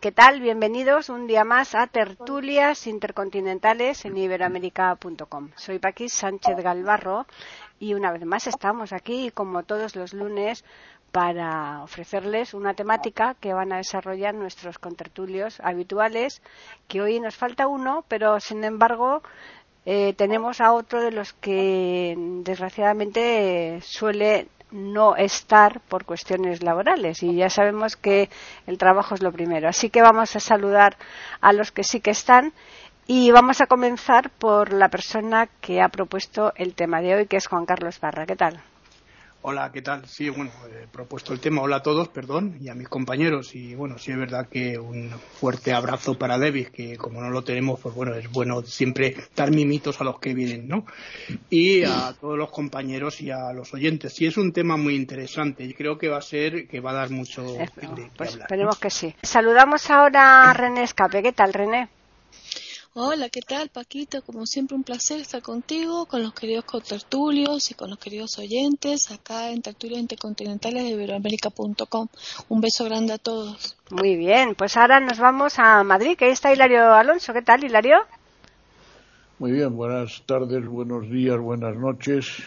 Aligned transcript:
¿Qué 0.00 0.12
tal? 0.12 0.40
Bienvenidos 0.40 1.10
un 1.10 1.26
día 1.26 1.44
más 1.44 1.74
a 1.74 1.86
Tertulias 1.86 2.86
Intercontinentales 2.86 4.06
en 4.06 4.16
iberoamerica.com. 4.16 5.50
Soy 5.56 5.78
Paquis 5.78 6.14
Sánchez 6.14 6.56
Galvarro 6.56 7.26
y 7.78 7.92
una 7.92 8.10
vez 8.10 8.24
más 8.24 8.46
estamos 8.46 8.94
aquí, 8.94 9.30
como 9.30 9.62
todos 9.64 9.96
los 9.96 10.14
lunes, 10.14 10.64
para 11.12 11.82
ofrecerles 11.82 12.54
una 12.54 12.72
temática 12.72 13.34
que 13.34 13.52
van 13.52 13.74
a 13.74 13.76
desarrollar 13.76 14.34
nuestros 14.34 14.78
contertulios 14.78 15.60
habituales, 15.60 16.40
que 16.88 17.02
hoy 17.02 17.20
nos 17.20 17.36
falta 17.36 17.68
uno, 17.68 18.02
pero 18.08 18.40
sin 18.40 18.64
embargo 18.64 19.20
eh, 19.84 20.14
tenemos 20.14 20.62
a 20.62 20.72
otro 20.72 21.02
de 21.02 21.10
los 21.10 21.34
que 21.34 22.14
desgraciadamente 22.42 23.80
suele 23.82 24.48
no 24.72 25.16
estar 25.16 25.80
por 25.80 26.04
cuestiones 26.04 26.62
laborales 26.62 27.22
y 27.22 27.34
ya 27.34 27.50
sabemos 27.50 27.96
que 27.96 28.30
el 28.66 28.78
trabajo 28.78 29.14
es 29.14 29.22
lo 29.22 29.32
primero. 29.32 29.68
Así 29.68 29.90
que 29.90 30.02
vamos 30.02 30.34
a 30.36 30.40
saludar 30.40 30.96
a 31.40 31.52
los 31.52 31.72
que 31.72 31.84
sí 31.84 32.00
que 32.00 32.10
están 32.10 32.52
y 33.06 33.30
vamos 33.32 33.60
a 33.60 33.66
comenzar 33.66 34.30
por 34.30 34.72
la 34.72 34.88
persona 34.88 35.48
que 35.60 35.82
ha 35.82 35.88
propuesto 35.88 36.52
el 36.56 36.74
tema 36.74 37.00
de 37.00 37.16
hoy, 37.16 37.26
que 37.26 37.36
es 37.36 37.46
Juan 37.48 37.66
Carlos 37.66 38.00
Barra. 38.00 38.26
¿Qué 38.26 38.36
tal? 38.36 38.62
Hola, 39.42 39.72
¿qué 39.72 39.80
tal? 39.80 40.06
Sí, 40.06 40.28
bueno, 40.28 40.50
he 40.70 40.86
propuesto 40.86 41.32
el 41.32 41.40
tema. 41.40 41.62
Hola 41.62 41.76
a 41.76 41.82
todos, 41.82 42.08
perdón, 42.08 42.58
y 42.60 42.68
a 42.68 42.74
mis 42.74 42.90
compañeros. 42.90 43.54
Y 43.54 43.74
bueno, 43.74 43.96
sí 43.98 44.12
es 44.12 44.18
verdad 44.18 44.46
que 44.48 44.78
un 44.78 45.08
fuerte 45.08 45.72
abrazo 45.72 46.18
para 46.18 46.38
David, 46.38 46.68
que 46.68 46.98
como 46.98 47.22
no 47.22 47.30
lo 47.30 47.42
tenemos, 47.42 47.80
pues 47.80 47.94
bueno, 47.94 48.14
es 48.14 48.30
bueno 48.30 48.60
siempre 48.62 49.16
dar 49.34 49.50
mimitos 49.50 49.98
a 50.02 50.04
los 50.04 50.18
que 50.18 50.34
vienen, 50.34 50.68
¿no? 50.68 50.84
Y 51.48 51.84
a 51.84 52.14
todos 52.20 52.36
los 52.36 52.50
compañeros 52.50 53.22
y 53.22 53.30
a 53.30 53.54
los 53.54 53.72
oyentes. 53.72 54.12
Sí, 54.12 54.26
es 54.26 54.36
un 54.36 54.52
tema 54.52 54.76
muy 54.76 54.94
interesante 54.94 55.64
y 55.64 55.72
creo 55.72 55.96
que 55.96 56.08
va 56.08 56.18
a 56.18 56.22
ser, 56.22 56.68
que 56.68 56.80
va 56.80 56.90
a 56.90 56.94
dar 56.94 57.10
mucho 57.10 57.42
de, 57.42 57.66
pues 58.18 58.36
Esperemos 58.36 58.78
que 58.78 58.90
sí. 58.90 59.14
Saludamos 59.22 59.90
ahora 59.90 60.50
a 60.50 60.52
René 60.52 60.82
Escape. 60.82 61.22
¿Qué 61.22 61.32
tal, 61.32 61.54
René? 61.54 61.88
Hola, 62.92 63.28
¿qué 63.28 63.40
tal, 63.40 63.68
Paquito? 63.68 64.20
Como 64.20 64.46
siempre, 64.46 64.76
un 64.76 64.82
placer 64.82 65.20
estar 65.20 65.40
contigo, 65.42 66.06
con 66.06 66.24
los 66.24 66.34
queridos 66.34 66.64
contertulios 66.64 67.70
y 67.70 67.74
con 67.74 67.88
los 67.88 68.00
queridos 68.00 68.36
oyentes 68.40 69.12
acá 69.12 69.52
en 69.52 69.62
Tertulias 69.62 70.00
Intercontinentales 70.00 70.82
de 70.82 70.90
Iberoamérica.com. 70.90 72.08
Un 72.48 72.60
beso 72.60 72.84
grande 72.86 73.12
a 73.12 73.18
todos. 73.18 73.76
Muy 73.92 74.16
bien, 74.16 74.56
pues 74.56 74.76
ahora 74.76 74.98
nos 74.98 75.20
vamos 75.20 75.60
a 75.60 75.84
Madrid, 75.84 76.16
que 76.16 76.24
ahí 76.24 76.32
está 76.32 76.52
Hilario 76.52 76.92
Alonso. 76.92 77.32
¿Qué 77.32 77.42
tal, 77.42 77.62
Hilario? 77.62 77.96
Muy 79.38 79.52
bien, 79.52 79.76
buenas 79.76 80.24
tardes, 80.26 80.66
buenos 80.66 81.08
días, 81.08 81.38
buenas 81.38 81.76
noches, 81.76 82.42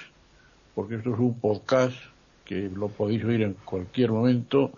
porque 0.75 0.95
esto 0.95 1.13
es 1.13 1.19
un 1.19 1.39
podcast 1.39 1.95
que 2.43 2.69
lo 2.69 2.89
podéis 2.89 3.23
oír 3.23 3.43
en 3.43 3.53
cualquier 3.63 4.11
momento. 4.11 4.71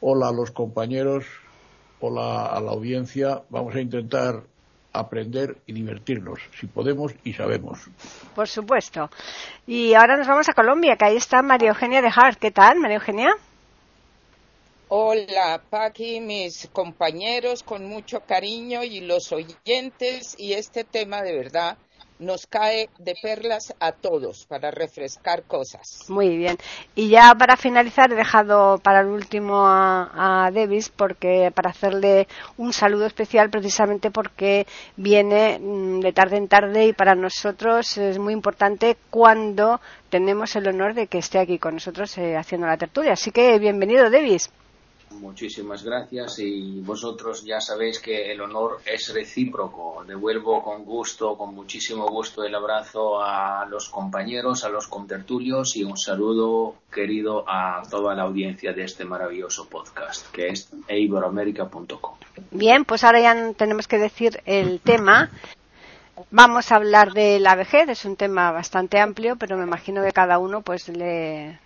Hola 0.00 0.28
a 0.28 0.32
los 0.32 0.52
compañeros, 0.52 1.24
hola 1.98 2.46
a 2.46 2.60
la 2.60 2.70
audiencia. 2.70 3.42
Vamos 3.50 3.74
a 3.74 3.80
intentar 3.80 4.51
aprender 4.92 5.56
y 5.66 5.72
divertirnos, 5.72 6.38
si 6.58 6.66
podemos 6.66 7.12
y 7.24 7.32
sabemos. 7.32 7.80
Por 8.34 8.48
supuesto. 8.48 9.10
Y 9.66 9.94
ahora 9.94 10.16
nos 10.16 10.26
vamos 10.26 10.48
a 10.48 10.54
Colombia, 10.54 10.96
que 10.96 11.04
ahí 11.04 11.16
está 11.16 11.42
María 11.42 11.70
Eugenia 11.70 12.02
de 12.02 12.12
Hart. 12.14 12.38
¿Qué 12.38 12.50
tal, 12.50 12.78
María 12.78 12.96
Eugenia? 12.96 13.34
Hola, 14.88 15.62
Paqui, 15.70 16.20
mis 16.20 16.68
compañeros, 16.70 17.62
con 17.62 17.86
mucho 17.86 18.20
cariño 18.20 18.82
y 18.82 19.00
los 19.00 19.32
oyentes, 19.32 20.34
y 20.38 20.52
este 20.52 20.84
tema 20.84 21.22
de 21.22 21.34
verdad 21.34 21.78
nos 22.22 22.46
cae 22.46 22.88
de 22.98 23.14
perlas 23.20 23.74
a 23.80 23.92
todos 23.92 24.46
para 24.46 24.70
refrescar 24.70 25.42
cosas. 25.42 26.04
Muy 26.08 26.36
bien. 26.36 26.56
Y 26.94 27.08
ya 27.08 27.34
para 27.34 27.56
finalizar 27.56 28.12
he 28.12 28.16
dejado 28.16 28.78
para 28.78 29.00
el 29.00 29.08
último 29.08 29.66
a, 29.66 30.46
a 30.46 30.50
Davis 30.50 30.88
porque 30.88 31.52
para 31.54 31.70
hacerle 31.70 32.28
un 32.56 32.72
saludo 32.72 33.06
especial 33.06 33.50
precisamente 33.50 34.10
porque 34.10 34.66
viene 34.96 35.58
mm, 35.58 36.00
de 36.00 36.12
tarde 36.12 36.36
en 36.36 36.48
tarde 36.48 36.86
y 36.86 36.92
para 36.92 37.14
nosotros 37.14 37.98
es 37.98 38.18
muy 38.18 38.32
importante 38.32 38.96
cuando 39.10 39.80
tenemos 40.10 40.54
el 40.56 40.68
honor 40.68 40.94
de 40.94 41.06
que 41.06 41.18
esté 41.18 41.38
aquí 41.38 41.58
con 41.58 41.74
nosotros 41.74 42.16
eh, 42.18 42.36
haciendo 42.36 42.66
la 42.66 42.76
tertulia. 42.76 43.12
Así 43.12 43.30
que 43.30 43.58
bienvenido, 43.58 44.10
Davis. 44.10 44.50
Muchísimas 45.20 45.82
gracias 45.82 46.38
y 46.38 46.80
vosotros 46.80 47.44
ya 47.44 47.60
sabéis 47.60 48.00
que 48.00 48.32
el 48.32 48.40
honor 48.40 48.80
es 48.84 49.12
recíproco. 49.12 50.04
Devuelvo 50.06 50.62
con 50.62 50.84
gusto, 50.84 51.36
con 51.36 51.54
muchísimo 51.54 52.06
gusto 52.08 52.44
el 52.44 52.54
abrazo 52.54 53.22
a 53.22 53.66
los 53.66 53.88
compañeros, 53.88 54.64
a 54.64 54.68
los 54.68 54.88
contertulios 54.88 55.76
y 55.76 55.84
un 55.84 55.96
saludo 55.96 56.76
querido 56.92 57.44
a 57.48 57.82
toda 57.90 58.14
la 58.14 58.22
audiencia 58.22 58.72
de 58.72 58.84
este 58.84 59.04
maravilloso 59.04 59.68
podcast 59.68 60.30
que 60.30 60.48
es 60.48 60.70
eiberoamerica.com. 60.88 62.14
Bien, 62.50 62.84
pues 62.84 63.04
ahora 63.04 63.20
ya 63.20 63.52
tenemos 63.54 63.88
que 63.88 63.98
decir 63.98 64.40
el 64.44 64.80
tema. 64.80 65.30
Vamos 66.30 66.70
a 66.70 66.76
hablar 66.76 67.12
de 67.12 67.40
la 67.40 67.54
vejez, 67.54 67.88
es 67.88 68.04
un 68.04 68.16
tema 68.16 68.52
bastante 68.52 69.00
amplio, 69.00 69.36
pero 69.36 69.56
me 69.56 69.64
imagino 69.64 70.02
que 70.02 70.12
cada 70.12 70.38
uno 70.38 70.62
pues 70.62 70.88
le 70.88 71.58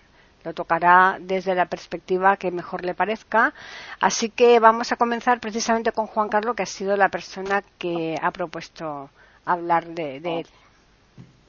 lo 0.46 0.54
tocará 0.54 1.18
desde 1.20 1.56
la 1.56 1.66
perspectiva 1.66 2.36
que 2.36 2.52
mejor 2.52 2.84
le 2.84 2.94
parezca. 2.94 3.52
Así 4.00 4.30
que 4.30 4.60
vamos 4.60 4.92
a 4.92 4.96
comenzar 4.96 5.40
precisamente 5.40 5.90
con 5.90 6.06
Juan 6.06 6.28
Carlos, 6.28 6.54
que 6.54 6.62
ha 6.62 6.66
sido 6.66 6.96
la 6.96 7.08
persona 7.08 7.64
que 7.78 8.16
ha 8.22 8.30
propuesto 8.30 9.10
hablar 9.44 9.86
de, 9.88 10.18
él. 10.18 10.46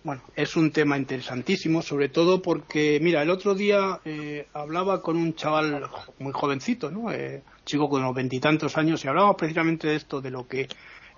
Bueno, 0.03 0.23
es 0.35 0.55
un 0.55 0.71
tema 0.71 0.97
interesantísimo, 0.97 1.83
sobre 1.83 2.09
todo 2.09 2.41
porque, 2.41 2.97
mira, 2.99 3.21
el 3.21 3.29
otro 3.29 3.53
día 3.53 3.99
eh, 4.03 4.47
hablaba 4.53 5.03
con 5.03 5.15
un 5.15 5.35
chaval 5.35 5.87
muy 6.17 6.31
jovencito, 6.33 6.89
¿no? 6.89 7.11
Eh, 7.11 7.43
chico 7.65 7.89
con 7.89 8.01
unos 8.01 8.15
veintitantos 8.15 8.77
años, 8.77 9.05
y 9.05 9.07
hablábamos 9.07 9.35
precisamente 9.35 9.89
de 9.89 9.95
esto, 9.95 10.21
de 10.21 10.31
lo 10.31 10.47
que 10.47 10.69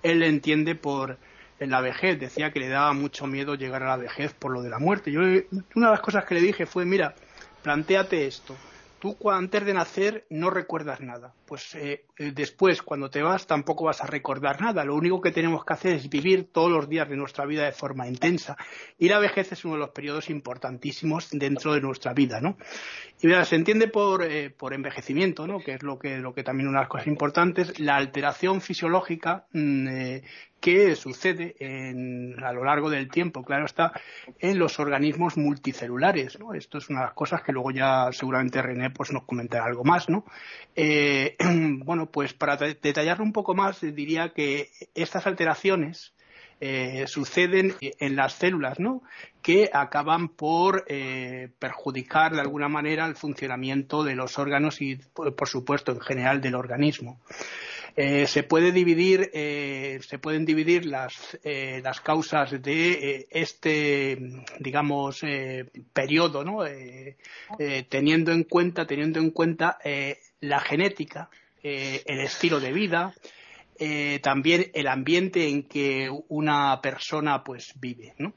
él 0.02 0.22
entiende 0.22 0.74
por 0.74 1.16
la 1.60 1.80
vejez. 1.80 2.20
Decía 2.20 2.50
que 2.50 2.60
le 2.60 2.68
daba 2.68 2.92
mucho 2.92 3.26
miedo 3.26 3.54
llegar 3.54 3.82
a 3.84 3.88
la 3.88 3.96
vejez 3.96 4.34
por 4.34 4.52
lo 4.52 4.60
de 4.60 4.68
la 4.68 4.78
muerte. 4.78 5.10
Yo, 5.10 5.20
una 5.20 5.86
de 5.86 5.92
las 5.92 6.00
cosas 6.00 6.26
que 6.26 6.34
le 6.34 6.42
dije 6.42 6.66
fue, 6.66 6.84
mira, 6.84 7.14
plantéate 7.62 8.26
esto. 8.26 8.56
Tú 9.00 9.16
antes 9.30 9.64
de 9.64 9.72
nacer 9.72 10.26
no 10.28 10.50
recuerdas 10.50 11.00
nada. 11.00 11.32
Pues 11.46 11.74
eh, 11.74 12.04
eh, 12.18 12.32
después, 12.34 12.82
cuando 12.82 13.08
te 13.08 13.22
vas, 13.22 13.46
tampoco 13.46 13.86
vas 13.86 14.02
a 14.02 14.06
recordar 14.06 14.60
nada. 14.60 14.84
Lo 14.84 14.94
único 14.94 15.22
que 15.22 15.30
tenemos 15.30 15.64
que 15.64 15.72
hacer 15.72 15.94
es 15.94 16.10
vivir 16.10 16.52
todos 16.52 16.70
los 16.70 16.86
días 16.86 17.08
de 17.08 17.16
nuestra 17.16 17.46
vida 17.46 17.64
de 17.64 17.72
forma 17.72 18.06
intensa. 18.06 18.58
Y 18.98 19.08
la 19.08 19.18
vejez 19.18 19.52
es 19.52 19.64
uno 19.64 19.74
de 19.74 19.80
los 19.80 19.90
periodos 19.90 20.28
importantísimos 20.28 21.30
dentro 21.30 21.72
de 21.72 21.80
nuestra 21.80 22.12
vida, 22.12 22.42
¿no? 22.42 22.58
Y 23.22 23.28
se 23.46 23.56
entiende 23.56 23.88
por, 23.88 24.22
eh, 24.22 24.50
por 24.50 24.74
envejecimiento, 24.74 25.46
¿no? 25.46 25.60
Que 25.60 25.74
es 25.74 25.82
lo 25.82 25.98
que, 25.98 26.18
lo 26.18 26.34
que 26.34 26.42
también 26.42 26.68
una 26.68 26.80
de 26.80 26.82
las 26.82 26.90
cosas 26.90 27.06
importantes, 27.06 27.80
la 27.80 27.96
alteración 27.96 28.60
fisiológica 28.60 29.46
mm, 29.52 29.88
que 30.60 30.94
sucede 30.94 31.56
a 32.42 32.52
lo 32.52 32.64
largo 32.64 32.90
del 32.90 33.08
tiempo, 33.08 33.42
claro 33.42 33.64
está, 33.64 33.92
en 34.38 34.58
los 34.58 34.78
organismos 34.78 35.36
multicelulares. 35.36 36.38
Esto 36.54 36.78
es 36.78 36.88
una 36.90 37.00
de 37.00 37.06
las 37.06 37.14
cosas 37.14 37.42
que 37.42 37.52
luego 37.52 37.70
ya 37.70 38.10
seguramente 38.12 38.62
René 38.62 38.90
pues, 38.90 39.12
nos 39.12 39.24
comentará 39.24 39.64
algo 39.64 39.84
más. 39.84 40.08
¿no? 40.08 40.24
Eh, 40.76 41.36
bueno, 41.84 42.10
pues 42.10 42.34
para 42.34 42.56
detallarlo 42.56 43.24
un 43.24 43.32
poco 43.32 43.54
más, 43.54 43.80
diría 43.80 44.30
que 44.30 44.70
estas 44.94 45.26
alteraciones 45.26 46.12
eh, 46.62 47.06
suceden 47.06 47.74
en 47.80 48.16
las 48.16 48.34
células, 48.34 48.78
¿no? 48.78 49.02
Que 49.40 49.70
acaban 49.72 50.28
por 50.28 50.84
eh, 50.88 51.48
perjudicar 51.58 52.34
de 52.34 52.42
alguna 52.42 52.68
manera 52.68 53.06
el 53.06 53.16
funcionamiento 53.16 54.04
de 54.04 54.14
los 54.14 54.38
órganos 54.38 54.82
y, 54.82 54.96
por 54.96 55.48
supuesto, 55.48 55.92
en 55.92 56.00
general 56.00 56.42
del 56.42 56.54
organismo. 56.54 57.18
Eh, 57.96 58.26
se 58.26 58.42
puede 58.42 58.72
dividir, 58.72 59.30
eh, 59.32 60.00
se 60.06 60.18
pueden 60.18 60.44
dividir 60.44 60.86
las, 60.86 61.38
eh, 61.42 61.80
las 61.82 62.00
causas 62.00 62.50
de 62.62 63.26
este, 63.30 64.18
digamos, 64.58 65.22
periodo, 65.92 66.44
¿no? 66.44 66.64
teniendo 67.88 68.32
en 68.32 68.44
cuenta, 68.44 68.86
teniendo 68.86 69.18
en 69.18 69.30
cuenta 69.30 69.78
la 70.40 70.60
genética, 70.60 71.30
el 71.62 72.20
estilo 72.20 72.60
de 72.60 72.72
vida, 72.72 73.14
también 74.22 74.70
el 74.74 74.86
ambiente 74.86 75.48
en 75.48 75.64
que 75.64 76.08
una 76.28 76.80
persona 76.80 77.42
pues 77.42 77.72
vive, 77.80 78.14
¿no? 78.18 78.34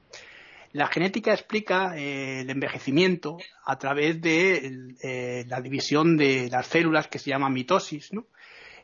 La 0.72 0.88
genética 0.88 1.34
explica 1.34 1.96
el 1.96 2.50
envejecimiento 2.50 3.38
a 3.66 3.78
través 3.78 4.20
de 4.22 5.46
la 5.48 5.62
división 5.62 6.18
de 6.18 6.50
las 6.50 6.68
células 6.68 7.08
que 7.08 7.20
se 7.20 7.30
llama 7.30 7.50
mitosis, 7.50 8.12
¿no? 8.12 8.26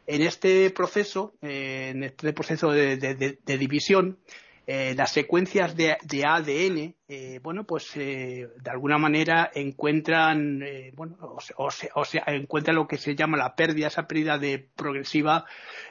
En 0.08 0.22
este 0.22 0.70
proceso, 0.72 1.34
eh, 1.42 1.90
en 1.92 2.04
este 2.04 2.34
proceso 2.34 2.72
de, 2.72 3.38
división, 3.46 4.18
eh, 4.66 4.94
las 4.96 5.12
secuencias 5.12 5.76
de, 5.76 5.98
ADN, 6.26 6.96
eh, 7.08 7.40
bueno, 7.42 7.64
pues 7.64 7.94
de 7.94 8.50
alguna 8.66 8.98
manera 8.98 9.52
encuentran, 9.54 10.64
bueno, 10.94 11.18
o, 11.58 12.06
sea, 12.06 12.24
encuentran 12.28 12.76
lo 12.76 12.88
que 12.88 12.98
se 12.98 13.16
llama 13.16 13.38
la 13.38 13.56
pérdida, 13.56 13.88
esa 13.88 14.08
pérdida 14.08 14.38
de 14.38 14.68
progresiva 14.76 15.46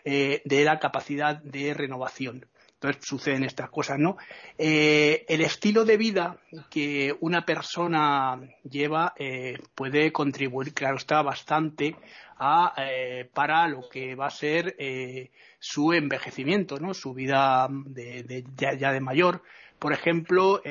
de 0.04 0.62
la 0.64 0.78
capacidad 0.78 1.40
de 1.42 1.74
renovación. 1.74 2.46
Entonces 2.80 3.08
suceden 3.08 3.42
estas 3.42 3.70
cosas, 3.70 3.98
¿no? 3.98 4.18
Eh, 4.56 5.24
el 5.28 5.40
estilo 5.40 5.84
de 5.84 5.96
vida 5.96 6.36
que 6.70 7.16
una 7.18 7.44
persona 7.44 8.40
lleva 8.62 9.14
eh, 9.16 9.58
puede 9.74 10.12
contribuir, 10.12 10.72
claro 10.72 10.96
está, 10.96 11.22
bastante 11.22 11.96
a, 12.38 12.74
eh, 12.78 13.28
para 13.34 13.66
lo 13.66 13.88
que 13.88 14.14
va 14.14 14.26
a 14.26 14.30
ser 14.30 14.76
su 15.58 15.92
envejecimiento, 15.92 16.78
¿no? 16.78 16.94
Su 16.94 17.14
vida 17.14 17.66
de, 17.68 18.44
ya, 18.56 18.92
de 18.92 19.00
mayor. 19.00 19.42
Por 19.80 19.92
ejemplo, 19.92 20.62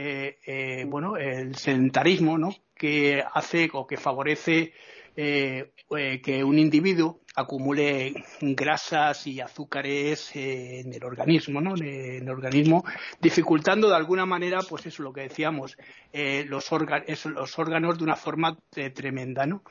bueno, 0.85 1.17
el 1.17 1.55
sedentarismo, 1.55 2.37
¿no? 2.37 2.55
Que 2.73 3.21
hace 3.33 3.69
o 3.73 3.85
que 3.85 3.97
favorece 3.97 4.71
que 5.17 6.43
un 6.43 6.59
individuo 6.59 7.21
acumule 7.37 8.15
grasas 8.41 9.27
y 9.27 9.39
azúcares 9.39 10.35
eh, 10.35 10.79
en 10.79 10.91
el 10.91 11.03
organismo, 11.03 11.61
¿no? 11.61 11.75
En 11.75 12.23
el 12.23 12.29
organismo, 12.29 12.83
dificultando 13.21 13.89
de 13.89 13.95
alguna 13.95 14.25
manera, 14.25 14.59
pues 14.67 14.87
eso, 14.87 15.03
lo 15.03 15.13
que 15.13 15.21
decíamos, 15.21 15.77
eh, 16.11 16.45
los, 16.47 16.67
los 16.71 17.59
órganos 17.59 17.97
de 17.99 18.03
una 18.03 18.15
forma 18.15 18.57
eh, 18.75 18.89
tremenda, 18.89 19.45
¿no? 19.45 19.61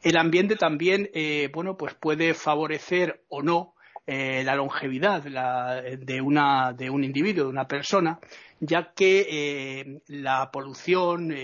El 0.00 0.16
ambiente 0.16 0.54
también, 0.54 1.10
bueno, 1.52 1.76
pues 1.76 1.94
puede 1.94 2.32
favorecer 2.32 3.24
o 3.28 3.42
no 3.42 3.74
la 4.06 4.54
longevidad 4.54 5.24
de, 5.24 6.20
una, 6.20 6.72
de 6.72 6.88
un 6.88 7.02
individuo, 7.02 7.46
de 7.46 7.50
una 7.50 7.66
persona, 7.66 8.20
ya 8.60 8.92
que 8.94 10.00
la 10.06 10.52
polución, 10.52 11.34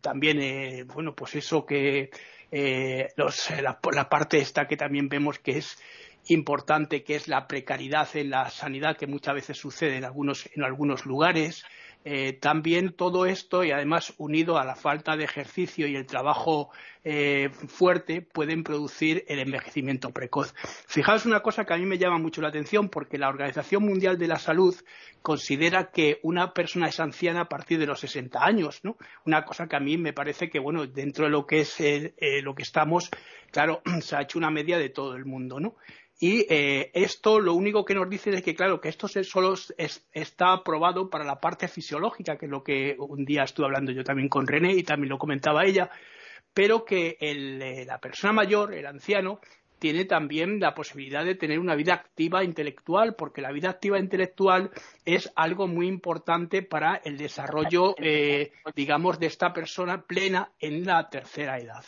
también, 0.00 0.86
bueno, 0.88 1.14
pues 1.14 1.34
eso 1.34 1.66
que 1.66 2.08
eh, 2.52 3.08
eh, 3.16 3.62
la, 3.62 4.08
parte 4.08 4.38
esta 4.38 4.66
que 4.66 4.76
también 4.76 5.08
vemos 5.08 5.38
que 5.38 5.58
es 5.58 5.78
importante, 6.26 7.02
que 7.02 7.16
es 7.16 7.28
la 7.28 7.46
precariedad 7.46 8.08
en 8.14 8.30
la 8.30 8.50
sanidad 8.50 8.96
que 8.96 9.06
muchas 9.06 9.34
veces 9.34 9.58
sucede 9.58 9.96
en 9.96 10.04
algunos, 10.04 10.48
en 10.54 10.64
algunos 10.64 11.06
lugares, 11.06 11.64
eh, 12.04 12.32
también 12.32 12.94
todo 12.94 13.26
esto 13.26 13.62
y 13.62 13.72
además 13.72 14.14
unido 14.16 14.58
a 14.58 14.64
la 14.64 14.74
falta 14.74 15.16
de 15.16 15.24
ejercicio 15.24 15.86
y 15.86 15.96
el 15.96 16.06
trabajo 16.06 16.70
eh, 17.04 17.50
fuerte 17.68 18.22
pueden 18.22 18.64
producir 18.64 19.24
el 19.28 19.38
envejecimiento 19.38 20.10
precoz. 20.10 20.54
Fijaos 20.86 21.26
una 21.26 21.40
cosa 21.40 21.66
que 21.66 21.74
a 21.74 21.76
mí 21.76 21.84
me 21.84 21.98
llama 21.98 22.18
mucho 22.18 22.40
la 22.40 22.48
atención 22.48 22.88
porque 22.88 23.18
la 23.18 23.28
Organización 23.28 23.84
Mundial 23.84 24.16
de 24.16 24.28
la 24.28 24.38
Salud 24.38 24.74
considera 25.20 25.90
que 25.90 26.20
una 26.22 26.54
persona 26.54 26.88
es 26.88 27.00
anciana 27.00 27.42
a 27.42 27.48
partir 27.48 27.78
de 27.78 27.86
los 27.86 28.00
60 28.00 28.42
años, 28.42 28.80
¿no? 28.82 28.96
Una 29.26 29.44
cosa 29.44 29.66
que 29.66 29.76
a 29.76 29.80
mí 29.80 29.98
me 29.98 30.14
parece 30.14 30.48
que, 30.48 30.58
bueno, 30.58 30.86
dentro 30.86 31.26
de 31.26 31.30
lo 31.30 31.46
que 31.46 31.60
es 31.60 31.80
eh, 31.80 32.14
lo 32.42 32.54
que 32.54 32.62
estamos, 32.62 33.10
claro, 33.50 33.82
se 34.00 34.16
ha 34.16 34.22
hecho 34.22 34.38
una 34.38 34.50
media 34.50 34.78
de 34.78 34.88
todo 34.88 35.16
el 35.16 35.26
mundo, 35.26 35.60
¿no? 35.60 35.76
Y 36.22 36.44
eh, 36.50 36.90
esto 36.92 37.40
lo 37.40 37.54
único 37.54 37.86
que 37.86 37.94
nos 37.94 38.08
dice 38.10 38.28
es 38.28 38.42
que, 38.42 38.54
claro, 38.54 38.78
que 38.78 38.90
esto 38.90 39.08
solo 39.08 39.54
está 40.12 40.52
aprobado 40.52 41.08
para 41.08 41.24
la 41.24 41.40
parte 41.40 41.66
fisiológica, 41.66 42.36
que 42.36 42.44
es 42.44 42.50
lo 42.50 42.62
que 42.62 42.94
un 42.98 43.24
día 43.24 43.44
estuve 43.44 43.64
hablando 43.64 43.90
yo 43.90 44.04
también 44.04 44.28
con 44.28 44.46
René 44.46 44.74
y 44.74 44.82
también 44.82 45.08
lo 45.08 45.16
comentaba 45.16 45.64
ella, 45.64 45.90
pero 46.52 46.84
que 46.84 47.16
eh, 47.20 47.86
la 47.86 47.98
persona 48.00 48.34
mayor, 48.34 48.74
el 48.74 48.84
anciano, 48.84 49.40
tiene 49.80 50.04
también 50.04 50.60
la 50.60 50.74
posibilidad 50.74 51.24
de 51.24 51.34
tener 51.34 51.58
una 51.58 51.74
vida 51.74 51.94
activa 51.94 52.44
intelectual, 52.44 53.16
porque 53.16 53.40
la 53.40 53.50
vida 53.50 53.70
activa 53.70 53.98
intelectual 53.98 54.70
es 55.04 55.32
algo 55.34 55.66
muy 55.66 55.88
importante 55.88 56.62
para 56.62 56.96
el 56.96 57.16
desarrollo, 57.16 57.94
eh, 57.98 58.52
digamos, 58.76 59.18
de 59.18 59.26
esta 59.26 59.52
persona 59.52 60.02
plena 60.02 60.52
en 60.60 60.84
la 60.84 61.08
tercera 61.08 61.58
edad. 61.58 61.84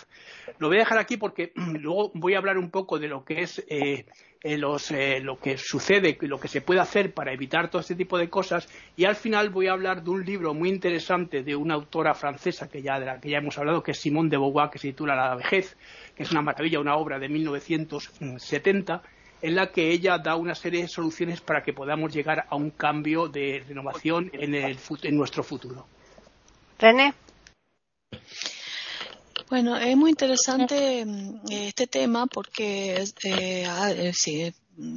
Lo 0.59 0.69
voy 0.69 0.79
a 0.79 0.81
dejar 0.81 0.99
aquí 0.99 1.19
porque 1.19 1.53
luego 1.79 2.11
voy 2.15 2.35
a 2.35 2.39
hablar 2.39 2.57
un 2.59 2.71
poco 2.71 2.99
de 2.99 3.09
lo 3.09 3.25
que 3.25 3.43
es 3.43 3.63
eh, 3.69 4.07
eh, 4.45 4.59
eh, 4.91 5.21
lo 5.21 5.39
que 5.39 5.57
sucede, 5.57 6.19
lo 6.23 6.41
que 6.41 6.49
se 6.49 6.61
puede 6.61 6.81
hacer 6.81 7.15
para 7.15 7.33
evitar 7.33 7.71
todo 7.71 7.81
este 7.81 7.95
tipo 7.95 8.19
de 8.19 8.29
cosas 8.29 8.69
y 8.97 9.05
al 9.05 9.15
final 9.15 9.51
voy 9.51 9.69
a 9.69 9.73
hablar 9.73 10.03
de 10.03 10.11
un 10.11 10.25
libro 10.25 10.53
muy 10.53 10.69
interesante 10.69 11.45
de 11.45 11.55
una 11.55 11.75
autora 11.75 12.13
francesa 12.15 12.69
que 12.69 12.83
ya, 12.83 12.99
de 12.99 13.07
la 13.07 13.21
que 13.21 13.31
ya 13.31 13.39
hemos 13.39 13.57
hablado, 13.59 13.83
que 13.83 13.93
es 13.93 13.99
Simone 13.99 14.31
de 14.31 14.39
Beauvoir, 14.39 14.71
que 14.71 14.79
se 14.79 14.89
titula 14.89 15.15
La 15.15 15.37
vejez, 15.37 15.77
que 16.17 16.25
es 16.25 16.33
una 16.33 16.43
maravilla, 16.43 16.81
una 16.81 16.97
obra 16.97 17.21
de 17.21 17.29
1970 17.29 19.03
en 19.43 19.55
la 19.55 19.71
que 19.71 19.91
ella 19.91 20.19
da 20.19 20.37
una 20.37 20.55
serie 20.55 20.83
de 20.83 20.89
soluciones 20.89 21.41
para 21.41 21.63
que 21.63 21.73
podamos 21.73 22.13
llegar 22.13 22.47
a 22.49 22.57
un 22.57 22.71
cambio 22.71 23.29
de 23.29 23.63
renovación 23.67 24.31
en, 24.33 24.55
en 24.55 25.17
nuestro 25.17 25.43
futuro. 25.43 25.87
René. 26.79 27.15
Bueno, 29.53 29.77
es 29.77 29.95
muy 29.99 30.09
interesante 30.09 31.05
mm, 31.05 31.43
este 31.51 31.87
tema 31.87 32.27
porque 32.27 33.05
eh, 33.23 33.67
ah, 33.69 33.93
eh, 33.93 34.15
si 34.15 34.51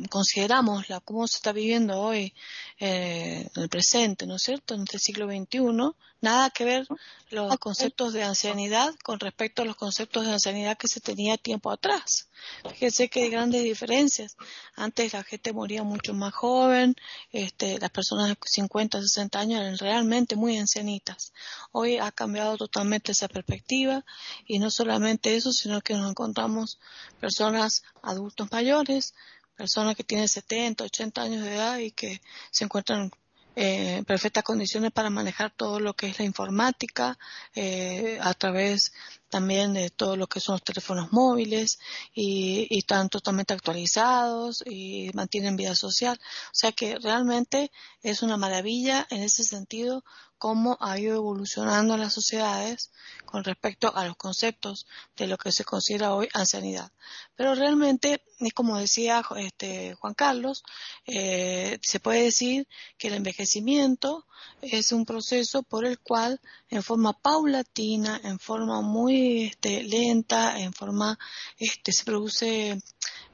consideramos 0.10 0.90
la, 0.90 1.00
cómo 1.00 1.28
se 1.28 1.38
está 1.38 1.52
viviendo 1.52 2.00
hoy 2.00 2.34
eh, 2.80 3.50
en 3.56 3.64
el 3.64 3.70
presente, 3.70 4.26
¿no 4.26 4.36
es 4.36 4.44
cierto?, 4.44 4.74
en 4.74 4.84
este 4.84 5.00
siglo 5.00 5.28
XXI, 5.28 5.96
nada 6.22 6.50
que 6.50 6.66
ver 6.66 6.88
los 7.30 7.58
conceptos 7.58 8.14
de 8.14 8.24
ancianidad 8.24 8.96
con 9.04 9.20
respecto 9.20 9.62
a 9.62 9.66
los 9.66 9.76
conceptos 9.76 10.26
de 10.26 10.34
ancianidad 10.34 10.78
que 10.78 10.88
se 10.88 11.02
tenía 11.02 11.38
tiempo 11.38 11.70
atrás. 11.72 12.30
Fíjense 12.70 13.10
que 13.10 13.24
hay 13.24 13.30
grandes 13.30 13.64
diferencias. 13.64 14.36
Antes 14.76 15.14
la 15.14 15.24
gente 15.24 15.54
moría 15.54 15.84
mucho 15.84 16.14
más 16.14 16.34
joven, 16.34 16.96
este, 17.32 17.80
las 17.80 17.90
personas 17.92 18.30
de 18.30 18.38
50, 18.44 19.02
60 19.02 19.40
años 19.40 19.62
eran 19.62 19.78
realmente 19.78 20.36
muy 20.36 20.58
ancianitas. 20.58 21.34
Hoy 21.72 21.98
ha 21.98 22.12
cambiado 22.12 22.58
totalmente 22.58 23.12
esa 23.12 23.28
perspectiva 23.28 24.06
y 24.48 24.60
no 24.60 24.72
solamente 24.72 25.36
eso, 25.36 25.52
sino 25.52 25.82
que 25.82 25.96
nos 25.96 26.10
encontramos 26.10 26.80
personas 27.20 27.84
adultos 28.02 28.52
mayores, 28.52 29.14
personas 29.56 29.96
que 29.96 30.04
tienen 30.04 30.28
70, 30.28 30.84
80 30.84 31.22
años 31.22 31.44
de 31.44 31.56
edad 31.56 31.78
y 31.80 31.92
que 31.92 32.22
se 32.52 32.64
encuentran 32.64 33.12
eh, 33.56 33.98
en 33.98 34.06
perfectas 34.06 34.44
condiciones 34.44 34.92
para 34.92 35.10
manejar 35.10 35.52
todo 35.52 35.80
lo 35.80 35.94
que 35.94 36.08
es 36.08 36.20
la 36.20 36.26
informática 36.26 37.18
eh, 37.56 38.20
a 38.22 38.34
través 38.34 38.94
también 39.36 39.74
de 39.74 39.90
todo 39.90 40.16
lo 40.16 40.28
que 40.28 40.40
son 40.40 40.54
los 40.54 40.64
teléfonos 40.64 41.12
móviles 41.12 41.78
y, 42.14 42.68
y, 42.70 42.80
están 42.80 43.10
totalmente 43.10 43.54
actualizados 43.54 44.64
y 44.66 45.12
mantienen 45.14 45.58
vida 45.58 45.76
social. 45.76 46.18
O 46.22 46.54
sea 46.54 46.72
que 46.72 46.98
realmente 47.00 47.70
es 48.02 48.22
una 48.22 48.38
maravilla 48.38 49.06
en 49.10 49.24
ese 49.24 49.44
sentido 49.44 50.06
cómo 50.38 50.78
ha 50.80 51.00
ido 51.00 51.16
evolucionando 51.16 51.98
las 51.98 52.14
sociedades 52.14 52.92
con 53.26 53.44
respecto 53.44 53.96
a 53.96 54.06
los 54.06 54.16
conceptos 54.16 54.86
de 55.18 55.28
lo 55.28 55.38
que 55.38 55.52
se 55.52 55.64
considera 55.64 56.14
hoy 56.14 56.30
ancianidad. 56.34 56.92
Pero 57.36 57.56
realmente, 57.56 58.24
como 58.54 58.78
decía 58.78 59.24
este, 59.38 59.96
Juan 59.96 60.14
Carlos, 60.14 60.64
eh, 61.06 61.80
se 61.82 62.00
puede 62.00 62.24
decir 62.24 62.68
que 62.98 63.08
el 63.08 63.16
envejecimiento 63.16 64.26
es 64.62 64.92
un 64.92 65.06
proceso 65.06 65.64
por 65.64 65.86
el 65.86 66.00
cual, 66.00 66.40
en 66.70 66.84
forma 66.84 67.14
paulatina, 67.14 68.20
en 68.24 68.40
forma 68.40 68.82
muy 68.82 69.25
este, 69.26 69.84
lenta, 69.84 70.60
en 70.60 70.74
forma, 70.74 71.18
este, 71.58 71.92
se 71.92 72.04
produce 72.04 72.80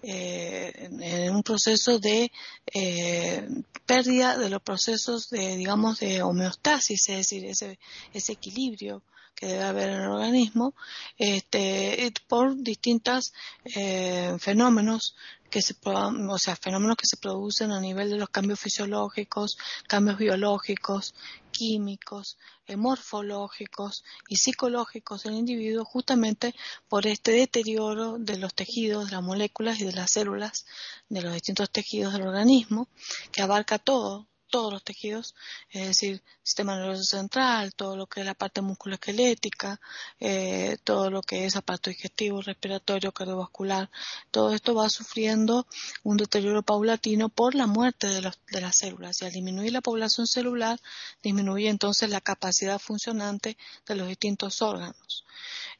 eh, 0.04 0.90
en 1.00 1.36
un 1.36 1.44
proceso 1.44 2.00
de 2.00 2.32
eh, 2.74 3.48
pérdida 3.86 4.38
de 4.38 4.50
los 4.50 4.62
procesos 4.62 5.30
de, 5.30 5.58
digamos, 5.58 6.00
de 6.00 6.22
homeostasis, 6.22 7.10
es 7.10 7.18
decir, 7.18 7.46
ese, 7.46 7.80
ese 8.14 8.34
equilibrio 8.34 9.04
que 9.36 9.48
debe 9.48 9.64
haber 9.64 9.90
en 9.90 10.02
el 10.02 10.10
organismo, 10.10 10.76
este, 11.18 12.14
por 12.28 12.56
distintos 12.58 13.34
eh, 13.76 14.36
fenómenos 14.40 15.16
que 15.52 15.62
se, 15.62 15.76
o 15.84 16.38
sea, 16.40 16.56
fenómenos 16.56 16.96
que 16.96 17.06
se 17.06 17.18
producen 17.18 17.72
a 17.72 17.80
nivel 17.80 18.10
de 18.10 18.18
los 18.18 18.30
cambios 18.30 18.60
fisiológicos, 18.60 19.58
cambios 19.88 20.18
biológicos, 20.18 21.14
químicos, 21.52 22.38
morfológicos 22.76 24.04
y 24.30 24.38
psicológicos 24.38 25.24
del 25.24 25.34
individuo 25.34 25.84
justamente 25.84 26.56
por 26.88 27.06
este 27.06 27.34
deterioro 27.34 28.18
de 28.18 28.38
los 28.38 28.54
tejidos, 28.56 29.08
de 29.08 29.12
las 29.12 29.24
moléculas 29.24 29.80
y 29.82 29.86
de 29.86 29.92
las 29.92 30.12
células 30.12 30.66
de 31.10 31.22
los 31.22 31.34
distintos 31.34 31.70
tejidos 31.70 32.14
del 32.14 32.28
organismo 32.28 32.88
que 33.32 33.42
abarca 33.42 33.78
todo, 33.78 34.28
todos 34.52 34.72
los 34.72 34.84
tejidos, 34.84 35.34
es 35.72 35.88
decir, 35.88 36.22
sistema 36.44 36.76
nervioso 36.76 37.04
central, 37.04 37.74
todo 37.74 37.96
lo 37.96 38.06
que 38.06 38.20
es 38.20 38.26
la 38.26 38.36
parte 38.36 38.62
musculoesquelética, 38.62 39.80
eh, 40.20 40.78
todo 40.84 41.10
lo 41.10 41.24
que 41.24 41.46
es 41.46 41.56
aparato 41.56 41.90
digestivo, 41.90 42.42
respiratorio, 42.42 43.12
cardiovascular, 43.12 43.90
todo 44.30 44.54
esto 44.54 44.76
va 44.76 44.90
sufriendo 44.90 45.66
un 46.04 46.18
deterioro 46.18 46.62
paulatino 46.62 47.30
por 47.30 47.56
la 47.56 47.66
muerte 47.66 48.08
de, 48.08 48.22
los, 48.22 48.40
de 48.52 48.62
las 48.62 48.78
células. 48.78 49.22
Y 49.22 49.26
al 49.26 49.32
disminuir 49.32 49.72
la 49.72 49.82
población 49.82 50.28
celular, 50.28 50.80
disminuye 51.24 51.70
entonces 51.70 52.10
la 52.10 52.22
capacidad 52.22 52.78
funcionante 52.78 53.58
de 53.88 53.96
los 53.96 54.08
distintos 54.08 54.62
órganos. 54.62 55.26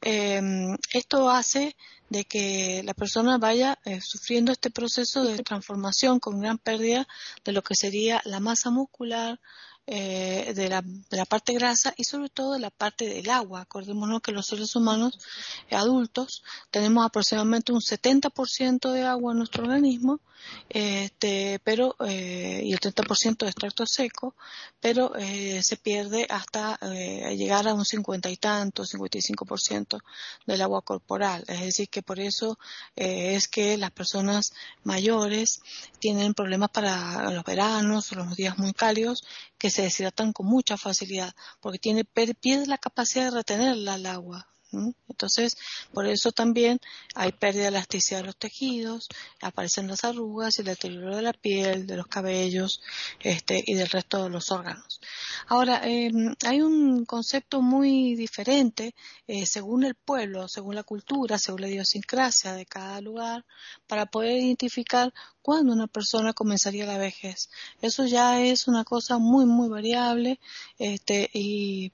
Eh, 0.00 0.40
esto 0.92 1.30
hace 1.30 1.76
de 2.12 2.26
que 2.26 2.82
la 2.84 2.92
persona 2.92 3.38
vaya 3.38 3.78
eh, 3.84 4.00
sufriendo 4.02 4.52
este 4.52 4.70
proceso 4.70 5.24
de 5.24 5.42
transformación 5.42 6.20
con 6.20 6.40
gran 6.40 6.58
pérdida 6.58 7.08
de 7.42 7.52
lo 7.52 7.62
que 7.62 7.74
sería 7.74 8.20
la 8.24 8.38
masa 8.38 8.70
muscular, 8.70 9.40
eh, 9.86 10.52
de, 10.54 10.68
la, 10.68 10.80
de, 10.82 11.16
la, 11.16 11.24
parte 11.24 11.52
grasa 11.54 11.92
y 11.96 12.04
sobre 12.04 12.28
todo 12.28 12.52
de 12.52 12.60
la 12.60 12.70
parte 12.70 13.06
del 13.06 13.28
agua. 13.30 13.62
Acordémonos 13.62 14.22
que 14.22 14.32
los 14.32 14.46
seres 14.46 14.76
humanos 14.76 15.18
adultos 15.70 16.42
tenemos 16.70 17.04
aproximadamente 17.04 17.72
un 17.72 17.80
70% 17.80 18.92
de 18.92 19.02
agua 19.02 19.32
en 19.32 19.38
nuestro 19.38 19.64
organismo, 19.64 20.20
este, 20.68 21.60
pero 21.64 21.96
eh, 22.00 22.62
y 22.64 22.72
el 22.72 22.80
30% 22.80 23.38
de 23.38 23.46
extracto 23.46 23.86
seco, 23.86 24.34
pero 24.80 25.14
eh, 25.16 25.62
se 25.62 25.76
pierde 25.76 26.26
hasta 26.28 26.78
eh, 26.82 27.36
llegar 27.36 27.68
a 27.68 27.74
un 27.74 27.84
50 27.84 28.30
y 28.30 28.36
tanto, 28.36 28.84
55% 28.84 30.00
del 30.46 30.62
agua 30.62 30.82
corporal. 30.82 31.44
Es 31.48 31.60
decir, 31.60 31.88
que 31.88 32.02
por 32.02 32.20
eso 32.20 32.58
es 32.96 33.48
que 33.48 33.76
las 33.76 33.90
personas 33.90 34.52
mayores 34.84 35.60
tienen 35.98 36.34
problemas 36.34 36.70
para 36.70 37.30
los 37.30 37.44
veranos 37.44 38.12
o 38.12 38.16
los 38.16 38.36
días 38.36 38.58
muy 38.58 38.72
cálidos 38.72 39.24
que 39.62 39.70
se 39.70 39.82
deshidratan 39.82 40.32
con 40.32 40.46
mucha 40.46 40.76
facilidad 40.76 41.32
porque 41.60 41.78
tiene, 41.78 42.04
pierde 42.04 42.66
la 42.66 42.78
capacidad 42.78 43.26
de 43.26 43.30
retenerla 43.30 43.94
el 43.94 44.06
agua. 44.06 44.51
Entonces, 44.72 45.56
por 45.92 46.06
eso 46.06 46.32
también 46.32 46.78
hay 47.14 47.32
pérdida 47.32 47.64
de 47.64 47.68
elasticidad 47.68 48.20
de 48.20 48.26
los 48.26 48.36
tejidos, 48.36 49.08
aparecen 49.40 49.86
las 49.86 50.04
arrugas 50.04 50.56
y 50.56 50.62
el 50.62 50.66
deterioro 50.66 51.16
de 51.16 51.22
la 51.22 51.32
piel, 51.32 51.86
de 51.86 51.96
los 51.96 52.06
cabellos 52.06 52.80
este, 53.20 53.62
y 53.66 53.74
del 53.74 53.88
resto 53.88 54.24
de 54.24 54.30
los 54.30 54.50
órganos. 54.50 55.00
Ahora, 55.46 55.82
eh, 55.84 56.10
hay 56.46 56.62
un 56.62 57.04
concepto 57.04 57.60
muy 57.60 58.14
diferente 58.14 58.94
eh, 59.26 59.44
según 59.46 59.84
el 59.84 59.94
pueblo, 59.94 60.48
según 60.48 60.74
la 60.74 60.82
cultura, 60.82 61.38
según 61.38 61.60
la 61.62 61.68
idiosincrasia 61.68 62.54
de 62.54 62.66
cada 62.66 63.00
lugar, 63.00 63.44
para 63.86 64.06
poder 64.06 64.38
identificar 64.38 65.12
cuándo 65.42 65.72
una 65.72 65.86
persona 65.86 66.32
comenzaría 66.32 66.86
la 66.86 66.98
vejez. 66.98 67.50
Eso 67.82 68.06
ya 68.06 68.40
es 68.40 68.68
una 68.68 68.84
cosa 68.84 69.18
muy, 69.18 69.44
muy 69.44 69.68
variable 69.68 70.40
este, 70.78 71.28
y 71.34 71.92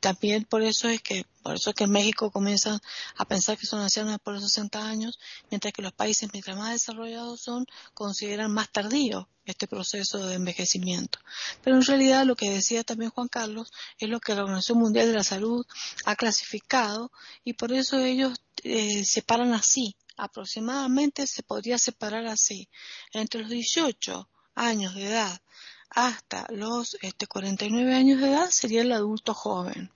también 0.00 0.44
por 0.44 0.62
eso 0.62 0.88
es 0.88 1.02
que 1.02 1.26
por 1.44 1.56
eso 1.56 1.70
es 1.70 1.76
que 1.76 1.84
en 1.84 1.90
México 1.90 2.30
comienzan 2.30 2.80
a 3.16 3.26
pensar 3.26 3.58
que 3.58 3.66
son 3.66 3.82
ancianos 3.82 4.18
por 4.18 4.32
los 4.32 4.44
60 4.44 4.88
años, 4.88 5.20
mientras 5.50 5.74
que 5.74 5.82
los 5.82 5.92
países 5.92 6.30
mientras 6.32 6.56
más 6.56 6.72
desarrollados 6.72 7.42
son, 7.42 7.66
consideran 7.92 8.50
más 8.50 8.72
tardío 8.72 9.28
este 9.44 9.68
proceso 9.68 10.26
de 10.26 10.36
envejecimiento. 10.36 11.18
Pero 11.62 11.76
en 11.76 11.84
realidad 11.84 12.24
lo 12.24 12.34
que 12.34 12.48
decía 12.48 12.82
también 12.82 13.10
Juan 13.10 13.28
Carlos 13.28 13.70
es 13.98 14.08
lo 14.08 14.20
que 14.20 14.34
la 14.34 14.40
Organización 14.40 14.78
Mundial 14.78 15.08
de 15.08 15.18
la 15.18 15.22
Salud 15.22 15.66
ha 16.06 16.16
clasificado 16.16 17.12
y 17.44 17.52
por 17.52 17.74
eso 17.74 17.98
ellos 17.98 18.40
eh, 18.62 19.04
separan 19.04 19.52
así. 19.52 19.96
Aproximadamente 20.16 21.26
se 21.26 21.42
podría 21.42 21.76
separar 21.76 22.26
así. 22.26 22.70
Entre 23.12 23.42
los 23.42 23.50
18 23.50 24.30
años 24.54 24.94
de 24.94 25.08
edad 25.08 25.42
hasta 25.90 26.46
los 26.48 26.96
este, 27.02 27.26
49 27.26 27.94
años 27.94 28.22
de 28.22 28.30
edad 28.30 28.48
sería 28.48 28.80
el 28.80 28.92
adulto 28.92 29.34
joven 29.34 29.93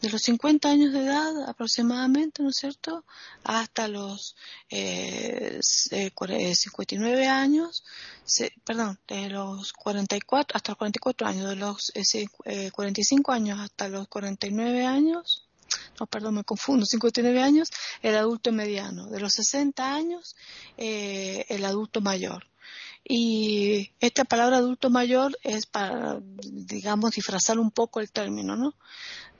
de 0.00 0.10
los 0.10 0.22
50 0.22 0.68
años 0.68 0.92
de 0.92 1.04
edad 1.04 1.48
aproximadamente, 1.48 2.42
¿no 2.42 2.50
es 2.50 2.56
cierto?, 2.56 3.04
hasta 3.44 3.88
los 3.88 4.36
eh, 4.70 5.58
59 5.62 7.22
eh, 7.22 7.26
años, 7.26 7.84
perdón, 8.64 8.98
de 9.08 9.30
los 9.30 9.72
44, 9.72 10.56
hasta 10.56 10.72
los 10.72 10.78
44 10.78 11.26
años, 11.26 11.48
de 11.48 11.56
los 11.56 11.92
eh, 11.94 12.70
45 12.70 13.32
años 13.32 13.60
hasta 13.60 13.88
los 13.88 14.06
49 14.08 14.86
años, 14.86 15.48
no, 15.98 16.06
perdón, 16.06 16.36
me 16.36 16.44
confundo, 16.44 16.86
59 16.86 17.42
años, 17.42 17.70
el 18.02 18.16
adulto 18.16 18.52
mediano, 18.52 19.06
de 19.06 19.20
los 19.20 19.32
60 19.32 19.94
años, 19.94 20.36
eh, 20.76 21.44
el 21.48 21.64
adulto 21.64 22.00
mayor. 22.00 22.46
Y 23.10 23.90
esta 24.00 24.24
palabra 24.24 24.58
adulto 24.58 24.90
mayor 24.90 25.36
es 25.42 25.64
para, 25.64 26.20
digamos, 26.20 27.12
disfrazar 27.12 27.58
un 27.58 27.70
poco 27.70 28.00
el 28.00 28.12
término, 28.12 28.54
¿no? 28.54 28.74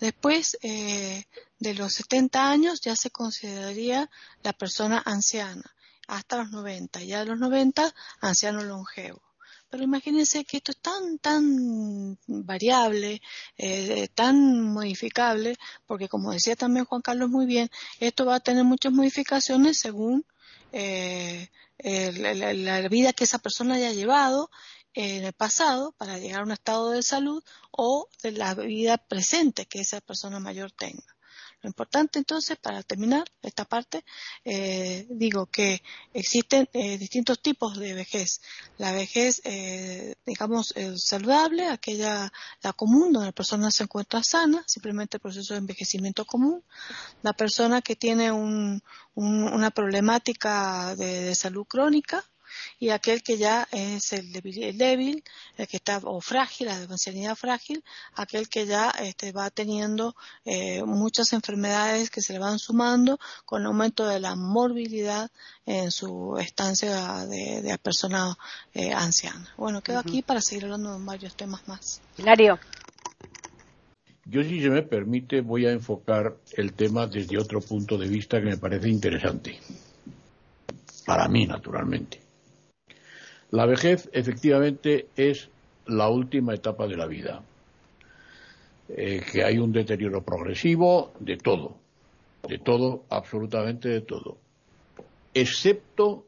Después 0.00 0.56
eh, 0.62 1.26
de 1.58 1.74
los 1.74 1.92
70 1.92 2.50
años 2.50 2.80
ya 2.80 2.96
se 2.96 3.10
consideraría 3.10 4.10
la 4.42 4.54
persona 4.54 5.02
anciana, 5.04 5.74
hasta 6.06 6.38
los 6.38 6.50
90, 6.50 7.02
ya 7.02 7.20
de 7.20 7.26
los 7.26 7.38
90 7.38 7.94
anciano 8.22 8.62
longevo. 8.62 9.20
Pero 9.68 9.84
imagínense 9.84 10.46
que 10.46 10.56
esto 10.56 10.72
es 10.72 10.78
tan, 10.78 11.18
tan 11.18 12.18
variable, 12.26 13.20
eh, 13.58 14.08
tan 14.14 14.62
modificable, 14.62 15.58
porque 15.86 16.08
como 16.08 16.32
decía 16.32 16.56
también 16.56 16.86
Juan 16.86 17.02
Carlos 17.02 17.28
muy 17.28 17.44
bien, 17.44 17.68
esto 18.00 18.24
va 18.24 18.36
a 18.36 18.40
tener 18.40 18.64
muchas 18.64 18.92
modificaciones 18.92 19.78
según 19.78 20.24
eh, 20.72 21.48
la, 21.78 22.52
la, 22.52 22.88
vida 22.88 23.12
que 23.12 23.24
esa 23.24 23.38
persona 23.38 23.76
haya 23.76 23.92
llevado 23.92 24.50
en 24.94 25.24
el 25.24 25.32
pasado 25.32 25.92
para 25.92 26.18
llegar 26.18 26.40
a 26.40 26.44
un 26.44 26.52
estado 26.52 26.90
de 26.90 27.02
salud 27.02 27.42
o 27.70 28.08
de 28.22 28.32
la 28.32 28.54
vida 28.54 28.98
presente 28.98 29.66
que 29.66 29.80
esa 29.80 30.00
persona 30.00 30.40
mayor 30.40 30.72
tenga. 30.72 31.17
Lo 31.60 31.68
importante 31.68 32.20
entonces, 32.20 32.56
para 32.56 32.82
terminar 32.84 33.24
esta 33.42 33.64
parte, 33.64 34.04
eh, 34.44 35.06
digo 35.10 35.46
que 35.46 35.82
existen 36.14 36.68
eh, 36.72 36.98
distintos 36.98 37.40
tipos 37.42 37.76
de 37.78 37.94
vejez. 37.94 38.40
La 38.76 38.92
vejez, 38.92 39.40
eh, 39.44 40.14
digamos, 40.24 40.72
saludable, 40.96 41.66
aquella, 41.66 42.32
la 42.62 42.72
común, 42.72 43.12
donde 43.12 43.28
la 43.28 43.32
persona 43.32 43.72
se 43.72 43.84
encuentra 43.84 44.22
sana, 44.22 44.62
simplemente 44.66 45.16
el 45.16 45.20
proceso 45.20 45.54
de 45.54 45.58
envejecimiento 45.58 46.24
común. 46.24 46.62
La 47.22 47.32
persona 47.32 47.82
que 47.82 47.96
tiene 47.96 48.30
un, 48.30 48.80
una 49.14 49.70
problemática 49.72 50.94
de 50.94 51.34
salud 51.34 51.66
crónica, 51.66 52.24
y 52.78 52.90
aquel 52.90 53.22
que 53.22 53.38
ya 53.38 53.68
es 53.72 54.12
el 54.12 54.32
débil, 54.32 55.22
el, 55.56 55.68
que 55.68 55.76
está 55.76 56.00
o 56.04 56.20
frágil, 56.20 56.68
la 56.68 56.74
ancianidad 56.74 57.36
frágil, 57.36 57.84
aquel 58.14 58.48
que 58.48 58.66
ya 58.66 58.90
este, 58.90 59.32
va 59.32 59.50
teniendo 59.50 60.14
eh, 60.44 60.82
muchas 60.84 61.32
enfermedades 61.32 62.10
que 62.10 62.20
se 62.20 62.32
le 62.32 62.38
van 62.38 62.58
sumando 62.58 63.18
con 63.44 63.62
el 63.62 63.66
aumento 63.66 64.06
de 64.06 64.20
la 64.20 64.34
morbilidad 64.36 65.30
en 65.66 65.90
su 65.90 66.36
estancia 66.38 67.26
de, 67.26 67.62
de 67.62 67.78
persona 67.78 68.36
eh, 68.74 68.92
anciana. 68.92 69.52
Bueno, 69.56 69.82
quedo 69.82 69.98
aquí 69.98 70.22
para 70.22 70.40
seguir 70.40 70.64
hablando 70.64 70.98
de 70.98 71.04
varios 71.04 71.36
temas 71.36 71.66
más. 71.68 72.00
Hilario. 72.16 72.58
Yo, 74.30 74.42
si 74.42 74.60
se 74.60 74.68
me 74.68 74.82
permite, 74.82 75.40
voy 75.40 75.64
a 75.64 75.72
enfocar 75.72 76.36
el 76.52 76.74
tema 76.74 77.06
desde 77.06 77.38
otro 77.38 77.62
punto 77.62 77.96
de 77.96 78.08
vista 78.08 78.38
que 78.40 78.46
me 78.46 78.58
parece 78.58 78.90
interesante. 78.90 79.58
Para 81.06 81.28
mí, 81.28 81.46
naturalmente. 81.46 82.20
La 83.50 83.66
vejez 83.66 84.10
efectivamente 84.12 85.08
es 85.16 85.48
la 85.86 86.08
última 86.08 86.54
etapa 86.54 86.86
de 86.86 86.96
la 86.96 87.06
vida, 87.06 87.42
eh, 88.88 89.22
que 89.30 89.42
hay 89.42 89.58
un 89.58 89.72
deterioro 89.72 90.22
progresivo 90.22 91.12
de 91.18 91.36
todo, 91.38 91.76
de 92.46 92.58
todo, 92.58 93.04
absolutamente 93.08 93.88
de 93.88 94.00
todo, 94.02 94.36
excepto 95.32 96.26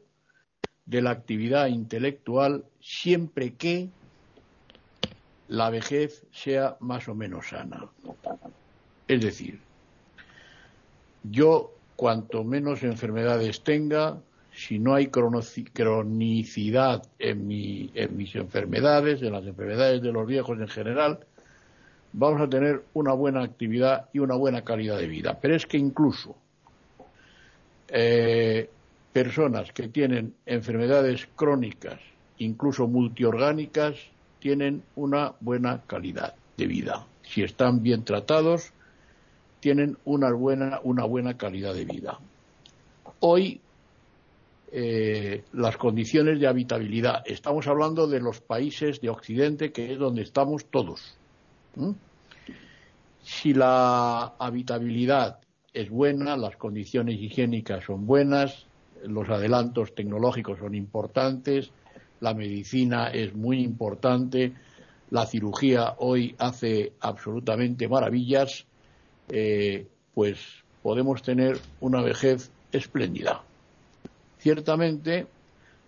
de 0.85 1.01
la 1.01 1.11
actividad 1.11 1.67
intelectual 1.67 2.65
siempre 2.79 3.53
que 3.53 3.89
la 5.47 5.69
vejez 5.69 6.25
sea 6.31 6.77
más 6.79 7.07
o 7.07 7.13
menos 7.13 7.49
sana. 7.49 7.87
Es 9.07 9.21
decir, 9.21 9.59
yo 11.23 11.71
cuanto 11.95 12.43
menos 12.43 12.83
enfermedades 12.83 13.61
tenga, 13.61 14.21
si 14.53 14.79
no 14.79 14.95
hay 14.95 15.07
cronicidad 15.07 17.03
en, 17.19 17.47
mis 17.47 18.35
enfermedades, 18.35 19.21
en 19.21 19.31
las 19.31 19.45
enfermedades 19.45 20.01
de 20.01 20.11
los 20.11 20.27
viejos 20.27 20.59
en 20.59 20.67
general, 20.67 21.19
vamos 22.13 22.41
a 22.41 22.49
tener 22.49 22.83
una 22.93 23.13
buena 23.13 23.43
actividad 23.43 24.09
y 24.13 24.19
una 24.19 24.35
buena 24.35 24.63
calidad 24.63 24.97
de 24.97 25.07
vida. 25.07 25.39
Pero 25.41 25.55
es 25.55 25.65
que 25.65 25.77
incluso 25.77 26.35
eh, 27.87 28.69
personas 29.13 29.71
que 29.71 29.87
tienen 29.87 30.33
enfermedades 30.45 31.27
crónicas, 31.35 31.99
incluso 32.37 32.87
multiorgánicas, 32.87 33.95
tienen 34.39 34.83
una 34.95 35.33
buena 35.39 35.81
calidad 35.87 36.35
de 36.57 36.67
vida. 36.67 37.05
Si 37.23 37.43
están 37.43 37.81
bien 37.81 38.03
tratados, 38.03 38.73
tienen 39.61 39.97
una 40.03 40.31
buena, 40.33 40.81
una 40.83 41.05
buena 41.05 41.37
calidad 41.37 41.73
de 41.73 41.85
vida. 41.85 42.19
Hoy 43.19 43.61
eh, 44.73 45.43
las 45.51 45.75
condiciones 45.75 46.39
de 46.39 46.47
habitabilidad. 46.47 47.23
Estamos 47.25 47.67
hablando 47.67 48.07
de 48.07 48.21
los 48.21 48.39
países 48.39 49.01
de 49.01 49.09
Occidente, 49.09 49.73
que 49.73 49.91
es 49.91 49.99
donde 49.99 50.21
estamos 50.21 50.65
todos. 50.65 51.17
Si 53.21 53.53
la 53.53 54.33
habitabilidad 54.39 55.39
es 55.73 55.89
buena, 55.89 56.37
las 56.37 56.55
condiciones 56.55 57.19
higiénicas 57.19 57.83
son 57.83 58.05
buenas, 58.05 58.65
los 59.05 59.29
adelantos 59.29 59.93
tecnológicos 59.93 60.59
son 60.59 60.73
importantes, 60.73 61.71
la 62.21 62.33
medicina 62.33 63.07
es 63.07 63.35
muy 63.35 63.61
importante, 63.61 64.53
la 65.09 65.25
cirugía 65.25 65.95
hoy 65.97 66.35
hace 66.39 66.93
absolutamente 67.01 67.89
maravillas, 67.89 68.65
eh, 69.27 69.85
pues 70.13 70.39
podemos 70.81 71.21
tener 71.21 71.57
una 71.81 72.01
vejez 72.01 72.51
espléndida. 72.71 73.43
Ciertamente, 74.41 75.27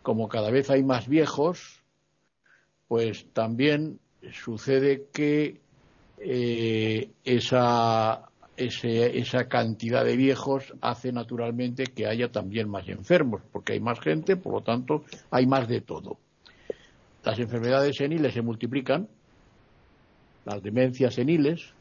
como 0.03 0.29
cada 0.29 0.51
vez 0.51 0.69
hay 0.69 0.83
más 0.83 1.07
viejos, 1.07 1.81
pues 2.87 3.25
también 3.33 3.99
sucede 4.31 5.07
que 5.11 5.59
eh, 6.19 7.09
esa, 7.25 8.29
esa 8.55 9.47
cantidad 9.47 10.05
de 10.05 10.15
viejos 10.15 10.71
hace 10.81 11.11
naturalmente 11.11 11.85
que 11.85 12.05
haya 12.05 12.31
también 12.31 12.69
más 12.69 12.87
enfermos, 12.89 13.41
porque 13.51 13.73
hay 13.73 13.79
más 13.79 13.99
gente, 13.99 14.35
por 14.37 14.53
lo 14.53 14.61
tanto 14.61 15.03
hay 15.31 15.47
más 15.47 15.67
de 15.67 15.81
todo. 15.81 16.19
Las 17.23 17.39
enfermedades 17.39 17.95
seniles 17.95 18.35
se 18.35 18.43
multiplican, 18.43 19.09
las 20.45 20.61
demencias 20.61 21.15
seniles, 21.15 21.73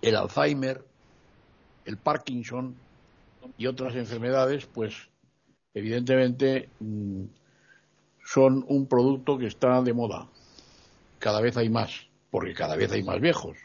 el 0.00 0.14
Alzheimer, 0.14 0.84
el 1.86 1.96
Parkinson 1.96 2.76
y 3.56 3.66
otras 3.66 3.94
enfermedades, 3.94 4.66
pues 4.66 5.08
evidentemente 5.74 6.68
mm, 6.80 7.24
son 8.24 8.64
un 8.68 8.86
producto 8.86 9.38
que 9.38 9.46
está 9.46 9.82
de 9.82 9.92
moda. 9.92 10.28
Cada 11.18 11.40
vez 11.40 11.56
hay 11.56 11.68
más, 11.68 12.06
porque 12.30 12.54
cada 12.54 12.76
vez 12.76 12.92
hay 12.92 13.02
más 13.02 13.20
viejos. 13.20 13.56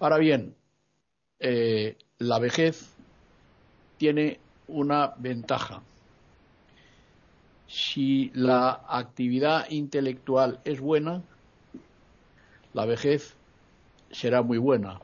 Ahora 0.00 0.18
bien, 0.18 0.54
eh, 1.40 1.96
la 2.18 2.38
vejez 2.38 2.88
tiene 3.96 4.40
una 4.68 5.14
ventaja. 5.18 5.82
Si 7.66 8.30
la 8.34 8.82
actividad 8.88 9.68
intelectual 9.70 10.60
es 10.64 10.80
buena, 10.80 11.22
la 12.72 12.86
vejez 12.86 13.34
será 14.10 14.42
muy 14.42 14.58
buena, 14.58 15.00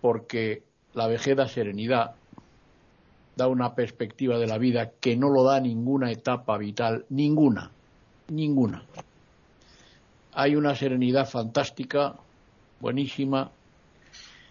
porque 0.00 0.62
la 0.94 1.08
vejez 1.08 1.36
da 1.36 1.48
serenidad, 1.48 2.14
da 3.36 3.48
una 3.48 3.74
perspectiva 3.74 4.38
de 4.38 4.46
la 4.46 4.58
vida 4.58 4.92
que 5.00 5.16
no 5.16 5.30
lo 5.30 5.44
da 5.44 5.60
ninguna 5.60 6.10
etapa 6.10 6.58
vital, 6.58 7.06
ninguna, 7.08 7.70
ninguna. 8.28 8.84
Hay 10.32 10.56
una 10.56 10.74
serenidad 10.74 11.28
fantástica, 11.28 12.16
buenísima, 12.80 13.50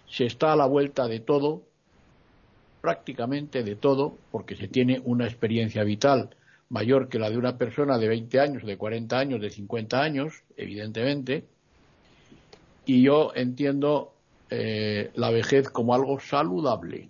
se 0.08 0.26
está 0.26 0.52
a 0.52 0.56
la 0.56 0.66
vuelta 0.66 1.06
de 1.08 1.20
todo, 1.20 1.62
prácticamente 2.80 3.62
de 3.62 3.76
todo, 3.76 4.16
porque 4.30 4.56
se 4.56 4.68
tiene 4.68 5.00
una 5.04 5.26
experiencia 5.26 5.84
vital 5.84 6.30
mayor 6.70 7.08
que 7.08 7.18
la 7.18 7.30
de 7.30 7.36
una 7.36 7.58
persona 7.58 7.98
de 7.98 8.08
20 8.08 8.40
años, 8.40 8.64
de 8.64 8.76
40 8.76 9.18
años, 9.18 9.40
de 9.40 9.50
50 9.50 10.00
años, 10.00 10.42
evidentemente, 10.56 11.44
y 12.86 13.02
yo 13.02 13.32
entiendo 13.34 14.14
eh, 14.48 15.10
la 15.14 15.30
vejez 15.30 15.68
como 15.68 15.94
algo 15.94 16.18
saludable. 16.20 17.08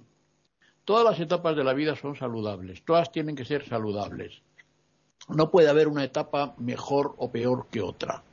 Todas 0.90 1.04
las 1.04 1.20
etapas 1.20 1.54
de 1.54 1.62
la 1.62 1.72
vida 1.72 1.94
son 1.94 2.16
saludables, 2.16 2.82
todas 2.82 3.12
tienen 3.12 3.36
que 3.36 3.44
ser 3.44 3.64
saludables. 3.64 4.42
No 5.28 5.52
puede 5.52 5.68
haber 5.68 5.86
una 5.86 6.02
etapa 6.02 6.56
mejor 6.58 7.14
o 7.18 7.30
peor 7.30 7.68
que 7.70 7.80
otra. 7.80 8.24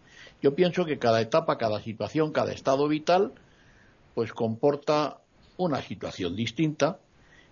Yo 0.42 0.56
pienso 0.56 0.84
que 0.84 0.98
cada 0.98 1.22
etapa, 1.22 1.60
cada 1.60 1.80
situación, 1.80 2.32
cada 2.32 2.54
estado 2.54 2.88
vital, 2.88 3.34
pues 4.16 4.34
comporta 4.34 5.20
una 5.58 5.84
situación 5.84 6.36
distinta 6.36 6.98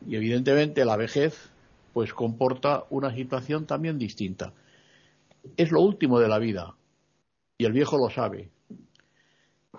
y 0.07 0.15
evidentemente 0.15 0.83
la 0.85 0.97
vejez 0.97 1.51
pues 1.93 2.11
comporta 2.11 2.85
una 2.89 3.13
situación 3.13 3.67
también 3.67 3.99
distinta. 3.99 4.53
Es 5.55 5.71
lo 5.71 5.81
último 5.81 6.19
de 6.19 6.29
la 6.29 6.39
vida 6.39 6.73
y 7.59 7.65
el 7.65 7.73
viejo 7.73 7.99
lo 7.99 8.09
sabe. 8.09 8.49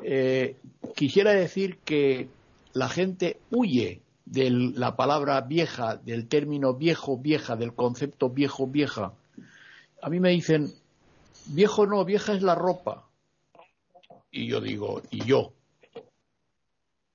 Eh, 0.05 0.55
quisiera 0.95 1.33
decir 1.33 1.79
que 1.79 2.29
la 2.75 2.89
gente 2.89 3.41
huye 3.51 4.06
de 4.27 4.51
la 4.51 4.97
palabra 4.97 5.41
vieja, 5.41 5.97
del 5.97 6.29
término 6.29 6.75
viejo, 6.75 7.17
vieja, 7.17 7.57
del 7.57 7.75
concepto 7.75 8.29
viejo, 8.29 8.67
vieja. 8.67 9.13
A 10.03 10.11
mí 10.11 10.21
me 10.21 10.31
dicen, 10.31 10.75
viejo 11.47 11.87
no, 11.87 12.05
vieja 12.05 12.35
es 12.35 12.43
la 12.43 12.57
ropa. 12.57 13.05
Y 14.31 14.49
yo 14.49 14.61
digo, 14.61 15.01
y 15.11 15.25
yo. 15.25 15.53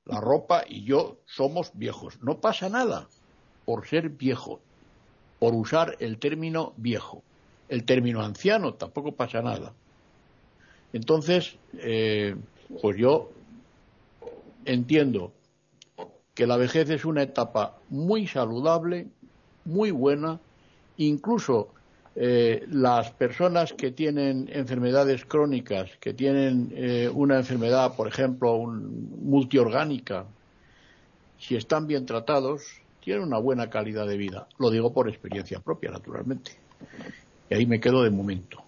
La 0.05 0.19
ropa 0.19 0.63
y 0.67 0.83
yo 0.83 1.17
somos 1.25 1.71
viejos. 1.73 2.17
No 2.21 2.39
pasa 2.39 2.69
nada 2.69 3.07
por 3.65 3.87
ser 3.87 4.09
viejo, 4.09 4.61
por 5.37 5.53
usar 5.53 5.97
el 5.99 6.17
término 6.17 6.73
viejo. 6.77 7.23
El 7.67 7.83
término 7.83 8.21
anciano 8.21 8.73
tampoco 8.73 9.11
pasa 9.11 9.41
nada. 9.41 9.73
Entonces, 10.93 11.57
eh, 11.73 12.35
pues 12.81 12.97
yo 12.97 13.31
entiendo 14.65 15.33
que 16.33 16.47
la 16.47 16.57
vejez 16.57 16.89
es 16.89 17.05
una 17.05 17.23
etapa 17.23 17.77
muy 17.89 18.27
saludable, 18.27 19.07
muy 19.65 19.91
buena, 19.91 20.39
incluso 20.97 21.69
eh, 22.15 22.65
las 22.69 23.11
personas 23.11 23.73
que 23.73 23.91
tienen 23.91 24.49
enfermedades 24.51 25.25
crónicas, 25.25 25.89
que 25.99 26.13
tienen 26.13 26.71
eh, 26.75 27.09
una 27.13 27.37
enfermedad, 27.37 27.95
por 27.95 28.07
ejemplo, 28.07 28.57
multiorgánica, 28.57 30.25
si 31.39 31.55
están 31.55 31.87
bien 31.87 32.05
tratados, 32.05 32.81
tienen 33.01 33.23
una 33.23 33.37
buena 33.37 33.69
calidad 33.69 34.07
de 34.07 34.17
vida. 34.17 34.47
Lo 34.59 34.69
digo 34.69 34.93
por 34.93 35.09
experiencia 35.09 35.59
propia, 35.59 35.91
naturalmente. 35.91 36.51
Y 37.49 37.55
ahí 37.55 37.65
me 37.65 37.79
quedo 37.79 38.03
de 38.03 38.11
momento. 38.11 38.63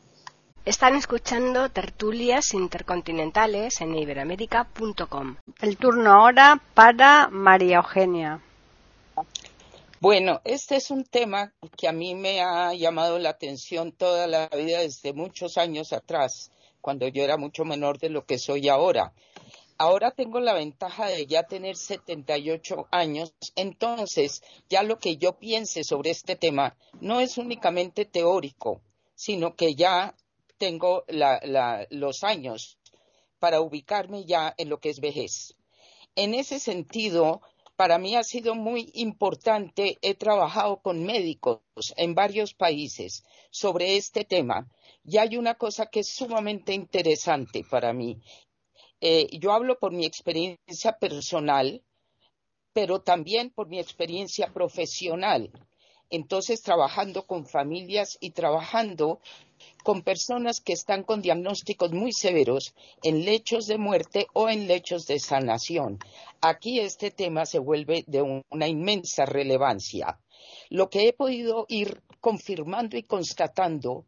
Están 0.65 0.95
escuchando 0.95 1.67
tertulias 1.67 2.54
intercontinentales 2.54 3.82
en 3.82 3.97
iberamérica.com. 3.97 5.36
El 5.60 5.76
turno 5.76 6.13
ahora 6.13 6.63
para 6.73 7.28
María 7.28 7.80
Eugenia. 7.80 8.41
Bueno, 9.99 10.39
este 10.45 10.78
es 10.78 10.89
un 10.89 11.04
tema 11.04 11.54
que 11.78 11.89
a 11.89 11.91
mí 11.91 12.15
me 12.15 12.39
ha 12.39 12.73
llamado 12.73 13.19
la 13.19 13.32
atención 13.32 13.91
toda 13.91 14.26
la 14.26 14.47
vida 14.47 14.80
desde 14.80 15.12
muchos 15.12 15.58
años 15.58 15.91
atrás, 15.91 16.49
cuando 16.80 17.10
yo 17.10 17.23
era 17.23 17.36
mucho 17.36 17.65
menor 17.65 17.99
de 17.99 18.08
lo 18.08 18.26
que 18.26 18.38
soy 18.38 18.69
ahora. 18.69 19.12
Ahora 19.78 20.12
tengo 20.12 20.39
la 20.39 20.54
ventaja 20.54 21.08
de 21.08 21.26
ya 21.26 21.43
tener 21.43 21.76
78 21.76 22.88
años, 22.89 23.34
entonces 23.58 24.41
ya 24.69 24.82
lo 24.84 24.97
que 24.97 25.17
yo 25.17 25.34
piense 25.38 25.84
sobre 25.84 26.12
este 26.12 26.38
tema 26.38 26.78
no 27.02 27.19
es 27.19 27.38
únicamente 27.38 28.06
teórico, 28.06 28.80
sino 29.13 29.56
que 29.56 29.76
ya 29.76 30.15
tengo 30.63 31.04
los 31.89 32.23
años 32.23 32.78
para 33.38 33.60
ubicarme 33.60 34.23
ya 34.23 34.56
en 34.58 34.69
lo 34.69 34.80
que 34.80 34.91
es 34.91 35.02
vejez. 35.02 35.56
En 36.15 36.34
ese 36.34 36.58
sentido, 36.58 37.41
para 37.76 37.97
mí 37.97 38.15
ha 38.15 38.23
sido 38.23 38.56
muy 38.56 38.89
importante, 38.93 39.97
he 40.02 40.15
trabajado 40.15 40.78
con 40.82 41.04
médicos 41.04 41.60
en 41.97 42.15
varios 42.15 42.54
países 42.54 43.26
sobre 43.52 43.97
este 43.97 44.23
tema 44.23 44.71
y 45.04 45.17
hay 45.17 45.36
una 45.36 45.56
cosa 45.56 45.88
que 45.88 45.99
es 45.99 46.08
sumamente 46.08 46.73
interesante 46.73 47.65
para 47.69 47.91
mí. 47.91 48.21
Eh, 49.02 49.28
yo 49.38 49.52
hablo 49.52 49.78
por 49.80 49.91
mi 49.91 50.06
experiencia 50.06 50.97
personal, 50.97 51.84
pero 52.71 53.02
también 53.02 53.49
por 53.49 53.67
mi 53.67 53.80
experiencia 53.80 54.47
profesional. 54.54 55.52
Entonces, 56.13 56.62
trabajando 56.62 57.26
con 57.26 57.47
familias 57.47 58.19
y 58.21 58.30
trabajando 58.34 59.19
con 59.84 60.04
personas 60.04 60.62
que 60.62 60.73
están 60.73 61.02
con 61.02 61.23
diagnósticos 61.23 61.91
muy 61.91 62.13
severos 62.13 62.76
en 63.02 63.26
lechos 63.26 63.65
de 63.65 63.80
muerte 63.80 64.28
o 64.34 64.47
en 64.47 64.67
lechos 64.67 65.08
de 65.08 65.17
sanación. 65.17 65.97
Aquí 66.39 66.80
este 66.80 67.10
tema 67.10 67.47
se 67.47 67.58
vuelve 67.58 68.04
de 68.06 68.43
una 68.52 68.67
inmensa 68.67 69.26
relevancia. 69.26 70.19
Lo 70.69 70.91
que 70.91 71.08
he 71.08 71.13
podido 71.13 71.65
ir 71.67 72.04
confirmando 72.21 72.95
y 72.95 73.02
constatando 73.02 74.06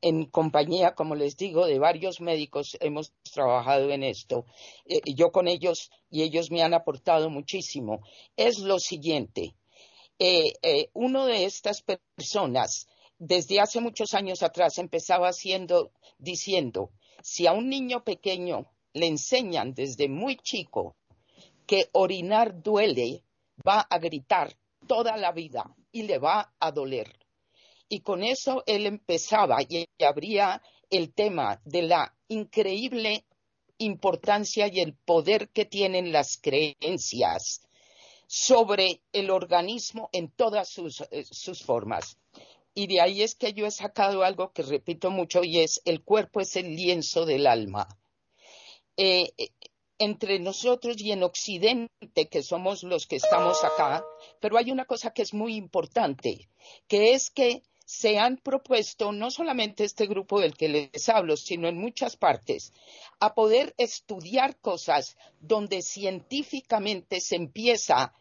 en 0.00 0.24
compañía, 0.24 0.96
como 0.96 1.14
les 1.14 1.36
digo, 1.36 1.64
de 1.66 1.78
varios 1.78 2.20
médicos, 2.20 2.76
hemos 2.80 3.12
trabajado 3.32 3.90
en 3.90 4.02
esto, 4.02 4.46
eh, 4.84 5.00
yo 5.14 5.30
con 5.30 5.46
ellos 5.46 5.92
y 6.10 6.22
ellos 6.22 6.50
me 6.50 6.64
han 6.64 6.74
aportado 6.74 7.30
muchísimo, 7.30 8.00
es 8.36 8.58
lo 8.58 8.80
siguiente. 8.80 9.54
Eh, 10.18 10.54
eh, 10.62 10.88
uno 10.94 11.26
de 11.26 11.44
estas 11.44 11.82
personas 11.82 12.86
desde 13.18 13.60
hace 13.60 13.80
muchos 13.80 14.14
años 14.14 14.42
atrás 14.42 14.78
empezaba 14.78 15.28
haciendo, 15.28 15.92
diciendo, 16.18 16.90
si 17.22 17.46
a 17.46 17.52
un 17.52 17.68
niño 17.68 18.02
pequeño 18.02 18.66
le 18.94 19.06
enseñan 19.06 19.74
desde 19.74 20.08
muy 20.08 20.36
chico 20.36 20.96
que 21.66 21.88
orinar 21.92 22.62
duele, 22.62 23.24
va 23.66 23.80
a 23.80 23.98
gritar 23.98 24.56
toda 24.86 25.16
la 25.16 25.32
vida 25.32 25.74
y 25.92 26.04
le 26.04 26.18
va 26.18 26.54
a 26.60 26.72
doler. 26.72 27.12
Y 27.88 28.00
con 28.00 28.22
eso 28.22 28.62
él 28.66 28.86
empezaba 28.86 29.58
y 29.62 29.86
abría 30.02 30.62
el 30.88 31.12
tema 31.12 31.60
de 31.64 31.82
la 31.82 32.14
increíble 32.28 33.24
importancia 33.78 34.68
y 34.72 34.80
el 34.80 34.94
poder 34.94 35.50
que 35.50 35.66
tienen 35.66 36.12
las 36.12 36.38
creencias 36.38 37.66
sobre 38.26 39.00
el 39.12 39.30
organismo 39.30 40.08
en 40.12 40.30
todas 40.30 40.68
sus, 40.68 41.02
eh, 41.10 41.24
formas. 41.64 42.18
Y 42.74 42.88
de 42.88 43.00
ahí 43.00 43.22
es 43.22 43.34
que 43.34 43.52
yo 43.52 43.66
he 43.66 43.70
sacado 43.70 44.22
algo 44.22 44.52
que 44.52 44.62
repito 44.62 45.10
mucho 45.10 45.42
y 45.42 45.60
es 45.60 45.80
el 45.84 46.02
cuerpo 46.02 46.40
es 46.40 46.56
el 46.56 46.76
lienzo 46.76 47.24
del 47.24 47.46
alma. 47.46 47.88
Eh, 48.96 49.32
eh, 49.38 49.50
entre 49.98 50.38
nosotros 50.38 51.00
y 51.00 51.12
en 51.12 51.22
Occidente, 51.22 52.28
que 52.30 52.42
somos 52.42 52.82
los 52.82 53.06
que 53.06 53.16
estamos 53.16 53.64
acá, 53.64 54.04
pero 54.40 54.58
hay 54.58 54.70
una 54.70 54.84
cosa 54.84 55.12
que 55.12 55.22
es 55.22 55.32
muy 55.32 55.54
importante, 55.54 56.48
que 56.86 57.14
es 57.14 57.30
que 57.30 57.62
se 57.86 58.18
han 58.18 58.36
propuesto, 58.36 59.12
no 59.12 59.30
solamente 59.30 59.84
este 59.84 60.06
grupo 60.06 60.40
del 60.40 60.56
que 60.56 60.68
les 60.68 61.08
hablo, 61.08 61.36
sino 61.36 61.68
en 61.68 61.78
muchas 61.78 62.16
partes, 62.16 62.72
a 63.20 63.32
poder 63.34 63.74
estudiar 63.78 64.58
cosas 64.58 65.16
donde 65.40 65.82
científicamente 65.82 67.20
se 67.20 67.36
empieza 67.36 68.12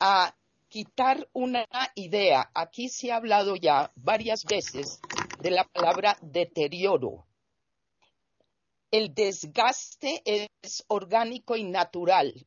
a 0.00 0.34
quitar 0.68 1.28
una 1.32 1.68
idea. 1.94 2.50
Aquí 2.52 2.88
se 2.88 3.12
ha 3.12 3.16
hablado 3.16 3.54
ya 3.54 3.92
varias 3.94 4.44
veces 4.44 5.00
de 5.38 5.52
la 5.52 5.64
palabra 5.68 6.18
deterioro. 6.20 7.24
El 8.90 9.14
desgaste 9.14 10.22
es 10.24 10.84
orgánico 10.88 11.56
y 11.56 11.62
natural. 11.62 12.44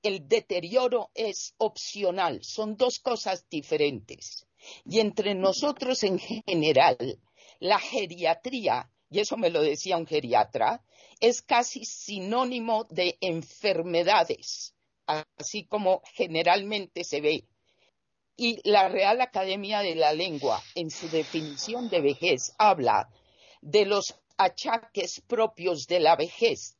El 0.00 0.28
deterioro 0.28 1.10
es 1.14 1.54
opcional. 1.58 2.44
Son 2.44 2.76
dos 2.76 3.00
cosas 3.00 3.48
diferentes. 3.50 4.46
Y 4.84 5.00
entre 5.00 5.34
nosotros 5.34 6.02
en 6.02 6.18
general, 6.18 6.96
la 7.60 7.78
geriatría, 7.78 8.90
y 9.10 9.20
eso 9.20 9.36
me 9.36 9.50
lo 9.50 9.62
decía 9.62 9.96
un 9.96 10.06
geriatra, 10.06 10.84
es 11.20 11.42
casi 11.42 11.84
sinónimo 11.84 12.84
de 12.90 13.16
enfermedades, 13.20 14.74
así 15.06 15.64
como 15.66 16.02
generalmente 16.14 17.04
se 17.04 17.20
ve. 17.20 17.44
Y 18.36 18.60
la 18.68 18.88
Real 18.88 19.20
Academia 19.20 19.80
de 19.80 19.94
la 19.94 20.12
Lengua, 20.12 20.62
en 20.74 20.90
su 20.90 21.08
definición 21.08 21.88
de 21.88 22.00
vejez, 22.00 22.52
habla 22.58 23.08
de 23.62 23.86
los 23.86 24.16
achaques 24.36 25.22
propios 25.26 25.86
de 25.86 26.00
la 26.00 26.16
vejez. 26.16 26.76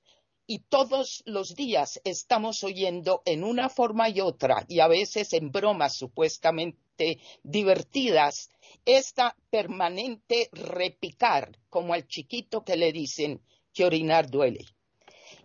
Y 0.47 0.59
todos 0.59 1.23
los 1.25 1.55
días 1.55 2.01
estamos 2.05 2.65
oyendo 2.65 3.23
en 3.25 3.45
una 3.45 3.69
forma 3.71 4.11
y 4.11 4.21
otra, 4.21 4.65
y 4.69 4.81
a 4.81 4.89
veces 4.89 5.33
en 5.33 5.51
bromas 5.51 5.97
supuestamente 5.97 7.19
divertidas, 7.43 8.51
esta 8.85 9.37
permanente 9.51 10.51
repicar, 10.53 11.59
como 11.71 11.95
al 11.95 12.07
chiquito 12.07 12.63
que 12.63 12.77
le 12.77 12.93
dicen 12.93 13.41
que 13.73 13.87
orinar 13.87 14.31
duele. 14.31 14.67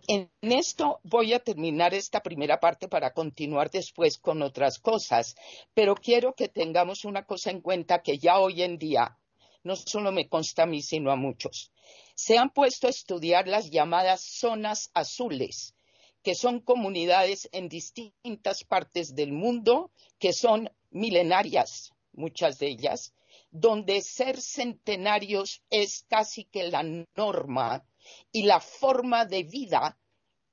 En 0.06 0.30
esto 0.40 1.00
voy 1.04 1.32
a 1.32 1.38
terminar 1.38 1.94
esta 1.94 2.20
primera 2.20 2.58
parte 2.58 2.88
para 2.88 3.12
continuar 3.12 3.70
después 3.70 4.18
con 4.18 4.42
otras 4.42 4.78
cosas, 4.78 5.36
pero 5.72 5.94
quiero 5.94 6.34
que 6.34 6.48
tengamos 6.48 7.04
una 7.04 7.24
cosa 7.24 7.50
en 7.50 7.60
cuenta 7.60 8.02
que 8.02 8.18
ya 8.18 8.38
hoy 8.38 8.62
en 8.62 8.76
día 8.76 9.19
no 9.62 9.76
solo 9.76 10.12
me 10.12 10.28
consta 10.28 10.62
a 10.62 10.66
mí, 10.66 10.82
sino 10.82 11.10
a 11.10 11.16
muchos. 11.16 11.72
Se 12.14 12.38
han 12.38 12.50
puesto 12.50 12.86
a 12.86 12.90
estudiar 12.90 13.48
las 13.48 13.70
llamadas 13.70 14.22
zonas 14.22 14.90
azules, 14.94 15.74
que 16.22 16.34
son 16.34 16.60
comunidades 16.60 17.48
en 17.52 17.68
distintas 17.68 18.64
partes 18.64 19.14
del 19.14 19.32
mundo 19.32 19.90
que 20.18 20.32
son 20.32 20.70
milenarias, 20.90 21.92
muchas 22.12 22.58
de 22.58 22.68
ellas, 22.68 23.14
donde 23.50 24.02
ser 24.02 24.40
centenarios 24.40 25.62
es 25.70 26.04
casi 26.08 26.44
que 26.44 26.64
la 26.64 26.82
norma 27.16 27.84
y 28.32 28.42
la 28.42 28.60
forma 28.60 29.24
de 29.24 29.42
vida 29.44 29.98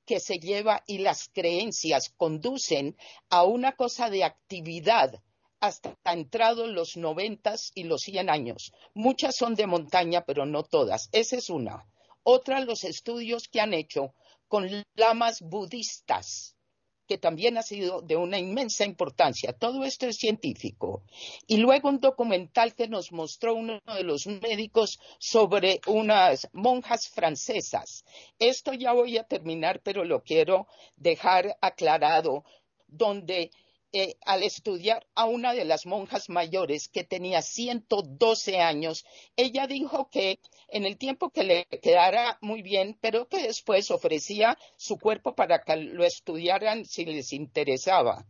que 0.04 0.20
se 0.20 0.38
lleva 0.38 0.82
y 0.86 0.98
las 0.98 1.28
creencias 1.28 2.10
conducen 2.16 2.96
a 3.28 3.44
una 3.44 3.72
cosa 3.76 4.08
de 4.08 4.24
actividad 4.24 5.22
hasta 5.60 5.96
entrado 6.04 6.66
los 6.66 6.96
noventas 6.96 7.70
y 7.74 7.84
los 7.84 8.02
cien 8.02 8.30
años. 8.30 8.72
Muchas 8.94 9.36
son 9.36 9.54
de 9.54 9.66
montaña, 9.66 10.24
pero 10.24 10.46
no 10.46 10.62
todas. 10.62 11.08
Esa 11.12 11.36
es 11.36 11.50
una. 11.50 11.84
Otra, 12.22 12.60
los 12.60 12.84
estudios 12.84 13.48
que 13.48 13.60
han 13.60 13.74
hecho 13.74 14.14
con 14.48 14.68
lamas 14.94 15.40
budistas 15.40 16.56
que 17.08 17.18
también 17.18 17.56
ha 17.56 17.62
sido 17.62 18.02
de 18.02 18.16
una 18.16 18.38
inmensa 18.38 18.84
importancia. 18.84 19.54
Todo 19.54 19.82
esto 19.82 20.06
es 20.06 20.16
científico. 20.16 21.02
Y 21.46 21.56
luego 21.56 21.88
un 21.88 22.00
documental 22.00 22.74
que 22.74 22.86
nos 22.86 23.10
mostró 23.12 23.54
uno 23.54 23.80
de 23.86 24.04
los 24.04 24.26
médicos 24.26 25.00
sobre 25.18 25.80
unas 25.86 26.48
monjas 26.52 27.08
francesas. 27.08 28.04
Esto 28.38 28.74
ya 28.74 28.92
voy 28.92 29.16
a 29.16 29.24
terminar, 29.24 29.80
pero 29.82 30.04
lo 30.04 30.22
quiero 30.22 30.68
dejar 30.96 31.56
aclarado, 31.62 32.44
donde 32.86 33.50
eh, 33.92 34.16
al 34.26 34.42
estudiar 34.42 35.06
a 35.14 35.24
una 35.24 35.54
de 35.54 35.64
las 35.64 35.86
monjas 35.86 36.28
mayores 36.28 36.88
que 36.88 37.04
tenía 37.04 37.40
112 37.40 38.60
años, 38.60 39.06
ella 39.36 39.66
dijo 39.66 40.10
que 40.10 40.40
en 40.68 40.84
el 40.84 40.98
tiempo 40.98 41.30
que 41.30 41.44
le 41.44 41.64
quedara 41.64 42.38
muy 42.42 42.60
bien, 42.60 42.98
pero 43.00 43.28
que 43.28 43.42
después 43.42 43.90
ofrecía 43.90 44.58
su 44.76 44.98
cuerpo 44.98 45.34
para 45.34 45.62
que 45.62 45.76
lo 45.76 46.04
estudiaran 46.04 46.84
si 46.84 47.06
les 47.06 47.32
interesaba. 47.32 48.26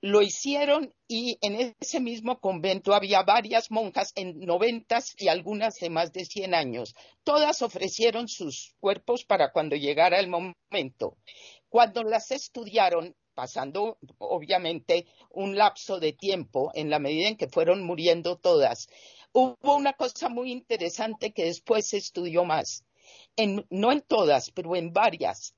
Lo 0.00 0.20
hicieron 0.20 0.94
y 1.08 1.38
en 1.40 1.74
ese 1.80 1.98
mismo 1.98 2.38
convento 2.38 2.94
había 2.94 3.22
varias 3.22 3.70
monjas 3.70 4.12
en 4.14 4.38
noventas 4.40 5.14
y 5.18 5.28
algunas 5.28 5.76
de 5.76 5.88
más 5.88 6.12
de 6.12 6.26
100 6.26 6.54
años. 6.54 6.94
Todas 7.22 7.62
ofrecieron 7.62 8.28
sus 8.28 8.74
cuerpos 8.80 9.24
para 9.24 9.50
cuando 9.50 9.76
llegara 9.76 10.20
el 10.20 10.28
momento. 10.28 11.16
Cuando 11.70 12.04
las 12.04 12.30
estudiaron, 12.30 13.16
pasando 13.34 13.98
obviamente 14.18 15.06
un 15.30 15.56
lapso 15.56 16.00
de 16.00 16.12
tiempo 16.12 16.70
en 16.74 16.90
la 16.90 16.98
medida 16.98 17.28
en 17.28 17.36
que 17.36 17.48
fueron 17.48 17.82
muriendo 17.82 18.36
todas. 18.36 18.88
Hubo 19.32 19.76
una 19.76 19.94
cosa 19.94 20.28
muy 20.28 20.52
interesante 20.52 21.32
que 21.32 21.44
después 21.44 21.88
se 21.88 21.98
estudió 21.98 22.44
más. 22.44 22.84
no 23.70 23.92
en 23.92 24.00
todas, 24.02 24.50
pero 24.52 24.76
en 24.76 24.92
varias. 24.92 25.54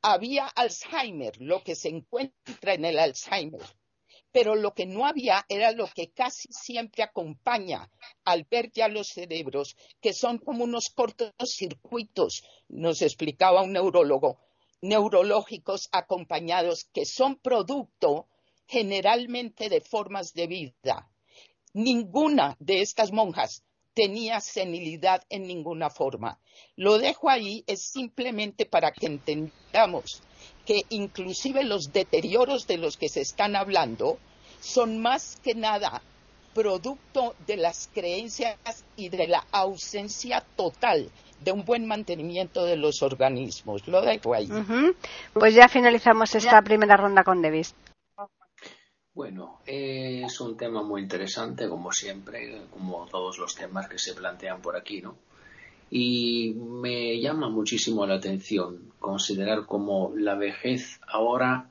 Había 0.00 0.46
Alzheimer, 0.46 1.40
lo 1.40 1.62
que 1.62 1.74
se 1.74 1.88
encuentra 1.88 2.74
en 2.74 2.84
el 2.84 2.98
Alzheimer, 2.98 3.62
pero 4.32 4.54
lo 4.54 4.74
que 4.74 4.86
no 4.86 5.06
había 5.06 5.44
era 5.48 5.72
lo 5.72 5.86
que 5.88 6.10
casi 6.10 6.48
siempre 6.52 7.02
acompaña 7.02 7.90
al 8.24 8.44
ver 8.44 8.70
ya 8.72 8.88
los 8.88 9.08
cerebros, 9.08 9.76
que 10.00 10.12
son 10.12 10.38
como 10.38 10.64
unos 10.64 10.90
cortos 10.90 11.32
circuitos, 11.44 12.44
nos 12.68 13.02
explicaba 13.02 13.62
un 13.62 13.72
neurólogo, 13.72 14.38
neurológicos 14.80 15.88
acompañados 15.92 16.84
que 16.92 17.04
son 17.04 17.36
producto 17.36 18.26
generalmente 18.66 19.68
de 19.68 19.80
formas 19.80 20.34
de 20.34 20.46
vida. 20.46 21.10
Ninguna 21.72 22.56
de 22.60 22.82
estas 22.82 23.12
monjas 23.12 23.64
tenía 23.94 24.40
senilidad 24.40 25.22
en 25.28 25.46
ninguna 25.46 25.90
forma. 25.90 26.38
Lo 26.76 26.98
dejo 26.98 27.30
ahí 27.30 27.64
es 27.66 27.82
simplemente 27.82 28.66
para 28.66 28.92
que 28.92 29.06
entendamos 29.06 30.22
que 30.64 30.82
inclusive 30.90 31.64
los 31.64 31.92
deterioros 31.92 32.66
de 32.66 32.78
los 32.78 32.96
que 32.96 33.08
se 33.08 33.22
están 33.22 33.56
hablando 33.56 34.18
son 34.60 34.98
más 34.98 35.36
que 35.42 35.54
nada 35.54 36.02
producto 36.54 37.34
de 37.46 37.56
las 37.56 37.88
creencias 37.92 38.84
y 38.96 39.08
de 39.08 39.28
la 39.28 39.46
ausencia 39.50 40.44
total 40.56 41.10
de 41.44 41.52
un 41.52 41.64
buen 41.64 41.86
mantenimiento 41.86 42.64
de 42.64 42.76
los 42.76 43.02
organismos. 43.02 43.86
Lo 43.88 44.00
dejo 44.02 44.34
ahí. 44.34 44.48
Pues 45.32 45.54
ya 45.54 45.68
finalizamos 45.68 46.34
esta 46.34 46.62
primera 46.62 46.96
ronda 46.96 47.24
con 47.24 47.42
Davis. 47.42 47.74
Bueno, 49.18 49.58
es 49.66 50.40
un 50.40 50.56
tema 50.56 50.82
muy 50.84 51.02
interesante, 51.02 51.68
como 51.68 51.90
siempre, 51.90 52.62
como 52.70 53.04
todos 53.06 53.38
los 53.38 53.54
temas 53.56 53.88
que 53.88 53.98
se 53.98 54.14
plantean 54.14 54.62
por 54.62 54.76
aquí, 54.76 55.02
¿no? 55.02 55.16
Y 55.90 56.54
me 56.54 57.20
llama 57.20 57.48
muchísimo 57.48 58.06
la 58.06 58.14
atención 58.14 58.92
considerar 59.00 59.66
cómo 59.66 60.12
la 60.14 60.36
vejez 60.36 61.00
ahora 61.08 61.70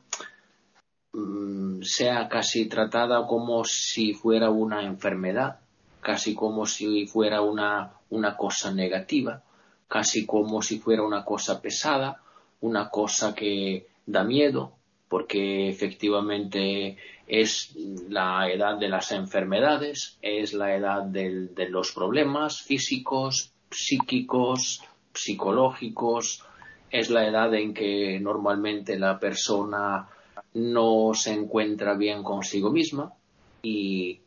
mm, 1.13 1.83
sea 1.83 2.27
casi 2.27 2.67
tratada 2.67 3.25
como 3.27 3.63
si 3.63 4.13
fuera 4.13 4.49
una 4.49 4.83
enfermedad, 4.83 5.59
casi 6.01 6.35
como 6.35 6.65
si 6.65 7.05
fuera 7.05 7.41
una, 7.41 7.93
una 8.09 8.35
cosa 8.35 8.73
negativa, 8.73 9.43
casi 9.87 10.25
como 10.25 10.61
si 10.61 10.79
fuera 10.79 11.03
una 11.03 11.23
cosa 11.23 11.61
pesada, 11.61 12.21
una 12.61 12.89
cosa 12.89 13.33
que 13.33 13.87
da 14.05 14.23
miedo, 14.23 14.73
porque 15.07 15.69
efectivamente 15.69 16.97
es 17.27 17.75
la 18.09 18.49
edad 18.49 18.77
de 18.77 18.89
las 18.89 19.11
enfermedades, 19.11 20.17
es 20.21 20.53
la 20.53 20.75
edad 20.75 21.03
de 21.03 21.69
los 21.69 21.91
problemas 21.91 22.61
físicos, 22.61 23.51
psíquicos, 23.69 24.81
psicológicos, 25.13 26.43
es 26.89 27.09
la 27.09 27.27
edad 27.27 27.53
en 27.53 27.73
que 27.73 28.19
normalmente 28.19 28.97
la 28.97 29.19
persona 29.19 30.07
no 30.53 31.11
se 31.13 31.33
encuentra 31.33 31.95
bien 31.95 32.23
consigo 32.23 32.71
misma 32.71 33.13
y, 33.61 34.21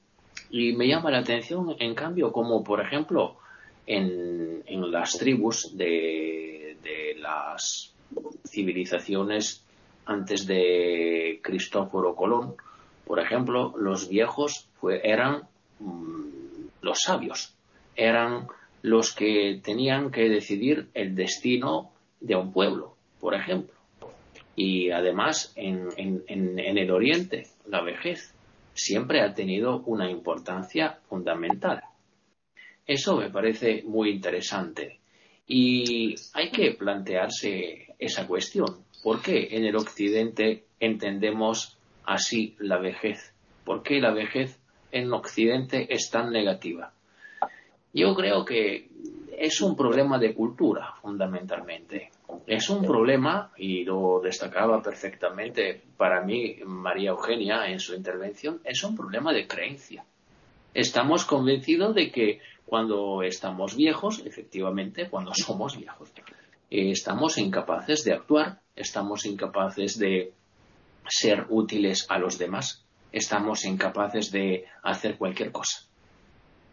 me 0.51 0.89
llama 0.89 1.11
la 1.11 1.19
atención, 1.19 1.77
en 1.79 1.95
cambio, 1.95 2.33
como 2.33 2.65
por 2.65 2.81
ejemplo 2.81 3.37
en, 3.91 4.91
las 4.93 5.19
tribus 5.19 5.77
de, 5.77 6.77
las 7.19 7.93
civilizaciones 8.47 9.65
antes 10.07 10.47
de 10.47 11.41
Cristóforo 11.43 12.15
Colón, 12.15 12.55
por 13.07 13.21
ejemplo, 13.21 13.75
los 13.77 14.09
viejos 14.09 14.69
eran 15.03 15.43
mm, 15.79 16.21
los 16.83 17.01
sabios, 17.01 17.55
eran 17.97 18.47
los 18.83 19.13
que 19.15 19.61
tenían 19.63 20.11
que 20.11 20.29
decidir 20.29 20.89
el 20.95 21.15
destino 21.15 21.91
de 22.21 22.37
un 22.37 22.53
pueblo, 22.53 22.95
por 23.21 23.35
ejemplo. 23.35 23.75
Y 24.57 24.91
además, 24.91 25.53
en, 25.57 25.89
el 26.27 26.91
Oriente, 26.91 27.47
la 27.67 27.83
vejez 27.83 28.35
siempre 28.75 29.21
ha 29.21 29.35
tenido 29.35 29.83
una 29.87 30.11
importancia 30.11 30.99
fundamental. 31.09 31.83
Eso 32.87 33.17
me 33.17 33.31
parece 33.31 33.83
muy 33.87 34.11
interesante. 34.11 35.01
Y 35.47 36.15
hay 36.35 36.51
que 36.51 36.73
plantearse 36.73 37.95
esa 37.99 38.27
cuestión. 38.27 38.85
¿Por 39.03 39.23
qué 39.23 39.49
en 39.53 39.65
el 39.65 39.77
Occidente 39.77 40.65
entendemos 40.79 41.77
así 42.05 42.57
la 42.59 42.79
vejez? 42.79 43.33
¿Por 43.65 43.83
qué 43.83 44.01
la 44.01 44.13
vejez 44.13 44.59
en 44.93 45.13
Occidente 45.13 45.93
es 45.93 46.11
tan 46.11 46.33
negativa? 46.33 46.93
Yo 47.93 48.15
creo 48.15 48.45
que 48.45 48.89
es 49.37 49.61
un 49.61 49.75
problema 49.75 50.19
de 50.19 50.35
cultura, 50.35 50.95
fundamentalmente. 51.01 52.11
Es 52.47 52.69
un 52.69 52.85
problema, 52.85 53.51
y 53.57 53.85
lo 53.85 54.21
destacaba 54.23 54.83
perfectamente 54.83 55.83
para 55.97 56.21
mí 56.21 56.59
María 56.65 57.11
Eugenia 57.11 57.67
en 57.67 57.81
su 57.81 57.95
intervención, 57.95 58.61
es 58.65 58.85
un 58.85 58.95
problema 58.95 59.33
de 59.33 59.47
creencia. 59.47 60.05
Estamos 60.75 61.25
convencidos 61.25 61.95
de 61.95 62.13
que 62.13 62.41
cuando 62.71 63.25
estamos 63.25 63.75
viejos, 63.75 64.23
efectivamente, 64.25 65.11
cuando 65.11 65.35
somos 65.35 65.77
viejos, 65.77 66.13
estamos 66.71 67.37
incapaces 67.37 68.05
de 68.05 68.13
actuar, 68.13 68.61
estamos 68.77 69.27
incapaces 69.27 69.99
de 69.99 70.33
ser 71.09 71.47
útiles 71.49 72.07
a 72.09 72.19
los 72.21 72.39
demás, 72.39 72.87
estamos 73.11 73.65
incapaces 73.65 74.31
de 74.31 74.67
hacer 74.85 75.19
cualquier 75.19 75.51
cosa. 75.51 75.81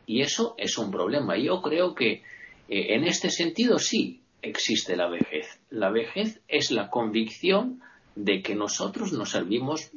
Y 0.05 0.21
eso 0.21 0.53
es 0.59 0.77
un 0.77 0.91
problema. 0.91 1.35
Yo 1.35 1.63
creo 1.63 1.95
que 1.95 2.11
eh, 2.11 2.93
en 2.93 3.03
este 3.03 3.31
sentido 3.31 3.79
sí 3.79 4.21
existe 4.43 4.95
la 4.95 5.09
vejez. 5.09 5.59
La 5.71 5.89
vejez 5.89 6.41
es 6.47 6.69
la 6.69 6.91
convicción 6.91 7.81
de 8.15 8.43
que 8.43 8.53
nosotros 8.53 9.13
no 9.13 9.25
servimos 9.25 9.89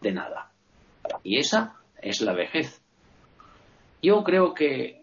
de 0.00 0.12
nada. 0.12 0.52
Y 1.24 1.38
esa 1.38 1.74
es 2.00 2.20
la 2.20 2.34
vejez. 2.34 2.79
Yo 4.02 4.24
creo 4.24 4.54
que 4.54 5.02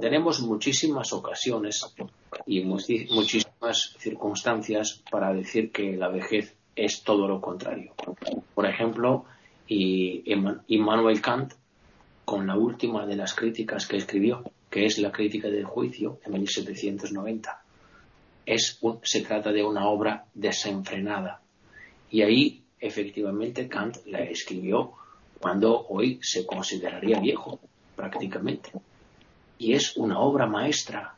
tenemos 0.00 0.40
muchísimas 0.40 1.12
ocasiones 1.12 1.94
y 2.46 2.62
muchísimas 2.62 3.96
circunstancias 3.98 5.02
para 5.10 5.32
decir 5.32 5.70
que 5.70 5.96
la 5.96 6.08
vejez 6.08 6.56
es 6.76 7.02
todo 7.02 7.26
lo 7.26 7.40
contrario. 7.40 7.94
Por 8.54 8.66
ejemplo, 8.66 9.24
Immanuel 9.66 11.20
Kant 11.22 11.54
con 12.24 12.46
la 12.46 12.56
última 12.56 13.06
de 13.06 13.16
las 13.16 13.34
críticas 13.34 13.86
que 13.86 13.96
escribió, 13.96 14.42
que 14.68 14.86
es 14.86 14.98
la 14.98 15.12
crítica 15.12 15.48
del 15.48 15.64
juicio 15.64 16.18
en 16.24 16.32
1790. 16.32 17.62
Es 18.44 18.80
se 19.02 19.20
trata 19.22 19.52
de 19.52 19.62
una 19.64 19.88
obra 19.88 20.26
desenfrenada. 20.34 21.40
Y 22.10 22.22
ahí, 22.22 22.64
efectivamente, 22.78 23.68
Kant 23.68 24.04
la 24.06 24.18
escribió 24.18 24.92
cuando 25.40 25.86
hoy 25.88 26.18
se 26.22 26.46
consideraría 26.46 27.20
viejo, 27.20 27.60
prácticamente. 27.96 28.70
Y 29.58 29.74
es 29.74 29.96
una 29.96 30.18
obra 30.20 30.46
maestra, 30.46 31.14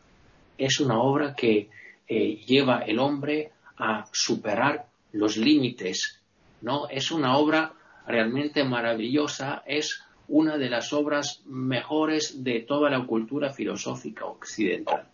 es 0.59 0.81
una 0.81 1.01
obra 1.01 1.35
que 1.35 1.69
eh, 2.09 2.37
lleva 2.47 2.81
el 2.81 2.99
hombre 2.99 3.53
a 3.79 4.07
superar 4.13 4.87
los 5.13 5.37
límites, 5.37 6.21
¿no? 6.63 6.89
Es 6.89 7.11
una 7.11 7.37
obra 7.37 7.73
realmente 8.07 8.65
maravillosa, 8.65 9.63
es 9.67 10.03
una 10.29 10.59
de 10.59 10.71
las 10.71 10.93
obras 10.93 11.43
mejores 11.47 12.43
de 12.43 12.61
toda 12.61 12.91
la 12.91 13.05
cultura 13.07 13.53
filosófica 13.53 14.27
occidental. 14.27 15.07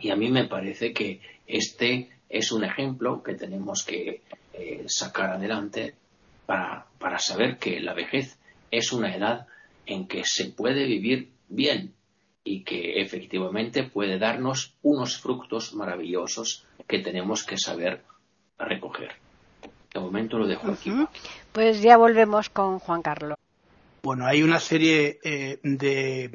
Y 0.00 0.10
a 0.10 0.16
mí 0.16 0.30
me 0.30 0.44
parece 0.44 0.92
que 0.92 1.20
este 1.46 2.10
es 2.28 2.52
un 2.52 2.64
ejemplo 2.64 3.22
que 3.22 3.34
tenemos 3.34 3.84
que 3.84 4.22
eh, 4.52 4.84
sacar 4.86 5.30
adelante 5.30 5.94
para, 6.46 6.86
para 6.98 7.18
saber 7.18 7.58
que 7.58 7.80
la 7.80 7.94
vejez 7.94 8.38
es 8.70 8.92
una 8.92 9.14
edad 9.14 9.46
en 9.84 10.06
que 10.06 10.24
se 10.24 10.46
puede 10.46 10.86
vivir 10.86 11.30
bien 11.48 11.94
y 12.44 12.62
que 12.62 13.00
efectivamente 13.00 13.82
puede 13.82 14.18
darnos 14.18 14.74
unos 14.82 15.18
frutos 15.18 15.74
maravillosos 15.74 16.64
que 16.86 17.00
tenemos 17.00 17.44
que 17.44 17.58
saber 17.58 18.02
recoger. 18.58 19.12
De 19.92 20.00
momento 20.00 20.38
lo 20.38 20.46
dejo 20.46 20.70
aquí. 20.70 20.92
Pues 21.52 21.82
ya 21.82 21.96
volvemos 21.96 22.48
con 22.50 22.78
Juan 22.78 23.02
Carlos. 23.02 23.36
Bueno, 24.06 24.24
hay 24.24 24.44
una 24.44 24.60
serie 24.60 25.18
eh, 25.24 25.58
de 25.64 26.30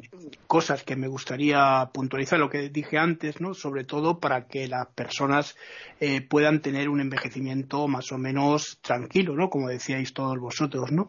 cosas 0.46 0.84
que 0.84 0.94
me 0.94 1.08
gustaría 1.08 1.88
puntualizar, 1.94 2.38
lo 2.38 2.50
que 2.50 2.68
dije 2.68 2.98
antes, 2.98 3.40
¿no? 3.40 3.54
Sobre 3.54 3.84
todo 3.84 4.20
para 4.20 4.46
que 4.46 4.68
las 4.68 4.88
personas 4.88 5.56
eh, 5.98 6.20
puedan 6.20 6.60
tener 6.60 6.90
un 6.90 7.00
envejecimiento 7.00 7.88
más 7.88 8.12
o 8.12 8.18
menos 8.18 8.78
tranquilo, 8.82 9.34
¿no? 9.36 9.48
Como 9.48 9.70
decíais 9.70 10.12
todos 10.12 10.38
vosotros, 10.38 10.92
¿no? 10.92 11.08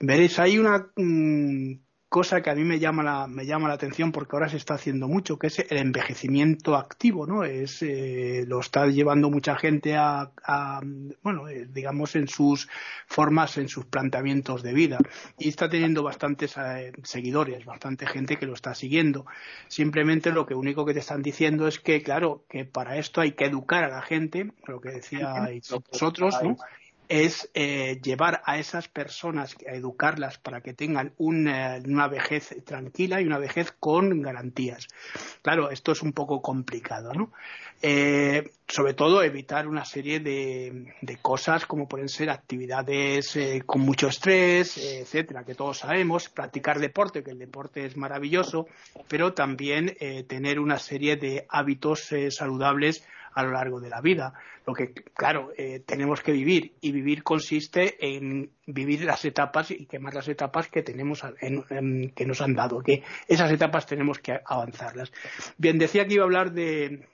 Veréis, 0.00 0.38
hay 0.38 0.58
una 0.58 0.86
mm, 0.96 1.74
cosa 2.10 2.42
que 2.42 2.50
a 2.50 2.56
mí 2.56 2.64
me 2.64 2.80
llama 2.80 3.04
la, 3.04 3.28
me 3.28 3.46
llama 3.46 3.68
la 3.68 3.74
atención 3.74 4.10
porque 4.10 4.34
ahora 4.34 4.48
se 4.48 4.56
está 4.56 4.74
haciendo 4.74 5.06
mucho, 5.06 5.38
que 5.38 5.46
es 5.46 5.60
el 5.60 5.78
envejecimiento 5.78 6.74
activo, 6.74 7.24
¿no? 7.24 7.44
Es, 7.44 7.82
eh, 7.82 8.44
lo 8.48 8.58
está 8.58 8.88
llevando 8.88 9.30
mucha 9.30 9.54
gente 9.54 9.96
a, 9.96 10.32
bueno, 11.22 11.48
eh, 11.48 11.68
digamos, 11.72 12.16
en 12.16 12.26
sus 12.26 12.68
formas, 13.06 13.56
en 13.58 13.68
sus 13.68 13.86
planteamientos 13.86 14.64
de 14.64 14.74
vida. 14.74 14.98
Y 15.38 15.48
está 15.48 15.68
teniendo 15.68 16.02
bastantes 16.02 16.56
eh, 16.58 16.90
seguidores, 17.04 17.64
bastante 17.64 18.08
gente 18.08 18.36
que 18.38 18.46
lo 18.46 18.54
está 18.54 18.74
siguiendo. 18.74 19.24
Simplemente 19.68 20.32
lo 20.32 20.46
que 20.46 20.54
único 20.54 20.84
que 20.84 20.94
te 20.94 21.00
están 21.00 21.22
diciendo 21.22 21.68
es 21.68 21.78
que, 21.78 22.02
claro, 22.02 22.44
que 22.48 22.64
para 22.64 22.96
esto 22.96 23.20
hay 23.20 23.32
que 23.32 23.44
educar 23.44 23.84
a 23.84 23.88
la 23.88 24.02
gente, 24.02 24.50
lo 24.66 24.80
que 24.80 24.90
decíais 24.90 25.72
vosotros, 25.88 26.34
¿no? 26.42 26.56
Es 27.10 27.50
eh, 27.54 28.00
llevar 28.04 28.40
a 28.44 28.58
esas 28.58 28.86
personas, 28.86 29.56
a 29.68 29.72
educarlas 29.72 30.38
para 30.38 30.60
que 30.60 30.74
tengan 30.74 31.12
una, 31.18 32.06
vejez 32.06 32.54
tranquila 32.64 33.20
y 33.20 33.26
una 33.26 33.38
vejez 33.38 33.72
con 33.72 34.22
garantías. 34.22 34.86
Claro, 35.42 35.70
esto 35.70 35.90
es 35.90 36.02
un 36.02 36.12
poco 36.12 36.40
complicado, 36.40 37.12
¿no? 37.12 37.32
Eh, 37.82 38.52
sobre 38.68 38.94
todo 38.94 39.24
evitar 39.24 39.66
una 39.66 39.84
serie 39.84 40.20
de, 40.20 40.94
cosas 41.20 41.66
como 41.66 41.88
pueden 41.88 42.08
ser 42.08 42.30
actividades 42.30 43.34
eh, 43.34 43.64
con 43.66 43.80
mucho 43.80 44.06
estrés, 44.06 44.78
etcétera, 44.78 45.44
que 45.44 45.56
todos 45.56 45.78
sabemos, 45.78 46.28
practicar 46.28 46.78
deporte, 46.78 47.24
que 47.24 47.32
el 47.32 47.40
deporte 47.40 47.86
es 47.86 47.96
maravilloso, 47.96 48.68
pero 49.08 49.32
también 49.32 49.96
tener 50.28 50.60
una 50.60 50.78
serie 50.78 51.16
de 51.16 51.46
hábitos 51.48 52.10
saludables 52.30 53.04
a 53.34 53.42
lo 53.42 53.52
largo 53.52 53.80
de 53.80 53.90
la 53.90 54.00
vida. 54.00 54.34
Lo 54.66 54.74
que, 54.74 54.92
claro, 54.92 55.52
eh, 55.56 55.80
tenemos 55.84 56.22
que 56.22 56.32
vivir 56.32 56.74
y 56.80 56.92
vivir 56.92 57.22
consiste 57.22 57.96
en 58.14 58.50
vivir 58.72 59.04
las 59.04 59.24
etapas 59.24 59.70
y 59.70 59.86
quemar 59.86 60.14
las 60.14 60.28
etapas 60.28 60.68
que 60.68 60.82
tenemos 60.82 61.22
que 61.40 62.26
nos 62.26 62.40
han 62.40 62.54
dado, 62.54 62.80
que 62.82 63.02
esas 63.28 63.50
etapas 63.50 63.86
tenemos 63.86 64.18
que 64.18 64.38
avanzarlas. 64.44 65.12
Bien, 65.58 65.78
decía 65.78 66.06
que 66.06 66.14
iba 66.14 66.22
a 66.22 66.26
hablar 66.26 66.52
de, 66.52 67.06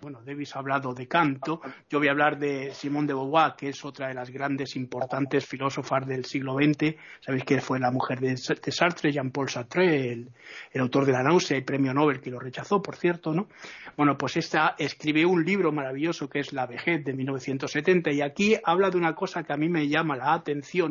bueno, 0.00 0.20
Davis 0.24 0.54
ha 0.56 0.60
hablado 0.60 0.94
de 0.94 1.06
Canto, 1.06 1.60
yo 1.88 1.98
voy 1.98 2.08
a 2.08 2.12
hablar 2.12 2.38
de 2.38 2.72
Simone 2.72 3.08
de 3.08 3.14
Beauvoir, 3.14 3.54
que 3.56 3.68
es 3.68 3.84
otra 3.84 4.08
de 4.08 4.14
las 4.14 4.30
grandes, 4.30 4.76
importantes 4.76 5.46
filósofas 5.46 6.06
del 6.06 6.24
siglo 6.24 6.54
XX. 6.54 6.96
Sabéis 7.20 7.44
que 7.44 7.60
fue 7.60 7.78
la 7.78 7.90
mujer 7.90 8.20
de, 8.20 8.36
Sartre, 8.36 9.12
Jean-Paul 9.12 9.48
Sartre, 9.48 10.12
el, 10.12 10.30
autor 10.80 11.04
de 11.06 11.12
La 11.12 11.22
náusea 11.22 11.56
y 11.56 11.62
premio 11.62 11.92
Nobel, 11.92 12.20
que 12.20 12.30
lo 12.30 12.38
rechazó, 12.38 12.80
por 12.82 12.96
cierto, 12.96 13.32
¿no? 13.32 13.48
Bueno, 13.96 14.16
pues 14.16 14.36
esta 14.36 14.74
escribe 14.78 15.26
un 15.26 15.44
libro 15.44 15.72
maravilloso 15.72 16.28
que 16.28 16.40
es 16.40 16.52
La 16.52 16.66
vejez 16.66 17.04
de 17.04 17.12
1970 17.12 18.12
y 18.12 18.22
aquí 18.22 18.56
habla 18.64 18.90
de 18.90 18.96
una 18.96 19.14
cosa 19.14 19.42
que 19.42 19.52
a 19.52 19.56
mí 19.56 19.68
me 19.68 19.88
llama 19.88 20.16
la 20.16 20.32
atención 20.32 20.89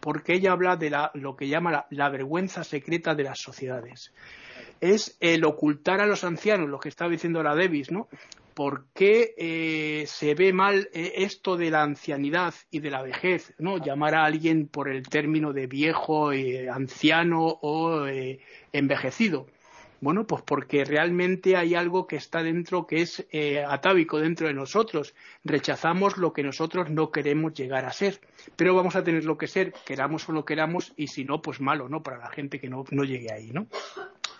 porque 0.00 0.34
ella 0.34 0.52
habla 0.52 0.76
de 0.76 0.90
lo 1.14 1.36
que 1.36 1.48
llama 1.48 1.86
la, 1.90 2.08
vergüenza 2.08 2.64
secreta 2.64 3.14
de 3.14 3.24
las 3.24 3.38
sociedades. 3.38 4.12
Es 4.80 5.16
el 5.20 5.44
ocultar 5.44 6.00
a 6.00 6.06
los 6.06 6.24
ancianos, 6.24 6.68
lo 6.68 6.80
que 6.80 6.88
estaba 6.88 7.10
diciendo 7.10 7.42
la 7.42 7.54
Davis, 7.54 7.90
¿no? 7.90 8.08
¿Por 8.54 8.86
qué 8.94 9.34
eh, 9.38 10.04
se 10.06 10.34
ve 10.34 10.52
mal 10.52 10.88
eh, 10.92 11.12
esto 11.16 11.56
de 11.56 11.70
la 11.70 11.82
ancianidad 11.82 12.54
y 12.70 12.80
de 12.80 12.90
la 12.90 13.02
vejez? 13.02 13.54
¿no? 13.58 13.78
Llamar 13.78 14.14
a 14.14 14.24
alguien 14.24 14.66
por 14.66 14.88
el 14.88 15.02
término 15.08 15.52
de 15.52 15.66
viejo, 15.66 16.32
eh, 16.32 16.68
anciano 16.68 17.46
o 17.62 18.06
envejecido. 18.72 19.46
Bueno, 20.00 20.26
pues 20.26 20.42
porque 20.42 20.84
realmente 20.84 21.56
hay 21.56 21.74
algo 21.74 22.06
que 22.06 22.16
está 22.16 22.42
dentro 22.42 22.86
que 22.86 23.02
es 23.02 23.26
eh, 23.32 23.62
atávico 23.62 24.18
dentro 24.18 24.46
de 24.46 24.54
nosotros. 24.54 25.14
Rechazamos 25.44 26.16
lo 26.16 26.32
que 26.32 26.42
nosotros 26.42 26.88
no 26.88 27.10
queremos 27.10 27.52
llegar 27.52 27.84
a 27.84 27.92
ser. 27.92 28.20
Pero 28.56 28.74
vamos 28.74 28.96
a 28.96 29.04
tener 29.04 29.24
lo 29.24 29.36
que 29.36 29.46
ser, 29.46 29.74
queramos 29.84 30.28
o 30.28 30.32
no 30.32 30.44
queramos, 30.44 30.94
y 30.96 31.08
si 31.08 31.24
no, 31.24 31.42
pues 31.42 31.60
malo, 31.60 31.88
¿no? 31.88 32.02
Para 32.02 32.18
la 32.18 32.30
gente 32.30 32.60
que 32.60 32.70
no, 32.70 32.84
no 32.90 33.04
llegue 33.04 33.32
ahí, 33.32 33.50
¿no? 33.50 33.66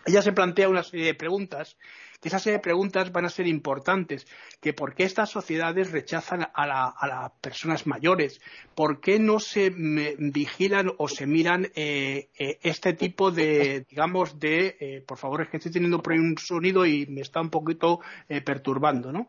Ella 0.07 0.23
se 0.23 0.33
plantea 0.33 0.71
una 0.71 0.83
serie 0.83 1.07
de 1.07 1.15
preguntas 1.15 1.77
que 2.21 2.29
esas 2.29 2.43
serie 2.43 2.59
de 2.59 2.63
preguntas 2.63 3.13
van 3.13 3.25
a 3.25 3.31
ser 3.31 3.47
importantes, 3.47 4.27
que 4.61 4.73
por 4.73 4.95
qué 4.95 5.05
estas 5.05 5.31
sociedades 5.31 5.91
rechazan 5.91 6.49
a, 6.53 6.67
las 6.67 7.31
personas 7.41 7.87
mayores, 7.87 8.41
por 8.75 9.01
qué 9.01 9.19
no 9.19 9.41
se 9.41 9.71
vigilan 9.71 10.93
o 10.99 11.09
se 11.09 11.27
miran 11.27 11.71
eh, 11.75 12.29
eh, 12.39 12.59
este 12.63 12.93
tipo 12.93 13.31
de, 13.31 13.87
digamos, 13.89 14.39
de, 14.39 14.77
eh, 14.81 15.05
por 15.07 15.19
favor, 15.19 15.43
es 15.43 15.49
que 15.49 15.57
estoy 15.57 15.73
teniendo 15.73 16.03
un 16.07 16.37
sonido 16.39 16.85
y 16.85 17.07
me 17.07 17.23
está 17.23 17.41
un 17.41 17.51
poquito 17.51 18.01
perturbando, 18.45 19.13
¿no? 19.13 19.29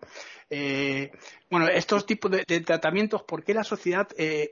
Bueno, 1.49 1.67
estos 1.69 2.05
tipos 2.05 2.29
de, 2.31 2.61
tratamientos, 2.61 3.23
¿por 3.23 3.43
qué 3.43 3.53
la 3.53 3.63
sociedad, 3.63 4.07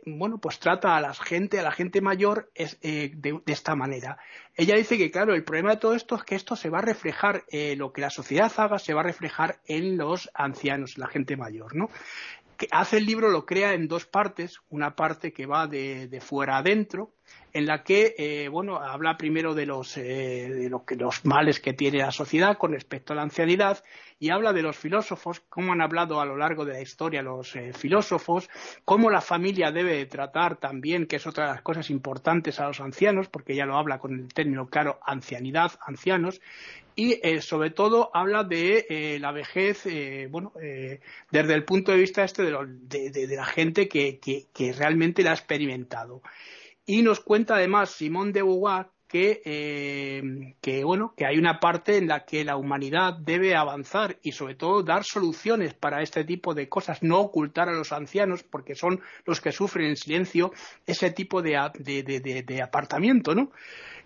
bueno, 0.05 0.37
pues 0.37 0.59
trata 0.59 0.95
a 0.95 1.01
la 1.01 1.13
gente, 1.13 1.59
a 1.59 1.63
la 1.63 1.71
gente 1.71 1.99
mayor 2.01 2.49
de, 2.55 3.11
de, 3.15 3.41
esta 3.47 3.75
manera? 3.75 4.17
Ella 4.55 4.75
dice 4.75 4.97
que, 4.97 5.11
claro, 5.11 5.33
el 5.33 5.43
problema 5.43 5.71
de 5.71 5.77
todo 5.77 5.95
esto 5.95 6.15
es 6.15 6.23
que 6.23 6.35
esto 6.35 6.55
se 6.55 6.69
va 6.69 6.79
a 6.79 6.83
reflejar, 6.83 7.43
lo 7.75 7.91
que 7.91 8.01
la 8.01 8.09
sociedad 8.09 8.51
haga 8.57 8.79
se 8.79 8.93
va 8.93 9.01
a 9.01 9.05
reflejar 9.05 9.59
en 9.65 9.97
los 9.97 10.29
ancianos, 10.33 10.97
la 10.97 11.07
gente 11.07 11.35
mayor, 11.37 11.75
¿no? 11.75 11.89
Que 12.59 12.67
hace 12.71 12.97
el 12.97 13.05
libro 13.05 13.29
lo 13.29 13.45
crea 13.45 13.73
en 13.73 13.87
dos 13.87 14.05
partes, 14.05 14.59
una 14.67 14.93
parte 14.93 15.31
que 15.31 15.45
va 15.45 15.65
de, 15.65 16.19
fuera 16.21 16.57
adentro, 16.57 17.13
en 17.53 17.65
la 17.65 17.83
que 17.83 18.15
eh, 18.17 18.49
bueno 18.49 18.75
habla 18.75 19.17
primero 19.17 19.55
de 19.55 19.65
los 19.65 19.95
eh, 19.95 20.49
de 20.49 20.95
los 20.97 21.25
males 21.25 21.61
que 21.61 21.71
tiene 21.71 21.99
la 21.99 22.11
sociedad 22.11 22.57
con 22.57 22.73
respecto 22.73 23.13
a 23.13 23.15
la 23.15 23.21
ancianidad 23.21 23.81
y 24.19 24.29
habla 24.29 24.51
de 24.51 24.61
los 24.61 24.77
filósofos 24.77 25.39
cómo 25.47 25.71
han 25.71 25.81
hablado 25.81 26.19
a 26.19 26.25
lo 26.25 26.35
largo 26.35 26.65
de 26.65 26.73
la 26.73 26.81
historia 26.81 27.21
los 27.21 27.55
eh, 27.55 27.71
filósofos 27.71 28.49
cómo 28.83 29.09
la 29.09 29.21
familia 29.21 29.71
debe 29.71 30.05
tratar 30.05 30.57
también 30.57 31.07
que 31.07 31.15
es 31.15 31.27
otra 31.27 31.45
de 31.45 31.51
las 31.53 31.61
cosas 31.61 31.89
importantes 31.89 32.59
a 32.59 32.67
los 32.67 32.81
ancianos 32.81 33.29
porque 33.29 33.55
ya 33.55 33.65
lo 33.65 33.77
habla 33.77 33.99
con 33.99 34.13
el 34.19 34.33
término 34.33 34.67
claro 34.67 34.99
ancianidad 35.05 35.71
ancianos 35.85 36.41
y 36.99 37.17
eh, 37.23 37.41
sobre 37.41 37.69
todo 37.69 38.11
habla 38.13 38.43
de 38.43 38.85
eh, 38.89 39.19
la 39.21 39.31
vejez, 39.31 39.85
eh, 39.85 40.27
bueno, 40.29 40.51
desde 41.31 41.53
el 41.53 41.63
punto 41.63 41.93
de 41.93 41.97
vista 41.97 42.25
este 42.25 42.43
de, 42.43 43.27
la 43.37 43.45
gente 43.45 43.87
que, 43.87 44.75
realmente 44.77 45.23
la 45.23 45.31
ha 45.31 45.33
experimentado. 45.33 46.21
Y 46.85 47.01
nos 47.01 47.21
cuenta 47.21 47.55
además 47.55 47.91
Simón 47.91 48.33
de 48.33 48.43
Beauvoir 48.43 48.89
que, 49.09 50.53
que, 50.61 50.83
bueno, 50.83 51.13
que 51.17 51.25
hay 51.25 51.37
una 51.37 51.59
parte 51.59 51.97
en 51.97 52.07
la 52.07 52.25
que 52.25 52.45
la 52.45 52.55
humanidad 52.55 53.15
debe 53.15 53.55
avanzar 53.55 54.17
y 54.21 54.33
sobre 54.33 54.53
todo 54.55 54.83
dar 54.83 55.03
soluciones 55.03 55.73
para 55.73 56.03
este 56.03 56.23
tipo 56.23 56.53
de 56.53 56.69
cosas, 56.69 57.01
no 57.01 57.19
ocultar 57.19 57.69
a 57.69 57.73
los 57.73 57.91
ancianos 57.91 58.43
porque 58.43 58.75
son 58.75 59.01
los 59.25 59.41
que 59.41 59.51
sufren 59.51 59.87
en 59.87 59.95
silencio 59.95 60.53
ese 60.85 61.09
tipo 61.09 61.41
de, 61.41 61.51
de 61.81 62.61
apartamiento, 62.61 63.33
¿no? 63.33 63.51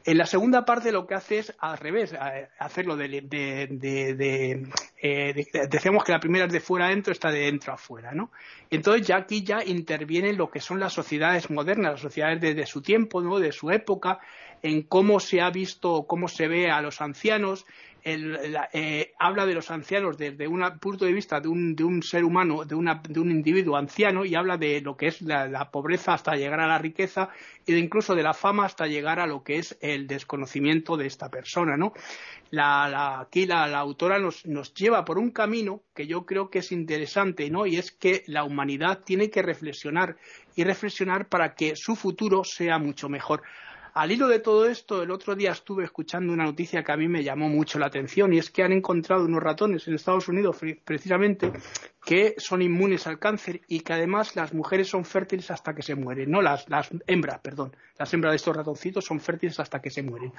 En 0.06 0.18
la 0.18 0.26
segunda 0.26 0.66
parte 0.66 0.92
lo 0.92 1.08
que 1.08 1.16
hace 1.16 1.40
es 1.40 1.54
al 1.60 1.78
revés, 1.78 2.14
hacerlo 2.60 2.98
de, 2.98 3.22
de, 3.22 4.68
eh, 5.02 5.46
decíamos 5.70 6.04
que 6.04 6.12
la 6.12 6.20
primera 6.20 6.46
es 6.46 6.52
de 6.52 6.60
fuera 6.60 6.88
adentro, 6.88 7.14
está 7.14 7.32
de 7.32 7.40
dentro 7.40 7.72
a 7.72 7.78
fuera, 7.78 8.12
¿no? 8.12 8.30
Entonces 8.70 9.08
ya 9.08 9.16
aquí 9.16 9.44
ya 9.44 9.64
intervienen 9.64 10.36
lo 10.38 10.52
que 10.52 10.60
son 10.60 10.82
las 10.82 10.92
sociedades 10.92 11.50
modernas, 11.50 11.94
las 11.94 12.02
sociedades 12.02 12.42
de, 12.42 12.66
su 12.66 12.82
tiempo, 12.82 13.22
¿no? 13.22 13.40
De 13.40 13.54
su 13.54 13.72
época, 13.72 14.20
en 14.64 14.82
cómo 14.82 15.20
se 15.20 15.42
ha 15.42 15.52
visto, 15.52 16.06
cómo 16.08 16.28
se 16.28 16.48
ve 16.48 16.72
a 16.72 16.82
los 16.82 17.02
ancianos, 17.02 17.66
eh, 18.06 19.14
habla 19.18 19.46
de 19.46 19.54
los 19.54 19.72
ancianos 19.72 20.18
desde 20.18 20.46
un 20.46 20.62
punto 20.80 21.06
de 21.06 21.14
vista 21.14 21.40
de 21.40 21.48
un, 21.48 22.04
ser 22.04 22.26
humano, 22.26 22.66
de, 22.66 22.76
un 22.76 23.32
individuo 23.32 23.78
anciano, 23.78 24.26
y 24.26 24.36
habla 24.36 24.58
de 24.58 24.82
lo 24.82 24.98
que 24.98 25.08
es 25.08 25.22
la, 25.22 25.70
pobreza 25.72 26.14
hasta 26.14 26.36
llegar 26.36 26.60
a 26.60 26.68
la 26.68 26.78
riqueza 26.78 27.30
de 27.66 27.80
incluso 27.80 28.14
de 28.14 28.24
la 28.24 28.34
fama 28.34 28.66
hasta 28.66 28.88
llegar 28.88 29.20
a 29.20 29.28
lo 29.28 29.44
que 29.44 29.58
es 29.58 29.78
el 29.82 30.08
desconocimiento 30.08 30.98
de 30.98 31.08
esta 31.08 31.30
persona, 31.30 31.78
¿no? 31.78 31.94
aquí 32.56 33.46
la, 33.46 33.80
autora 33.80 34.20
nos, 34.20 34.46
nos, 34.46 34.74
lleva 34.74 35.06
por 35.06 35.18
un 35.18 35.32
camino 35.32 35.82
que 35.96 36.06
yo 36.06 36.26
creo 36.26 36.50
que 36.50 36.60
es 36.60 36.72
interesante, 36.72 37.50
¿no? 37.50 37.66
Y 37.66 37.78
es 37.78 37.92
que 37.92 38.24
la 38.28 38.44
humanidad 38.44 39.00
tiene 39.04 39.30
que 39.30 39.42
reflexionar 39.42 40.18
y 40.56 40.64
reflexionar 40.64 41.28
para 41.30 41.56
que 41.56 41.76
su 41.76 41.96
futuro 41.96 42.44
sea 42.44 42.78
mucho 42.78 43.10
mejor. 43.10 43.42
Al 43.94 44.12
hilo 44.12 44.28
de 44.28 44.40
todo 44.40 44.66
esto, 44.66 45.04
el 45.04 45.12
otro 45.12 45.36
día 45.36 45.52
estuve 45.52 45.84
escuchando 45.84 46.34
una 46.34 46.46
noticia 46.46 46.84
que 46.84 46.92
a 46.92 46.98
mí 46.98 47.08
me 47.08 47.24
llamó 47.24 47.48
mucho 47.48 47.78
la 47.78 47.86
atención 47.86 48.34
y 48.34 48.40
es 48.40 48.50
que 48.50 48.64
han 48.64 48.72
encontrado 48.72 49.26
unos 49.26 49.44
ratones 49.44 49.88
en 49.88 49.94
Estados 49.94 50.28
Unidos 50.28 50.58
precisamente 50.84 51.52
que 52.04 52.34
son 52.40 52.64
inmunes 52.64 53.06
al 53.06 53.20
cáncer 53.20 53.62
y 53.68 53.82
que 53.82 53.94
además 53.94 54.36
las 54.36 54.52
mujeres 54.52 54.90
son 54.90 55.06
fértiles 55.06 55.52
hasta 55.52 55.76
que 55.76 55.84
se 55.84 55.94
mueren, 55.94 56.32
no 56.32 56.42
las, 56.42 56.68
las 56.70 56.90
hembras, 57.06 57.40
perdón, 57.42 57.76
las 58.00 58.12
hembras 58.14 58.32
de 58.32 58.38
estos 58.38 58.58
ratoncitos 58.58 59.06
son 59.06 59.20
fértiles 59.20 59.60
hasta 59.60 59.80
que 59.80 59.92
se 59.92 60.02
mueren. 60.02 60.34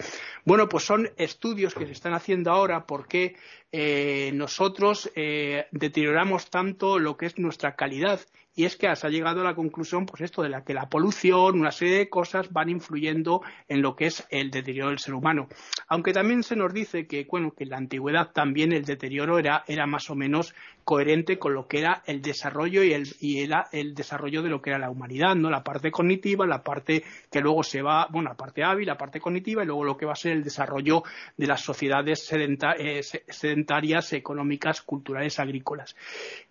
Bueno, 0.45 0.69
pues 0.69 0.85
son 0.85 1.09
estudios 1.17 1.75
que 1.75 1.87
se 1.87 1.93
están 1.93 2.13
haciendo 2.13 2.51
ahora 2.51 2.87
porque 2.87 3.37
eh, 3.71 4.33
nosotros 4.35 5.11
eh, 5.15 5.67
deterioramos 5.71 6.51
tanto 6.51 6.99
lo 6.99 7.17
que 7.17 7.27
es 7.27 7.39
nuestra 7.39 7.77
calidad 7.77 8.21
y 8.55 8.65
es 8.65 8.77
que 8.77 8.95
se 8.95 9.07
ha 9.07 9.11
llegado 9.11 9.41
a 9.41 9.45
la 9.45 9.55
conclusión, 9.55 10.07
pues 10.07 10.23
esto 10.23 10.43
de 10.43 10.49
la 10.49 10.65
que 10.65 10.75
la 10.75 10.89
polución, 10.89 11.59
una 11.59 11.73
serie 11.73 11.99
de 11.99 12.09
cosas 12.09 12.53
van 12.53 12.69
influyendo 12.69 13.43
en 13.69 13.83
lo 13.83 13.97
que 13.97 14.07
es 14.07 14.27
el 14.31 14.51
deterioro 14.51 14.91
del 14.91 14.99
ser 14.99 15.15
humano. 15.15 15.49
Aunque 15.89 16.13
también 16.13 16.43
se 16.43 16.57
nos 16.57 16.73
dice 16.73 17.07
que, 17.07 17.27
bueno, 17.29 17.53
que 17.53 17.65
en 17.65 17.71
la 17.71 17.79
antigüedad 17.79 18.31
también 18.33 18.73
el 18.73 18.85
deterioro 18.85 19.39
era, 19.39 19.65
era 19.67 19.87
más 19.87 20.09
o 20.11 20.15
menos 20.15 20.55
coherente 20.85 21.39
con 21.39 21.55
lo 21.55 21.67
que 21.67 21.81
era 21.81 22.03
el 22.07 22.23
desarrollo 22.23 22.83
y 22.83 22.93
el, 22.93 23.09
y 23.21 23.41
era 23.41 23.69
el 23.73 23.95
desarrollo 23.95 24.43
de 24.43 24.51
lo 24.51 24.61
que 24.61 24.71
era 24.71 24.79
la 24.79 24.91
humanidad, 24.91 25.35
¿no? 25.35 25.51
La 25.51 25.65
parte 25.65 25.91
cognitiva, 25.91 26.47
la 26.47 26.63
parte 26.63 27.03
que 27.31 27.41
luego 27.41 27.63
se 27.63 27.83
va, 27.83 28.07
bueno, 28.11 28.31
la 28.31 28.37
parte 28.37 28.63
hábil, 28.63 28.87
la 28.87 28.99
parte 28.99 29.21
cognitiva 29.21 29.63
y 29.63 29.67
luego 29.67 29.85
lo 29.85 29.97
que 29.97 30.07
va 30.07 30.13
a 30.13 30.17
ser 30.17 30.33
el 30.33 30.45
desarrollo 30.45 31.03
de 31.37 31.47
las 31.47 31.63
sociedades 31.63 32.31
eh, 32.33 33.03
sedentarias, 33.29 34.13
económicas, 34.13 34.83
culturales, 34.83 35.39
agrícolas. 35.41 35.97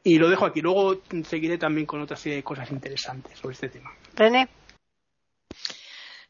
Y 0.04 0.17
lo 0.17 0.30
dejo 0.30 0.46
aquí. 0.46 0.62
Luego 0.62 1.02
seguiré 1.24 1.58
también 1.58 1.86
con 1.86 2.02
otra 2.02 2.17
serie 2.17 2.38
de 2.38 2.43
cosas 2.43 2.72
interesantes 2.72 3.38
sobre 3.38 3.54
este 3.54 3.69
tema. 3.69 3.91
René. 4.15 4.48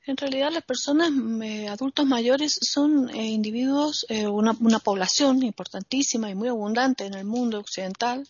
En 0.06 0.18
realidad, 0.18 0.52
las 0.52 0.64
personas 0.64 1.12
eh, 1.44 1.70
adultos 1.70 2.06
mayores 2.06 2.60
son 2.62 3.10
eh, 3.10 3.28
individuos, 3.28 4.06
eh, 4.10 4.28
una, 4.28 4.54
una, 4.60 4.80
población 4.80 5.42
importantísima 5.44 6.30
y 6.30 6.36
muy 6.36 6.50
abundante 6.50 7.06
en 7.06 7.14
el 7.14 7.24
mundo 7.24 7.60
occidental 7.60 8.28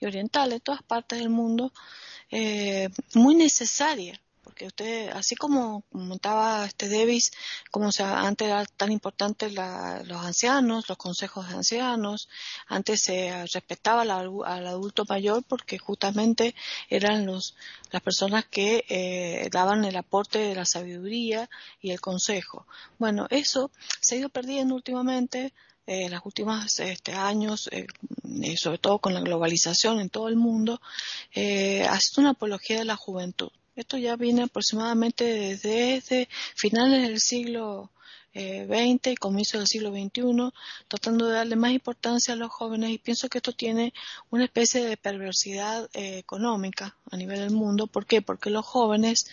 y 0.00 0.06
oriental, 0.06 0.52
en 0.52 0.60
todas 0.60 0.82
partes 0.82 1.20
del 1.20 1.30
mundo, 1.30 1.72
muy 3.14 3.36
necesaria 3.36 4.20
porque 4.54 4.68
usted, 4.68 5.08
así 5.08 5.34
como 5.34 5.82
montaba 5.90 6.64
este 6.64 6.88
Davis, 6.88 7.32
como 7.72 7.90
antes 7.98 8.46
era 8.46 8.64
tan 8.64 8.92
importante 8.92 9.50
los 9.50 10.24
ancianos, 10.24 10.88
los 10.88 10.96
consejos 10.96 11.48
de 11.48 11.56
ancianos, 11.56 12.28
antes 12.68 13.02
se 13.02 13.46
respetaba 13.52 14.02
al, 14.02 14.66
adulto 14.68 15.04
mayor 15.08 15.42
porque 15.42 15.76
justamente 15.78 16.54
eran 16.88 17.26
los, 17.26 17.56
las 17.90 18.00
personas 18.00 18.44
que 18.48 18.84
eh, 18.88 19.48
daban 19.50 19.84
el 19.84 19.96
aporte 19.96 20.38
de 20.38 20.54
la 20.54 20.64
sabiduría 20.64 21.50
y 21.80 21.90
el 21.90 22.00
consejo. 22.00 22.64
Bueno, 22.96 23.26
eso 23.30 23.72
se 24.00 24.14
ha 24.14 24.18
ido 24.18 24.28
perdiendo 24.28 24.76
últimamente 24.76 25.52
en 25.84 26.12
los 26.12 26.24
últimos 26.24 26.78
este, 26.78 27.12
años, 27.12 27.68
eh, 27.72 27.86
sobre 28.56 28.78
todo 28.78 29.00
con 29.00 29.14
la 29.14 29.20
globalización 29.20 29.98
en 29.98 30.10
todo 30.10 30.28
el 30.28 30.36
mundo, 30.36 30.80
eh, 31.34 31.84
ha 31.90 31.98
sido 31.98 32.20
una 32.20 32.30
apología 32.30 32.78
de 32.78 32.84
la 32.84 32.94
juventud. 32.94 33.50
Esto 33.76 33.98
ya 33.98 34.16
viene 34.16 34.42
aproximadamente 34.42 35.24
desde, 35.24 36.28
finales 36.54 37.02
del 37.02 37.18
siglo 37.18 37.90
XX 38.32 39.06
eh, 39.06 39.12
y 39.12 39.14
comienzo 39.16 39.58
del 39.58 39.66
siglo 39.66 39.90
XXI, 39.90 40.52
tratando 40.88 41.26
de 41.26 41.34
darle 41.34 41.56
más 41.56 41.72
importancia 41.72 42.34
a 42.34 42.36
los 42.36 42.50
jóvenes 42.50 42.90
y 42.90 42.98
pienso 42.98 43.28
que 43.28 43.38
esto 43.38 43.52
tiene 43.52 43.92
una 44.30 44.44
especie 44.44 44.84
de 44.84 44.96
perversidad 44.96 45.88
eh, 45.94 46.18
económica 46.18 46.96
a 47.10 47.16
nivel 47.16 47.38
del 47.40 47.50
mundo. 47.50 47.86
¿Por 47.86 48.06
qué? 48.06 48.22
Porque 48.22 48.50
los 48.50 48.64
jóvenes, 48.64 49.26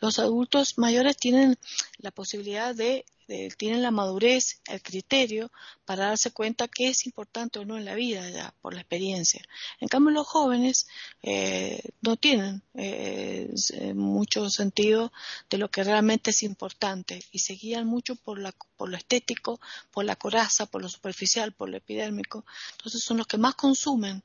los 0.00 0.18
adultos 0.18 0.78
mayores 0.78 1.16
tienen 1.16 1.56
la 1.98 2.10
posibilidad 2.10 2.74
de 2.74 3.04
tienen 3.56 3.82
la 3.82 3.90
madurez, 3.90 4.60
el 4.68 4.82
criterio 4.82 5.52
para 5.84 6.06
darse 6.06 6.30
cuenta 6.30 6.66
qué 6.66 6.88
es 6.88 7.04
importante 7.06 7.58
o 7.58 7.64
no 7.64 7.76
en 7.76 7.84
la 7.84 7.94
vida 7.94 8.28
ya 8.30 8.54
por 8.62 8.74
la 8.74 8.80
experiencia. 8.80 9.42
En 9.80 9.88
cambio 9.88 10.12
los 10.12 10.26
jóvenes 10.26 10.86
eh, 11.22 11.80
no 12.00 12.16
tienen 12.16 12.62
eh, 12.74 13.52
mucho 13.94 14.48
sentido 14.48 15.12
de 15.50 15.58
lo 15.58 15.70
que 15.70 15.84
realmente 15.84 16.30
es 16.30 16.42
importante 16.42 17.22
y 17.30 17.40
se 17.40 17.54
guían 17.54 17.86
mucho 17.86 18.16
por, 18.16 18.38
la, 18.38 18.54
por 18.76 18.88
lo 18.88 18.96
estético, 18.96 19.60
por 19.90 20.04
la 20.04 20.16
coraza, 20.16 20.66
por 20.66 20.80
lo 20.80 20.88
superficial, 20.88 21.52
por 21.52 21.68
lo 21.68 21.76
epidérmico. 21.76 22.46
Entonces 22.72 23.02
son 23.02 23.18
los 23.18 23.26
que 23.26 23.38
más 23.38 23.54
consumen 23.54 24.22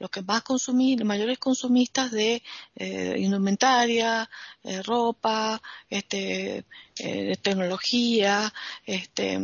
los 0.00 0.10
que 0.10 0.22
más 0.22 0.42
consumir, 0.42 0.98
los 0.98 1.06
mayores 1.06 1.38
consumistas 1.38 2.10
de 2.10 2.42
eh, 2.74 3.14
indumentaria, 3.18 4.28
eh, 4.64 4.82
ropa, 4.82 5.60
este, 5.88 6.64
eh, 6.98 7.36
tecnología, 7.42 8.52
este, 8.86 9.38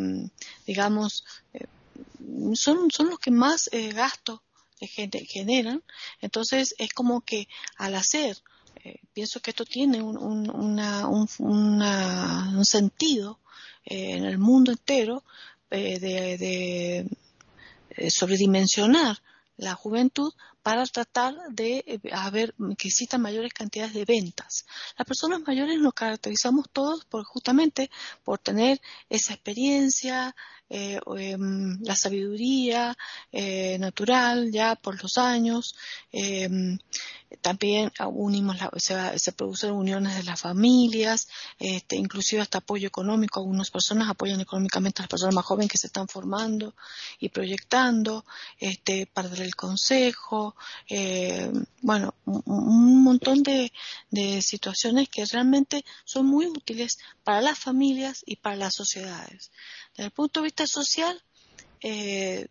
digamos, 0.66 1.24
son, 2.54 2.90
son 2.90 3.10
los 3.10 3.18
que 3.18 3.30
más 3.30 3.70
gasto 3.94 4.42
generan. 4.80 5.82
Entonces 6.20 6.74
es 6.78 6.92
como 6.92 7.20
que 7.20 7.48
al 7.76 7.94
hacer, 7.94 8.36
pienso 9.12 9.40
que 9.40 9.50
esto 9.50 9.64
tiene 9.64 10.02
un, 10.02 10.76
sentido 12.64 13.38
en 13.84 14.24
el 14.24 14.38
mundo 14.38 14.72
entero 14.72 15.22
de 15.70 17.06
sobredimensionar 18.08 19.18
la 19.56 19.74
juventud 19.74 20.32
para 20.66 20.84
tratar 20.86 21.32
de 21.50 21.84
eh, 21.86 22.00
ver 22.32 22.52
que 22.76 22.88
existan 22.88 23.22
mayores 23.22 23.52
cantidades 23.52 23.94
de 23.94 24.04
ventas. 24.04 24.66
Las 24.98 25.06
personas 25.06 25.42
mayores 25.46 25.78
nos 25.78 25.94
caracterizamos 25.94 26.66
todos 26.72 27.04
por 27.04 27.22
justamente 27.22 27.88
por 28.24 28.40
tener 28.40 28.80
esa 29.08 29.34
experiencia, 29.34 30.34
eh, 30.68 30.98
em, 31.18 31.78
la 31.82 31.94
sabiduría 31.94 32.96
eh, 33.30 33.78
natural 33.78 34.50
ya 34.50 34.74
por 34.74 35.00
los 35.00 35.18
años. 35.18 35.76
Em, 36.10 36.78
también 37.40 37.92
unimos 38.12 38.56
se, 38.78 39.32
producen 39.32 39.72
uniones 39.72 40.16
de 40.16 40.24
las 40.24 40.40
familias, 40.40 41.28
este, 41.58 41.96
inclusive 41.96 42.42
hasta 42.42 42.58
apoyo 42.58 42.88
económico. 42.88 43.40
Algunas 43.40 43.70
personas 43.70 44.08
apoyan 44.08 44.40
económicamente 44.40 45.00
a 45.00 45.04
las 45.04 45.10
personas 45.10 45.34
más 45.34 45.44
jóvenes 45.44 45.70
que 45.70 45.78
se 45.78 45.86
están 45.86 46.08
formando 46.08 46.74
y 47.20 47.28
proyectando, 47.28 48.24
este, 48.58 49.06
para 49.06 49.28
dar 49.28 49.42
el 49.42 49.54
consejo, 49.54 50.55
eh, 50.88 51.50
bueno, 51.82 52.14
un, 52.24 53.02
montón 53.02 53.42
de, 53.42 53.70
situaciones 54.42 55.08
que 55.08 55.24
realmente 55.24 55.84
son 56.04 56.26
muy 56.26 56.46
útiles 56.46 56.98
para 57.24 57.40
las 57.40 57.58
familias 57.58 58.22
y 58.26 58.36
para 58.36 58.56
las 58.56 58.74
sociedades. 58.74 59.50
Desde 59.92 60.06
el 60.06 60.10
punto 60.10 60.40
de 60.40 60.44
vista 60.44 60.66
social, 60.66 61.22
eh, 61.82 62.48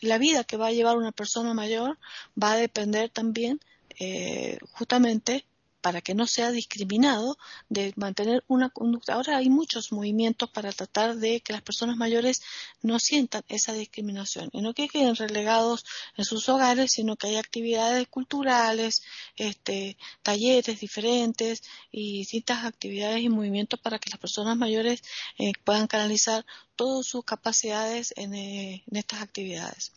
la 0.00 0.18
vida 0.18 0.44
que 0.44 0.56
va 0.56 0.68
a 0.68 0.72
llevar 0.72 0.96
una 0.96 1.12
persona 1.12 1.54
mayor 1.54 1.98
va 2.40 2.52
a 2.52 2.56
depender 2.56 3.10
también 3.10 3.60
eh, 3.98 4.58
justamente 4.72 5.46
para 5.86 6.00
que 6.00 6.16
no 6.16 6.26
sea 6.26 6.50
discriminado, 6.50 7.38
de 7.68 7.92
mantener 7.94 8.42
una 8.48 8.70
conducta. 8.70 9.14
Ahora 9.14 9.36
hay 9.36 9.48
muchos 9.48 9.92
movimientos 9.92 10.50
para 10.50 10.72
tratar 10.72 11.14
de 11.14 11.40
que 11.42 11.52
las 11.52 11.62
personas 11.62 11.96
mayores 11.96 12.42
no 12.82 12.98
sientan 12.98 13.44
esa 13.46 13.72
discriminación 13.72 14.50
y 14.52 14.62
no 14.62 14.74
que 14.74 14.88
queden 14.88 15.14
relegados 15.14 15.84
en 16.16 16.24
sus 16.24 16.48
hogares, 16.48 16.90
sino 16.90 17.14
que 17.14 17.28
hay 17.28 17.36
actividades 17.36 18.08
culturales, 18.08 19.04
este, 19.36 19.96
talleres 20.24 20.80
diferentes 20.80 21.62
y 21.92 22.18
distintas 22.18 22.64
actividades 22.64 23.20
y 23.22 23.28
movimientos 23.28 23.78
para 23.78 24.00
que 24.00 24.10
las 24.10 24.18
personas 24.18 24.56
mayores 24.56 25.04
eh, 25.38 25.52
puedan 25.62 25.86
canalizar 25.86 26.44
todas 26.74 27.06
sus 27.06 27.24
capacidades 27.24 28.12
en 28.16 28.34
eh, 28.34 28.82
estas 28.90 29.22
actividades. 29.22 29.92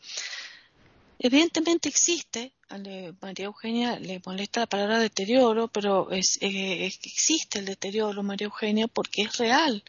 Evidentemente 1.17 1.89
existe, 1.89 2.53
a 2.69 2.77
María 3.21 3.45
Eugenia 3.45 3.99
le 3.99 4.21
molesta 4.23 4.59
la 4.61 4.67
palabra 4.67 4.99
deterioro, 4.99 5.67
pero 5.67 6.11
es, 6.11 6.37
eh, 6.41 6.85
existe 6.85 7.59
el 7.59 7.65
deterioro, 7.65 8.21
María 8.21 8.45
Eugenia, 8.45 8.87
porque 8.87 9.23
es 9.23 9.37
real. 9.37 9.83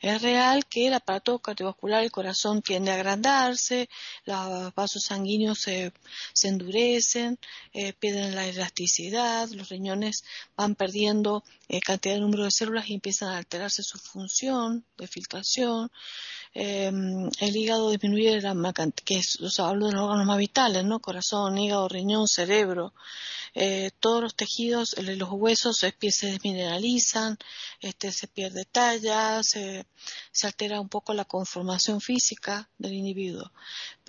Es 0.00 0.22
real 0.22 0.64
que 0.66 0.86
el 0.86 0.94
aparato 0.94 1.40
cardiovascular, 1.40 2.04
el 2.04 2.12
corazón 2.12 2.62
tiende 2.62 2.92
a 2.92 2.94
agrandarse, 2.94 3.88
los 4.26 4.74
vasos 4.74 5.02
sanguíneos 5.02 5.58
se, 5.60 5.92
endurecen, 6.44 7.38
eh, 7.72 7.92
pierden 7.94 8.36
la 8.36 8.46
elasticidad, 8.46 9.48
los 9.50 9.68
riñones 9.68 10.22
van 10.56 10.76
perdiendo 10.76 11.42
eh, 11.68 11.80
cantidad 11.80 12.14
de 12.14 12.20
número 12.20 12.44
de 12.44 12.50
células 12.52 12.88
y 12.88 12.94
empiezan 12.94 13.30
a 13.30 13.38
alterarse 13.38 13.82
su 13.82 13.98
función 13.98 14.84
de 14.96 15.08
filtración. 15.08 15.90
Em, 16.52 17.30
el 17.38 17.56
hígado 17.56 17.90
disminuye 17.90 18.40
la 18.40 18.72
que 19.04 19.18
es, 19.18 19.38
hablo 19.60 19.86
de 19.86 19.92
los 19.92 20.02
órganos 20.02 20.26
más 20.26 20.38
vitales, 20.38 20.84
¿no? 20.84 21.00
Corazón, 21.00 21.58
hígado, 21.58 21.88
riñón, 21.88 22.26
cerebro. 22.26 22.92
Eh, 23.54 23.90
todos 24.00 24.22
los 24.22 24.36
tejidos, 24.36 24.96
los 24.98 25.30
huesos 25.32 25.76
se, 25.76 25.94
se 26.10 26.26
desmineralizan, 26.26 27.36
este, 27.80 28.12
se 28.12 28.28
pierde 28.28 28.64
talla, 28.64 29.42
se, 29.42 29.86
se 30.32 30.46
altera 30.46 30.80
un 30.80 30.88
poco 30.88 31.14
la 31.14 31.24
conformación 31.24 32.00
física 32.00 32.68
del 32.78 32.94
individuo. 32.94 33.50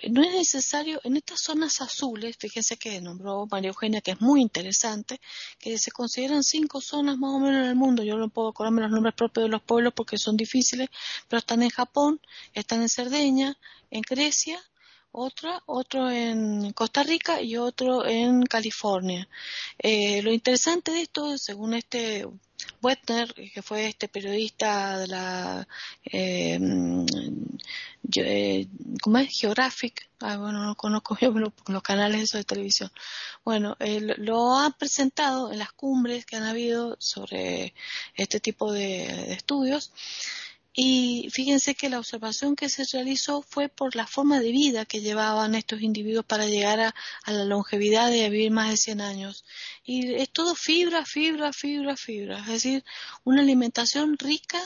No 0.10 0.24
es 0.24 0.34
necesario, 0.34 0.99
en 1.04 1.18
estas 1.18 1.41
zonas 1.41 1.80
azules, 1.82 2.36
fíjense 2.39 2.78
que 2.78 2.99
nombró 3.02 3.47
María 3.49 3.70
Eugenia, 3.70 4.02
que 4.02 4.12
es 4.12 4.22
muy 4.22 4.41
interesante, 4.41 5.20
que 5.60 5.78
se 5.78 5.91
consideran 5.91 6.43
cinco 6.43 6.82
zonas 6.82 7.18
más 7.18 7.32
o 7.32 7.39
menos 7.39 7.62
en 7.62 7.70
el 7.70 7.76
mundo. 7.76 8.04
Yo 8.04 8.18
no 8.18 8.30
puedo 8.30 8.49
acordarme 8.49 8.82
los 8.82 8.91
nombres 8.91 9.14
propios 9.16 9.45
de 9.45 9.49
los 9.49 9.62
pueblos 9.62 9.93
porque 9.95 10.18
son 10.18 10.38
difíciles, 10.38 10.89
pero 11.28 11.39
están 11.39 11.62
en 11.62 11.70
Japón, 11.70 12.20
están 12.54 12.82
en 12.82 12.89
Cerdeña, 12.89 13.58
en 13.91 14.02
Grecia, 14.02 14.60
otra, 15.12 15.62
otro 15.66 16.10
en 16.10 16.74
Costa 16.74 17.04
Rica 17.04 17.41
y 17.41 17.58
otro 17.58 18.06
en 18.06 18.43
California. 18.43 19.28
Eh, 19.78 20.22
lo 20.24 20.32
interesante 20.32 20.91
de 20.91 21.02
esto, 21.02 21.38
según 21.38 21.74
este 21.74 22.26
Wetner, 22.82 23.34
que 23.34 23.62
fue 23.62 23.88
este 23.88 24.07
periodista 24.07 24.97
de 24.99 25.07
la 25.07 25.68
eh, 26.05 26.59
eh 28.16 28.68
¿cómo 29.01 29.18
es? 29.20 29.30
Geographic, 29.39 30.09
ah, 30.20 30.38
bueno, 30.38 30.66
no 30.66 30.76
conozco 30.76 31.18
yo 31.20 31.32
los 31.68 31.84
canales 31.84 32.32
de 32.32 32.43
televisión. 32.43 32.91
Bueno, 33.43 33.78
lo 34.18 34.57
ha 34.59 34.72
presentado 34.72 35.51
en 35.51 35.59
las 35.59 35.72
cumbres 35.74 36.26
que 36.26 36.36
han 36.38 36.43
habido 36.43 36.97
sobre 36.99 37.74
este 38.16 38.39
tipo 38.39 38.72
de 38.72 39.34
estudios 39.34 39.91
y 40.74 41.28
fíjense 41.32 41.76
que 41.76 41.89
la 41.89 41.99
observación 41.99 42.55
que 42.55 42.69
se 42.69 42.86
realizó 42.93 43.41
fue 43.41 43.67
por 43.67 43.95
la 43.95 44.07
forma 44.07 44.39
de 44.39 44.51
vida 44.51 44.86
que 44.86 45.01
llevaban 45.01 45.53
estos 45.53 45.82
individuos 45.82 46.26
para 46.26 46.45
llegar 46.45 46.80
a, 46.80 46.93
la 47.32 47.43
longevidad 47.43 48.09
de 48.09 48.30
vivir 48.30 48.51
más 48.51 48.69
de 48.69 48.78
100 48.78 49.01
años. 49.01 49.43
Y 49.84 50.13
es 50.13 50.30
todo 50.30 50.55
fibra, 50.55 51.05
fibra, 51.05 51.51
fibra, 51.51 51.97
fibra. 51.97 52.39
Es 52.39 52.47
decir, 52.47 52.86
una 53.26 53.41
alimentación 53.41 54.17
rica 54.17 54.61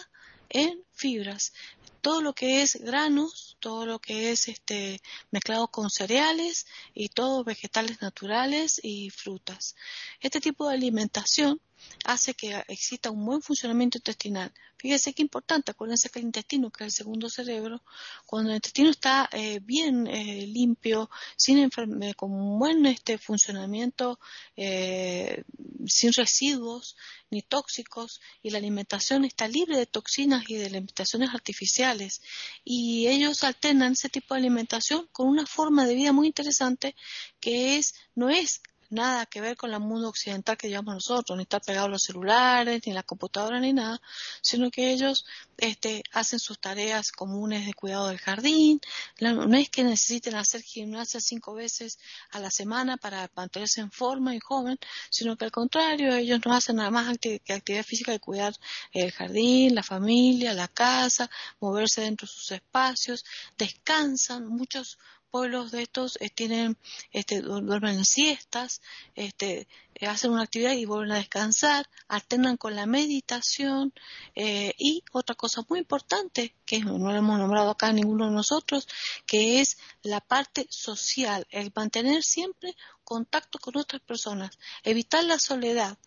en 0.50 0.84
fibras. 0.94 1.54
Todo 2.02 2.22
lo 2.22 2.36
que 2.36 2.62
es 2.62 2.76
granos, 2.76 3.58
todo 3.60 3.88
lo 3.88 4.00
que 4.00 4.30
es 4.32 4.48
este, 4.48 5.02
mezclado 5.32 5.70
con 5.70 5.90
cereales 5.90 6.68
y 6.94 7.10
todos 7.10 7.44
vegetales 7.44 8.00
naturales 8.04 8.80
y 8.84 9.10
frutas. 9.10 9.76
Este 10.20 10.40
tipo 10.40 10.68
de 10.68 10.76
alimentación 10.76 11.60
hace 12.06 12.34
que 12.34 12.64
exista 12.68 13.12
un 13.12 13.26
buen 13.26 13.42
funcionamiento 13.42 13.98
intestinal. 13.98 14.54
Fíjese 14.78 15.14
qué 15.14 15.24
importante, 15.24 15.72
acuérdense 15.72 16.10
que 16.10 16.20
el 16.20 16.26
intestino, 16.26 16.70
que 16.70 16.84
es 16.84 16.94
el 16.94 16.98
segundo 16.98 17.30
cerebro, 17.30 17.82
cuando 18.26 18.52
el 18.52 18.58
intestino 18.58 18.90
está 18.90 19.28
eh, 19.32 19.60
bien 19.60 20.06
eh, 20.06 20.46
limpio, 20.46 21.10
sin 21.38 21.58
eh, 21.58 22.14
con 22.16 22.32
un 22.32 22.60
buen 22.60 22.86
este, 22.86 23.18
funcionamiento, 23.18 24.20
sin 24.56 26.14
residuos 26.14 26.98
ni 27.32 27.42
tóxicos, 27.42 28.22
y 28.44 28.52
la 28.52 28.60
alimentación 28.60 29.26
está 29.26 29.48
libre 29.48 29.78
de 29.78 29.86
toxinas 29.86 30.44
y 30.48 30.56
de 30.56 30.68
alimentaciones 30.68 31.30
artificiales, 31.34 32.22
y 32.64 33.08
ellos 33.08 33.44
alternan 33.44 33.94
ese 33.94 34.10
tipo 34.10 34.36
de 34.36 34.42
alimentación 34.42 35.08
con 35.12 35.28
una 35.28 35.48
forma 35.48 35.88
de 35.88 35.96
vida 35.96 36.12
muy 36.12 36.28
interesante 36.28 36.96
que 37.40 37.78
es, 37.78 37.96
no 38.14 38.30
es 38.30 38.62
nada 38.90 39.26
que 39.26 39.42
ver 39.42 39.58
con 39.58 39.74
el 39.74 39.80
mundo 39.80 40.10
occidental 40.10 40.58
que 40.58 40.70
llevamos 40.70 40.96
nosotros, 40.96 41.38
ni 41.38 41.44
estar 41.44 41.62
pegados 41.62 41.88
a 41.88 41.92
los 41.92 42.04
celulares, 42.04 42.82
ni 42.86 42.94
la 42.94 43.04
computadora, 43.04 43.60
ni 43.60 43.74
nada, 43.74 44.02
sino 44.42 44.70
que 44.72 44.92
ellos 44.92 45.26
este, 45.58 46.04
hacen 46.12 46.40
sus 46.40 46.60
tareas 46.60 47.12
comunes 47.12 47.66
de 47.66 47.74
cuidado 47.74 48.08
del 48.08 48.18
jardín, 48.18 48.82
no 49.20 49.58
es 49.58 49.70
que 49.70 49.84
necesiten 49.84 50.36
hacer 50.36 50.62
gimnasia 50.62 51.20
cinco 51.20 51.54
veces 51.54 52.00
a 52.32 52.40
la 52.40 52.52
semana 52.52 52.98
para 52.98 53.30
mantenerse 53.36 53.82
en 53.82 53.92
forma 53.92 54.36
y 54.36 54.40
joven, 54.40 54.78
sino 55.10 55.38
que 55.38 55.46
al 55.46 55.52
contrario, 55.52 56.14
ellos 56.16 56.40
no 56.46 56.54
hacen 56.54 56.78
nada 56.78 56.92
más 56.92 57.18
que 57.20 57.42
actividad 57.50 57.84
física 57.84 58.12
de 58.12 58.20
cuidar 58.20 58.54
el 58.92 59.12
jardín, 59.12 59.76
la 59.76 59.84
familia, 59.84 60.54
la 60.54 60.68
casa, 60.68 61.30
moverse 61.60 62.02
dentro 62.02 62.28
de 62.28 62.34
sus 62.34 62.52
espacios, 62.52 63.24
descansan, 63.58 64.48
muchos 64.48 64.98
pueblos 65.36 65.72
de 65.72 65.82
estos 65.82 66.18
eh, 66.22 66.30
tienen, 66.30 66.78
este, 67.12 67.42
duermen 67.42 67.98
en 67.98 68.06
siestas, 68.06 68.82
este, 69.16 69.68
eh, 69.96 70.08
hacen 70.08 70.32
una 70.32 70.44
actividad 70.44 70.72
y 70.72 70.86
vuelven 70.86 71.12
a 71.12 71.18
descansar, 71.18 71.90
alternan 72.08 72.56
con 72.56 72.74
la 72.74 72.86
meditación 72.86 73.92
eh, 74.34 74.74
y 74.78 75.04
otra 75.12 75.36
cosa 75.36 75.66
muy 75.68 75.80
importante 75.80 76.56
que 76.66 76.80
no 76.80 76.98
lo 76.98 77.14
hemos 77.14 77.38
nombrado 77.38 77.72
acá 77.72 77.92
ninguno 77.92 78.28
de 78.28 78.32
nosotros, 78.32 78.88
que 79.26 79.60
es 79.60 79.78
la 80.04 80.22
parte 80.22 80.68
social, 80.70 81.46
el 81.50 81.70
mantener 81.76 82.24
siempre 82.24 82.74
contacto 83.04 83.60
con 83.60 83.76
otras 83.76 84.02
personas, 84.04 84.58
evitar 84.84 85.26
la 85.26 85.38
soledad, 85.38 85.98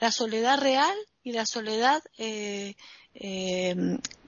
la 0.00 0.12
soledad 0.12 0.58
real 0.60 0.96
y 1.22 1.32
la 1.32 1.44
soledad 1.44 2.02
eh, 2.16 2.74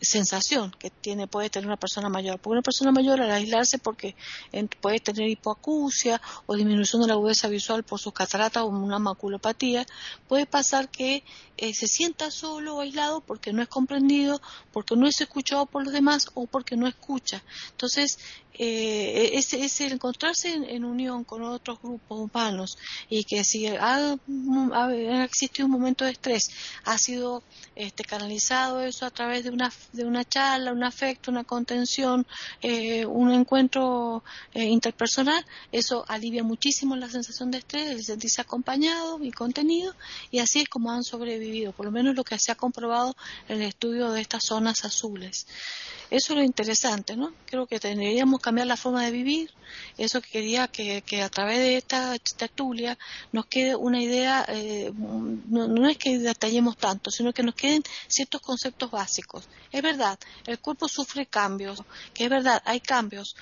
sensación 0.01 0.74
que 0.78 0.91
tiene 0.91 1.26
puede 1.26 1.51
tener 1.51 1.66
una 1.66 1.76
persona 1.76 2.09
mayor. 2.09 2.38
Porque 2.38 2.53
una 2.53 2.62
persona 2.62 2.91
mayor 2.91 3.20
al 3.20 3.30
aislarse 3.30 3.78
porque 3.78 4.16
puede 4.80 5.01
tener 5.01 5.28
hipoacusia 5.28 6.20
o 6.47 6.55
disminución 6.55 7.03
de 7.03 7.09
la 7.09 7.14
agudeza 7.14 7.49
visual 7.49 7.84
por 7.84 8.01
sus 8.01 8.12
cataratas 8.12 8.62
o 8.62 8.66
una 8.66 8.99
maculopatía, 8.99 9.86
puede 10.28 10.47
pasar 10.47 10.88
que 10.88 11.22
eh, 11.57 11.74
se 11.74 11.86
sienta 11.86 12.30
solo 12.30 12.76
o 12.76 12.80
aislado 12.80 13.20
porque 13.20 13.53
no 13.53 13.62
es 13.62 13.68
comprendido, 13.68 14.41
porque 14.72 14.97
no 14.97 15.07
es 15.07 15.20
escuchado 15.20 15.66
por 15.66 15.84
los 15.84 15.93
demás 15.93 16.28
o 16.34 16.47
porque 16.47 16.76
no 16.76 16.86
escucha. 16.86 17.43
Entonces, 17.72 18.18
eh, 18.55 19.30
es, 19.34 19.80
el 19.80 19.93
encontrarse 19.93 20.53
en, 20.53 20.84
unión 20.84 21.24
con 21.24 21.43
otros 21.43 21.80
grupos 21.80 22.30
humanos 22.30 22.76
y 23.09 23.24
que 23.24 23.43
si 23.43 23.66
ha, 23.66 24.18
existido 25.24 25.66
un 25.66 25.72
momento 25.72 26.05
de 26.05 26.11
estrés, 26.11 26.51
ha 26.84 26.99
sido 26.99 27.43
este, 27.74 28.05
canalizado 28.05 28.79
eso 28.82 29.06
a 29.06 29.10
través 29.10 29.44
de 29.44 29.50
una, 29.50 29.72
de 29.92 30.04
una 30.04 30.24
charla, 30.24 30.72
un 30.72 30.84
afecto, 30.84 31.30
una 31.30 31.44
contención, 31.44 32.26
eh, 32.62 33.06
un 33.06 33.32
encuentro 33.32 34.22
eh, 34.54 34.64
interpersonal, 34.64 35.44
eso 35.72 36.04
alivia 36.08 36.42
muchísimo 36.42 36.96
la 36.96 37.08
sensación 37.08 37.50
de 37.50 37.58
estrés, 37.58 37.90
el 37.90 38.04
sentirse 38.04 38.40
acompañado 38.40 39.22
y 39.22 39.30
contenido 39.30 39.94
y 40.30 40.38
así 40.38 40.60
es 40.60 40.68
como 40.68 40.90
han 40.90 41.04
sobrevivido, 41.04 41.72
por 41.72 41.86
lo 41.86 41.92
menos 41.92 42.14
lo 42.14 42.24
que 42.24 42.38
se 42.38 42.52
ha 42.52 42.54
comprobado 42.54 43.16
en 43.48 43.62
el 43.62 43.68
estudio 43.68 44.10
de 44.10 44.20
estas 44.20 44.44
zonas 44.44 44.84
azules. 44.84 45.46
Eso 46.10 46.32
es 46.32 46.38
lo 46.38 46.44
interesante, 46.44 47.16
¿no? 47.16 47.32
Creo 47.46 47.66
que 47.66 47.78
deberíamos 47.78 48.40
cambiar 48.40 48.66
la 48.66 48.76
forma 48.76 49.04
de 49.04 49.12
vivir. 49.12 49.50
Eso 49.96 50.20
quería 50.20 50.66
que, 50.66 51.04
a 51.22 51.28
través 51.28 51.58
de 51.58 51.76
esta 51.76 52.16
tertulia 52.36 52.98
nos 53.30 53.46
quede 53.46 53.76
una 53.76 54.02
idea, 54.02 54.44
eh, 54.48 54.90
no, 54.96 55.88
es 55.88 55.98
que 55.98 56.18
detallemos 56.18 56.76
tanto, 56.76 57.12
sino 57.12 57.32
que 57.32 57.44
nos 57.44 57.54
queden 57.54 57.84
ciertos 58.08 58.40
conceptos 58.40 58.59
básicos. 58.90 59.48
Es 59.72 59.82
verdad, 59.82 60.18
el 60.46 60.58
cuerpo 60.58 60.88
sufre 60.88 61.26
cambios, 61.26 61.82
que 62.14 62.24
es 62.24 62.30
verdad, 62.30 62.62
hay 62.64 62.80
cambios 62.80 63.36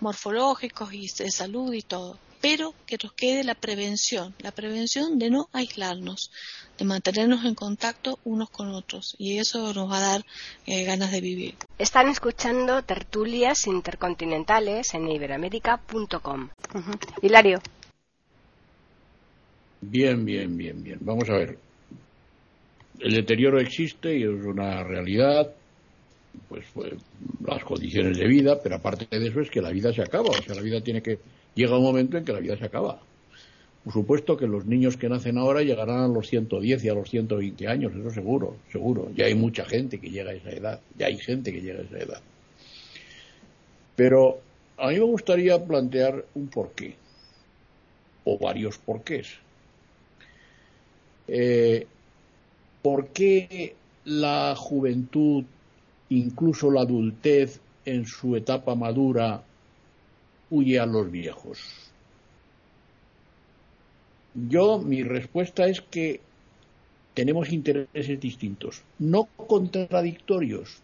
morfológicos 0.00 0.92
y 0.92 1.08
de 1.08 1.30
salud 1.30 1.72
y 1.72 1.82
todo, 1.82 2.18
pero 2.40 2.74
que 2.86 2.98
nos 3.02 3.12
quede 3.12 3.44
la 3.44 3.54
prevención, 3.54 4.34
la 4.40 4.50
prevención 4.50 5.18
de 5.18 5.30
no 5.30 5.48
aislarnos, 5.52 6.30
de 6.76 6.84
mantenernos 6.84 7.44
en 7.44 7.54
contacto 7.54 8.18
unos 8.24 8.50
con 8.50 8.74
otros 8.74 9.14
y 9.18 9.38
eso 9.38 9.72
nos 9.72 9.90
va 9.90 9.98
a 9.98 10.08
dar 10.12 10.26
eh, 10.66 10.84
ganas 10.84 11.12
de 11.12 11.20
vivir. 11.20 11.54
Están 11.78 12.08
escuchando 12.08 12.82
tertulias 12.82 13.66
intercontinentales 13.66 14.92
en 14.94 15.08
iberamérica.com. 15.08 16.48
Hilario. 17.22 17.60
Bien, 19.80 20.24
bien, 20.24 20.56
bien, 20.56 20.82
bien. 20.82 20.98
Vamos 21.00 21.28
a 21.28 21.34
ver. 21.34 21.71
El 23.00 23.14
deterioro 23.14 23.58
existe 23.58 24.16
y 24.16 24.22
es 24.22 24.44
una 24.44 24.84
realidad, 24.84 25.52
pues, 26.48 26.66
pues 26.72 26.92
las 27.44 27.64
condiciones 27.64 28.18
de 28.18 28.26
vida, 28.26 28.60
pero 28.62 28.76
aparte 28.76 29.18
de 29.18 29.26
eso 29.26 29.40
es 29.40 29.50
que 29.50 29.60
la 29.60 29.70
vida 29.70 29.92
se 29.92 30.02
acaba, 30.02 30.30
o 30.30 30.42
sea, 30.42 30.54
la 30.54 30.62
vida 30.62 30.80
tiene 30.80 31.02
que 31.02 31.18
llega 31.54 31.76
un 31.76 31.82
momento 31.82 32.16
en 32.16 32.24
que 32.24 32.32
la 32.32 32.40
vida 32.40 32.56
se 32.56 32.64
acaba. 32.64 33.00
Por 33.84 33.92
supuesto 33.92 34.36
que 34.36 34.46
los 34.46 34.64
niños 34.64 34.96
que 34.96 35.08
nacen 35.08 35.38
ahora 35.38 35.62
llegarán 35.62 36.00
a 36.00 36.08
los 36.08 36.28
110 36.28 36.84
y 36.84 36.88
a 36.88 36.94
los 36.94 37.10
120 37.10 37.66
años, 37.66 37.92
eso 37.94 38.10
seguro, 38.10 38.56
seguro. 38.70 39.10
Ya 39.16 39.26
hay 39.26 39.34
mucha 39.34 39.64
gente 39.64 39.98
que 39.98 40.08
llega 40.08 40.30
a 40.30 40.34
esa 40.34 40.50
edad, 40.50 40.80
ya 40.96 41.06
hay 41.06 41.18
gente 41.18 41.52
que 41.52 41.60
llega 41.60 41.80
a 41.80 41.84
esa 41.84 41.98
edad. 41.98 42.20
Pero 43.96 44.40
a 44.78 44.88
mí 44.88 44.94
me 44.94 45.04
gustaría 45.04 45.58
plantear 45.64 46.24
un 46.34 46.46
porqué, 46.48 46.94
o 48.24 48.38
varios 48.38 48.78
porqués. 48.78 49.34
Eh, 51.26 51.86
¿Por 52.82 53.08
qué 53.08 53.76
la 54.04 54.54
juventud, 54.56 55.44
incluso 56.08 56.70
la 56.70 56.82
adultez 56.82 57.60
en 57.84 58.06
su 58.06 58.34
etapa 58.34 58.74
madura, 58.74 59.44
huye 60.50 60.80
a 60.80 60.86
los 60.86 61.10
viejos? 61.10 61.60
Yo, 64.34 64.78
mi 64.78 65.04
respuesta 65.04 65.66
es 65.66 65.80
que 65.80 66.20
tenemos 67.14 67.52
intereses 67.52 68.18
distintos, 68.18 68.82
no 68.98 69.28
contradictorios, 69.36 70.80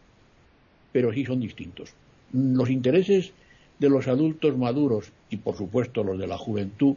pero 0.93 1.13
sí 1.13 1.25
son 1.25 1.41
distintos. 1.41 1.95
Los 2.33 2.71
intereses 2.71 3.33
de 3.79 3.89
los 3.89 4.07
adultos 4.07 4.57
maduros 4.57 5.13
y, 5.31 5.39
por 5.39 5.57
supuesto, 5.57 6.05
los 6.05 6.19
de 6.19 6.27
la 6.27 6.39
juventud 6.39 6.95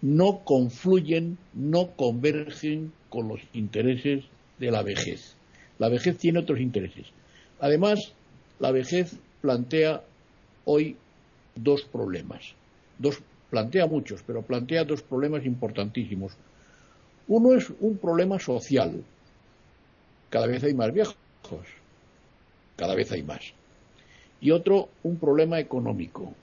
no 0.00 0.40
confluyen, 0.44 1.38
no 1.54 1.90
convergen 1.90 2.92
con 3.10 3.28
los 3.28 3.40
intereses 3.52 4.24
de 4.60 4.70
la 4.70 4.82
vejez. 4.82 5.34
La 5.78 5.88
vejez 5.88 6.18
tiene 6.18 6.38
otros 6.38 6.60
intereses. 6.60 7.06
Además, 7.58 7.98
la 8.60 8.70
vejez 8.70 9.16
plantea 9.40 10.02
hoy 10.66 10.96
dos 11.56 11.82
problemas. 11.82 12.54
Dos, 12.98 13.20
plantea 13.48 13.86
muchos, 13.86 14.22
pero 14.22 14.42
plantea 14.42 14.84
dos 14.84 15.02
problemas 15.02 15.44
importantísimos. 15.46 16.32
Uno 17.26 17.54
es 17.54 17.72
un 17.80 17.96
problema 17.96 18.38
social. 18.38 19.02
Cada 20.28 20.46
vez 20.46 20.62
hay 20.62 20.74
más 20.74 20.92
viejos, 20.92 21.16
cada 22.76 22.94
vez 22.94 23.10
hay 23.10 23.22
más. 23.22 23.40
Y 24.40 24.52
otro, 24.52 24.88
un 25.02 25.16
problema 25.16 25.58
económico. 25.58 26.34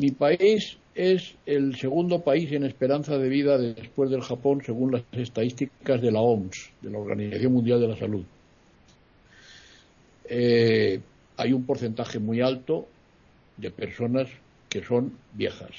Mi 0.00 0.10
país 0.10 0.78
es 0.94 1.34
el 1.46 1.76
segundo 1.76 2.22
país 2.22 2.50
en 2.52 2.64
esperanza 2.64 3.18
de 3.18 3.28
vida 3.28 3.58
después 3.58 4.10
del 4.10 4.22
Japón, 4.22 4.62
según 4.64 4.92
las 4.92 5.02
estadísticas 5.12 6.00
de 6.00 6.10
la 6.10 6.20
OMS, 6.20 6.70
de 6.82 6.90
la 6.90 6.98
Organización 6.98 7.52
Mundial 7.52 7.80
de 7.80 7.88
la 7.88 7.96
Salud. 7.96 8.24
Eh, 10.28 11.00
hay 11.36 11.52
un 11.52 11.64
porcentaje 11.64 12.18
muy 12.18 12.40
alto 12.40 12.86
de 13.56 13.70
personas 13.70 14.28
que 14.68 14.82
son 14.82 15.12
viejas, 15.32 15.70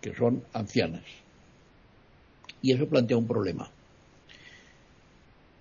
que 0.00 0.14
son 0.14 0.42
ancianas. 0.52 1.04
Y 2.60 2.72
eso 2.72 2.88
plantea 2.88 3.16
un 3.16 3.26
problema. 3.26 3.70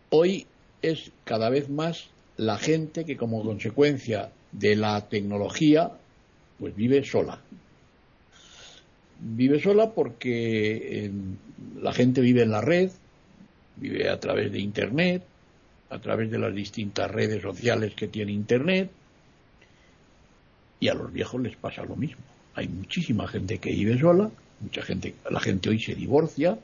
Hoy 0.09 0.45
es 0.81 1.11
cada 1.25 1.49
vez 1.49 1.69
más 1.69 2.09
la 2.37 2.57
gente 2.57 3.05
que 3.05 3.17
como 3.17 3.43
consecuencia 3.43 4.31
de 4.51 4.75
la 4.75 5.07
tecnología 5.07 5.91
pues 6.59 6.75
vive 6.75 7.03
sola. 7.03 7.41
Vive 9.25 9.61
sola 9.61 9.91
porque 9.91 11.09
la 11.81 11.93
gente 11.93 12.19
vive 12.19 12.43
en 12.43 12.51
la 12.51 12.59
red, 12.59 12.91
vive 13.77 14.09
a 14.09 14.19
través 14.19 14.51
de 14.51 14.59
Internet, 14.59 15.23
a 15.89 15.99
través 15.99 16.29
de 16.29 16.39
las 16.39 16.53
distintas 16.53 17.09
redes 17.09 17.41
sociales 17.41 17.93
que 17.95 18.07
tiene 18.07 18.33
Internet, 18.33 18.91
y 20.79 20.89
a 20.89 20.93
los 20.93 21.13
viejos 21.13 21.41
les 21.41 21.55
pasa 21.55 21.85
lo 21.85 21.95
mismo. 21.95 22.21
Hay 22.55 22.67
muchísima 22.67 23.27
gente 23.27 23.59
que 23.59 23.71
vive 23.71 23.97
sola, 23.97 24.29
mucha 24.59 24.81
gente, 24.81 25.15
la 25.29 25.39
gente 25.39 25.69
hoy 25.69 25.79
se 25.79 25.95
divorcia, 25.95 26.57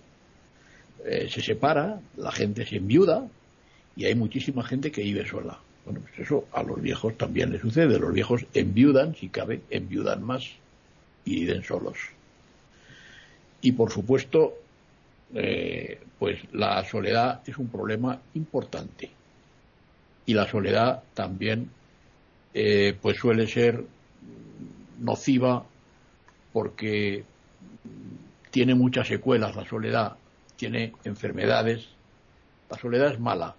eh, 1.05 1.30
se 1.30 1.41
separa, 1.41 2.01
la 2.18 2.32
gente 2.32 2.66
se 2.66 2.78
enviuda 2.78 3.26
y 3.95 4.05
hay 4.05 4.16
muchísima 4.16 4.64
gente 4.64 4.91
que 4.91 5.01
vive 5.01 5.26
sola. 5.26 5.60
Bueno, 5.86 6.01
pues 6.01 6.20
eso 6.28 6.45
a 6.51 6.62
los 6.64 6.82
viejos 6.82 7.18
también 7.18 7.51
les 7.51 7.62
sucede. 7.62 7.97
Los 7.97 8.14
viejos 8.14 8.45
enviudan, 8.53 9.16
si 9.16 9.30
cabe, 9.30 9.62
enviudan 9.70 10.24
más 10.24 10.43
y 11.24 11.41
viven 11.41 11.64
solos. 11.64 11.97
Y 13.62 13.72
por 13.74 13.91
supuesto, 13.91 14.53
eh, 15.34 16.01
pues 16.18 16.39
la 16.53 16.84
soledad 16.86 17.41
es 17.45 17.57
un 17.57 17.68
problema 17.68 18.20
importante. 18.34 19.10
Y 20.26 20.34
la 20.34 20.47
soledad 20.47 21.03
también, 21.14 21.70
eh, 22.53 22.97
pues 23.01 23.18
suele 23.18 23.47
ser 23.47 23.84
nociva 24.99 25.66
porque 26.51 27.24
tiene 28.51 28.76
muchas 28.76 29.07
secuelas 29.07 29.55
la 29.55 29.66
soledad, 29.66 30.18
tiene 30.55 30.93
enfermedades, 31.03 31.88
la 32.70 32.78
soledad 32.78 33.14
es 33.14 33.20
mala 33.20 33.55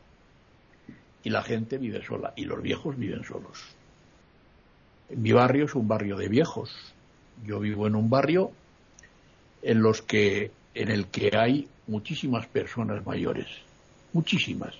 y 1.22 1.30
la 1.30 1.42
gente 1.42 1.78
vive 1.78 2.04
sola 2.04 2.32
y 2.36 2.44
los 2.44 2.62
viejos 2.62 2.96
viven 2.96 3.24
solos. 3.24 3.58
Mi 5.10 5.32
barrio 5.32 5.64
es 5.64 5.74
un 5.74 5.88
barrio 5.88 6.16
de 6.16 6.28
viejos. 6.28 6.94
Yo 7.44 7.58
vivo 7.60 7.86
en 7.86 7.96
un 7.96 8.10
barrio 8.10 8.52
en 9.62 9.82
los 9.82 10.02
que 10.02 10.50
en 10.74 10.90
el 10.90 11.06
que 11.08 11.36
hay 11.36 11.68
muchísimas 11.86 12.46
personas 12.46 13.04
mayores, 13.04 13.46
muchísimas. 14.12 14.74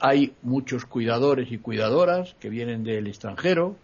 Hay 0.00 0.34
muchos 0.42 0.84
cuidadores 0.84 1.50
y 1.52 1.58
cuidadoras 1.58 2.34
que 2.40 2.50
vienen 2.50 2.84
del 2.84 3.06
extranjero, 3.06 3.76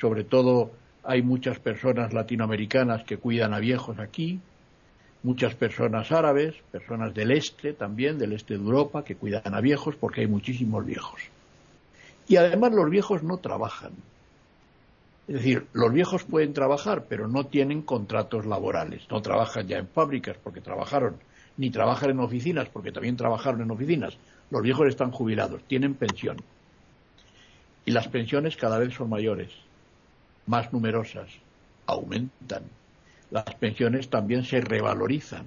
sobre 0.00 0.24
todo 0.24 0.72
hay 1.02 1.22
muchas 1.22 1.58
personas 1.58 2.12
latinoamericanas 2.12 3.04
que 3.04 3.16
cuidan 3.16 3.54
a 3.54 3.58
viejos 3.58 3.98
aquí, 3.98 4.40
muchas 5.22 5.54
personas 5.54 6.12
árabes, 6.12 6.54
personas 6.72 7.14
del 7.14 7.30
este 7.30 7.72
también, 7.72 8.18
del 8.18 8.32
este 8.32 8.54
de 8.54 8.60
Europa, 8.60 9.04
que 9.04 9.16
cuidan 9.16 9.54
a 9.54 9.60
viejos 9.60 9.96
porque 9.96 10.22
hay 10.22 10.26
muchísimos 10.26 10.84
viejos. 10.84 11.20
Y 12.28 12.36
además 12.36 12.72
los 12.72 12.90
viejos 12.90 13.22
no 13.22 13.38
trabajan. 13.38 13.92
Es 15.30 15.36
decir, 15.36 15.68
los 15.74 15.92
viejos 15.92 16.24
pueden 16.24 16.52
trabajar, 16.52 17.04
pero 17.08 17.28
no 17.28 17.46
tienen 17.46 17.82
contratos 17.82 18.46
laborales. 18.46 19.08
No 19.08 19.22
trabajan 19.22 19.68
ya 19.68 19.78
en 19.78 19.86
fábricas 19.86 20.36
porque 20.42 20.60
trabajaron 20.60 21.18
ni 21.56 21.70
trabajan 21.70 22.10
en 22.10 22.18
oficinas, 22.18 22.68
porque 22.68 22.90
también 22.90 23.16
trabajaron 23.16 23.60
en 23.60 23.70
oficinas. 23.70 24.18
Los 24.50 24.62
viejos 24.62 24.88
están 24.88 25.12
jubilados, 25.12 25.62
tienen 25.68 25.94
pensión. 25.94 26.38
Y 27.84 27.92
las 27.92 28.08
pensiones 28.08 28.56
cada 28.56 28.80
vez 28.80 28.92
son 28.92 29.08
mayores, 29.08 29.52
más 30.46 30.72
numerosas, 30.72 31.28
aumentan. 31.86 32.64
Las 33.30 33.54
pensiones 33.54 34.10
también 34.10 34.42
se 34.42 34.60
revalorizan. 34.60 35.46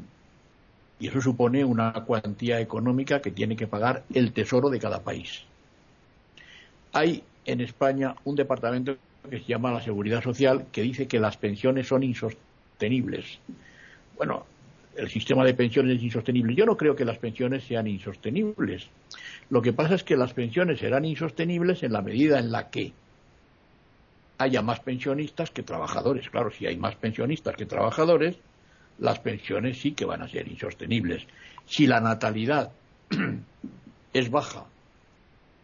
Y 0.98 1.10
eso 1.10 1.20
supone 1.20 1.66
una 1.66 1.92
cuantía 2.06 2.62
económica 2.62 3.22
que 3.22 3.32
tiene 3.32 3.58
que 3.58 3.68
pagar 3.68 4.06
el 4.14 4.32
tesoro 4.32 4.70
de 4.70 4.80
cada 4.80 5.02
país. 5.02 5.44
Hay 6.94 7.22
en 7.44 7.60
España 7.60 8.16
un 8.24 8.38
departamento 8.38 8.96
que 9.30 9.40
se 9.40 9.46
llama 9.46 9.72
la 9.72 9.82
Seguridad 9.82 10.22
Social 10.22 10.68
que 10.72 10.82
dice 10.82 11.08
que 11.08 11.20
las 11.20 11.38
pensiones 11.38 11.88
son 11.88 12.04
insostenibles. 12.04 13.40
Bueno, 14.16 14.46
el 14.96 15.10
sistema 15.10 15.44
de 15.44 15.54
pensiones 15.54 15.98
es 15.98 16.04
insostenible. 16.04 16.56
Yo 16.56 16.66
no 16.66 16.78
creo 16.78 16.96
que 16.96 17.06
las 17.06 17.18
pensiones 17.18 17.64
sean 17.64 17.88
insostenibles. 17.88 18.88
Lo 19.50 19.62
que 19.62 19.74
pasa 19.74 19.96
es 19.96 20.04
que 20.04 20.18
las 20.18 20.34
pensiones 20.34 20.80
serán 20.80 21.06
insostenibles 21.06 21.84
en 21.84 21.94
la 21.94 22.02
medida 22.02 22.40
en 22.40 22.52
la 22.52 22.70
que 22.70 22.94
haya 24.38 24.62
más 24.62 24.80
pensionistas 24.82 25.52
que 25.52 25.64
trabajadores. 25.64 26.30
Claro, 26.30 26.52
si 26.52 26.68
hay 26.68 26.78
más 26.78 26.96
pensionistas 26.96 27.56
que 27.56 27.66
trabajadores, 27.66 28.38
las 29.00 29.20
pensiones 29.20 29.80
sí 29.80 29.94
que 29.94 30.06
van 30.06 30.22
a 30.22 30.28
ser 30.28 30.48
insostenibles. 30.48 31.26
Si 31.66 31.88
la 31.88 32.00
natalidad 32.00 32.72
es 34.14 34.30
baja 34.30 34.66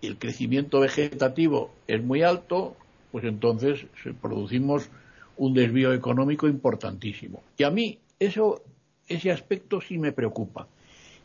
el 0.02 0.18
crecimiento 0.18 0.80
vegetativo 0.80 1.72
es 1.88 2.04
muy 2.04 2.24
alto, 2.24 2.76
pues 3.12 3.26
entonces 3.26 3.86
producimos 4.22 4.90
un 5.38 5.54
desvío 5.54 5.94
económico 5.94 6.48
importantísimo. 6.48 7.44
Y 7.58 7.64
a 7.64 7.72
mí 7.72 8.00
eso, 8.20 8.62
ese 9.08 9.32
aspecto 9.32 9.82
sí 9.82 9.98
me 9.98 10.12
preocupa. 10.12 10.68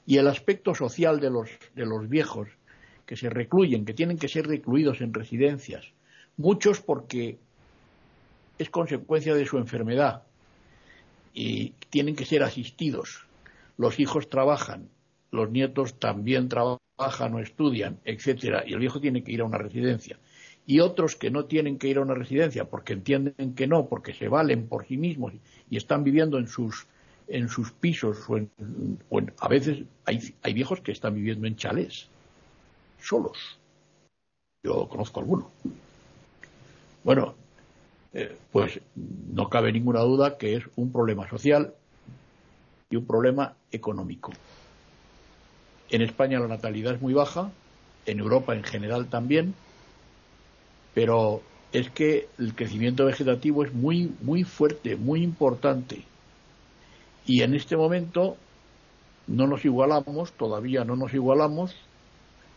Y 0.07 0.19
el 0.19 0.29
aspecto 0.29 0.75
social 0.75 1.21
de 1.21 1.31
los, 1.31 1.51
de 1.75 1.87
los 1.87 2.09
viejos 2.09 2.49
que 3.07 3.17
se 3.17 3.29
recluyen, 3.31 3.85
que 3.85 3.95
tienen 3.95 4.19
que 4.19 4.29
ser 4.29 4.47
recluidos 4.47 5.01
en 5.01 5.13
residencias, 5.13 5.85
muchos 6.37 6.81
porque 6.81 7.39
es 8.59 8.71
consecuencia 8.71 9.35
de 9.35 9.47
su 9.47 9.59
enfermedad 9.59 10.23
y 11.33 11.71
tienen 11.91 12.17
que 12.17 12.25
ser 12.25 12.43
asistidos. 12.43 13.27
Los 13.77 13.99
hijos 13.99 14.31
trabajan, 14.31 14.89
los 15.31 15.51
nietos 15.51 15.99
también 15.99 16.49
trabajan 16.49 17.35
o 17.35 17.41
estudian, 17.41 17.99
etcétera, 18.05 18.63
y 18.67 18.73
el 18.73 18.79
viejo 18.79 19.01
tiene 19.01 19.25
que 19.25 19.33
ir 19.33 19.41
a 19.41 19.45
una 19.45 19.59
residencia. 19.59 20.19
Y 20.67 20.81
otros 20.81 21.17
que 21.17 21.31
no 21.31 21.45
tienen 21.45 21.79
que 21.79 21.89
ir 21.89 21.99
a 21.99 22.03
una 22.03 22.15
residencia 22.15 22.65
porque 22.65 22.95
entienden 22.95 23.55
que 23.55 23.67
no, 23.67 23.87
porque 23.87 24.15
se 24.15 24.29
valen 24.29 24.67
por 24.67 24.87
sí 24.87 24.97
mismos 24.97 25.33
y 25.69 25.77
están 25.77 26.05
viviendo 26.05 26.39
en 26.39 26.49
sus 26.49 26.87
en 27.27 27.49
sus 27.49 27.73
pisos 27.73 28.19
o 28.29 29.21
a 29.39 29.49
veces 29.49 29.85
hay, 30.05 30.35
hay 30.43 30.53
viejos 30.53 30.81
que 30.81 30.93
están 30.93 31.15
viviendo 31.15 31.47
en 31.47 31.57
chalés 31.57 32.09
solos. 33.01 33.59
Yo 34.63 34.89
conozco 34.89 35.21
alguno. 35.21 35.51
Bueno, 37.03 37.35
eh, 38.13 38.37
pues 38.53 38.81
no 38.95 39.51
cabe 39.51 39.73
ninguna 39.73 40.01
duda 40.01 40.39
que 40.39 40.57
es 40.57 40.65
un 40.77 40.93
problema 40.93 41.29
social 41.29 41.75
y 42.91 42.97
un 42.97 43.07
problema 43.07 43.57
económico. 43.73 44.33
En 45.91 46.01
España 46.01 46.41
la 46.41 46.49
natalidad 46.49 46.95
es 46.95 47.03
muy 47.03 47.13
baja, 47.13 47.51
en 48.07 48.21
Europa 48.21 48.55
en 48.55 48.65
general 48.65 49.09
también, 49.09 49.55
pero 50.95 51.43
es 51.73 51.91
que 51.91 52.29
el 52.39 52.55
crecimiento 52.55 53.05
vegetativo 53.05 53.65
es 53.65 53.75
muy, 53.75 54.15
muy 54.23 54.45
fuerte, 54.45 54.97
muy 54.97 55.23
importante. 55.23 56.05
Y 57.27 57.43
en 57.43 57.55
este 57.55 57.77
momento 57.77 58.37
no 59.27 59.47
nos 59.47 59.65
igualamos, 59.65 60.33
todavía 60.33 60.85
no 60.85 60.95
nos 60.97 61.13
igualamos, 61.15 61.75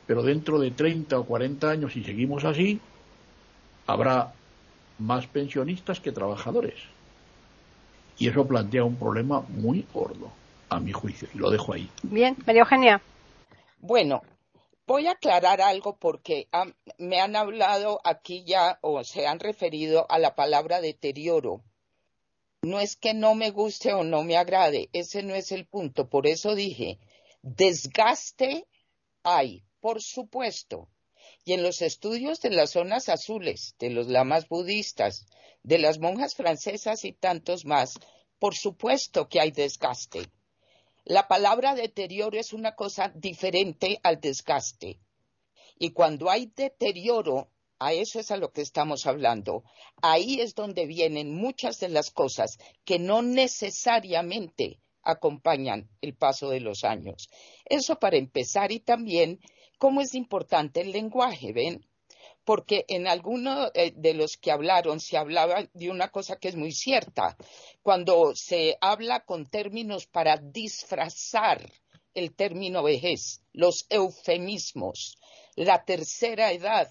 pero 0.06 0.22
dentro 0.22 0.60
de 0.60 0.72
30 0.72 1.20
o 1.20 1.26
40 1.26 1.70
años, 1.70 1.94
si 1.94 2.04
seguimos 2.04 2.46
así, 2.46 2.80
habrá 3.88 4.34
más 5.00 5.26
pensionistas 5.28 6.00
que 6.00 6.12
trabajadores. 6.12 6.76
Y 8.20 8.28
eso 8.28 8.48
plantea 8.48 8.84
un 8.84 8.96
problema 8.96 9.42
muy 9.50 9.86
gordo, 9.94 10.32
a 10.70 10.80
mi 10.80 10.92
juicio, 10.92 11.28
y 11.34 11.38
lo 11.38 11.50
dejo 11.50 11.74
ahí. 11.74 11.90
Bien, 12.04 12.36
María 12.46 12.62
Eugenia. 12.62 13.02
Bueno, 13.80 14.22
voy 14.88 15.08
a 15.08 15.12
aclarar 15.12 15.62
algo 15.62 15.98
porque 15.98 16.48
me 16.98 17.20
han 17.20 17.36
hablado 17.36 18.00
aquí 18.06 18.46
ya 18.46 18.80
o 18.82 19.04
se 19.04 19.28
han 19.28 19.40
referido 19.40 20.10
a 20.10 20.18
la 20.18 20.34
palabra 20.34 20.82
deterioro. 20.82 21.62
No 22.64 22.80
es 22.80 22.96
que 22.96 23.14
no 23.14 23.36
me 23.36 23.52
guste 23.52 23.94
o 23.94 24.04
no 24.04 24.24
me 24.24 24.38
agrade, 24.38 24.90
ese 24.94 25.22
no 25.22 25.36
es 25.36 25.52
el 25.52 25.68
punto. 25.68 26.10
Por 26.10 26.26
eso 26.26 26.56
dije, 26.56 27.00
desgaste 27.44 28.66
hay, 29.24 29.64
por 29.82 30.02
supuesto. 30.02 30.90
Y 31.44 31.54
en 31.54 31.64
los 31.64 31.82
estudios 31.82 32.42
de 32.42 32.50
las 32.50 32.72
zonas 32.72 33.10
azules, 33.10 33.76
de 33.80 33.90
los 33.90 34.08
lamas 34.08 34.48
budistas, 34.48 35.26
de 35.64 35.78
las 35.80 36.00
monjas 36.00 36.36
francesas 36.36 37.04
y 37.06 37.12
tantos 37.12 37.66
más, 37.66 38.00
por 38.40 38.56
supuesto 38.56 39.28
que 39.28 39.40
hay 39.40 39.52
desgaste. 39.52 40.30
La 41.10 41.30
palabra 41.30 41.74
deterioro 41.74 42.38
es 42.38 42.52
una 42.52 42.76
cosa 42.76 43.14
diferente 43.16 43.98
al 44.04 44.20
desgaste. 44.20 45.00
Y 45.80 45.92
cuando 45.92 46.30
hay 46.30 46.52
deterioro, 46.54 47.48
a 47.80 47.94
eso 47.94 48.20
es 48.20 48.30
a 48.30 48.36
lo 48.36 48.52
que 48.52 48.62
estamos 48.62 49.08
hablando. 49.08 49.64
Ahí 50.02 50.42
es 50.42 50.54
donde 50.54 50.86
vienen 50.86 51.34
muchas 51.34 51.80
de 51.80 51.88
las 51.88 52.12
cosas 52.12 52.58
que 52.84 53.00
no 53.00 53.22
necesariamente 53.22 54.82
acompañan 55.02 55.90
el 56.02 56.14
paso 56.14 56.50
de 56.50 56.60
los 56.60 56.84
años. 56.84 57.30
Eso 57.64 58.00
para 58.00 58.18
empezar 58.18 58.74
y 58.74 58.82
también 58.82 59.40
cómo 59.78 60.02
es 60.02 60.14
importante 60.14 60.82
el 60.82 60.92
lenguaje, 60.92 61.54
¿ven? 61.54 61.86
Porque 62.48 62.86
en 62.88 63.08
alguno 63.08 63.70
eh, 63.74 63.92
de 63.94 64.14
los 64.14 64.38
que 64.38 64.52
hablaron 64.52 65.02
se 65.02 65.18
hablaba 65.18 65.68
de 65.74 65.90
una 65.90 66.08
cosa 66.12 66.38
que 66.38 66.48
es 66.48 66.56
muy 66.56 66.72
cierta. 66.72 67.36
Cuando 67.84 68.38
se 68.38 68.78
habla 68.80 69.26
con 69.26 69.48
términos 69.48 70.08
para 70.08 70.38
disfrazar 70.38 71.60
el 72.14 72.34
término 72.34 72.84
vejez, 72.84 73.42
los 73.52 73.86
eufemismos, 73.90 75.18
la 75.58 75.84
tercera 75.84 76.54
edad, 76.54 76.90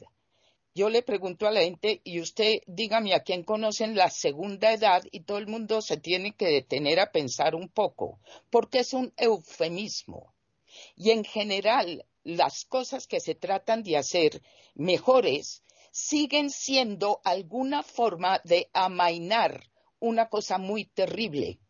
yo 0.74 0.90
le 0.90 1.00
pregunto 1.00 1.46
a 1.46 1.50
la 1.50 1.62
gente, 1.62 2.02
y 2.04 2.20
usted 2.20 2.61
dígame 2.66 3.14
a 3.14 3.20
quién 3.20 3.42
conocen 3.42 3.96
la 3.96 4.11
segunda 4.11 4.74
edad, 4.74 5.04
y 5.11 5.20
todo 5.20 5.38
el 5.38 5.46
mundo 5.46 5.80
se 5.80 5.96
tiene 5.96 6.34
que 6.34 6.48
detener 6.48 7.00
a 7.00 7.12
pensar 7.12 7.54
un 7.54 7.70
poco, 7.70 8.20
porque 8.50 8.80
es 8.80 8.92
un 8.92 9.11
eufemismo. 9.16 10.34
Y 10.96 11.12
en 11.12 11.24
general, 11.24 12.04
las 12.26 12.64
cosas 12.64 13.06
que 13.06 13.20
se 13.20 13.36
tratan 13.36 13.84
de 13.84 13.96
hacer 13.96 14.42
mejores 14.74 15.62
siguen 15.92 16.50
siendo 16.50 17.20
alguna 17.22 17.84
forma 17.84 18.40
de 18.42 18.68
amainar 18.72 19.70
una 20.00 20.28
cosa 20.28 20.58
muy 20.58 20.86
terrible, 20.86 21.60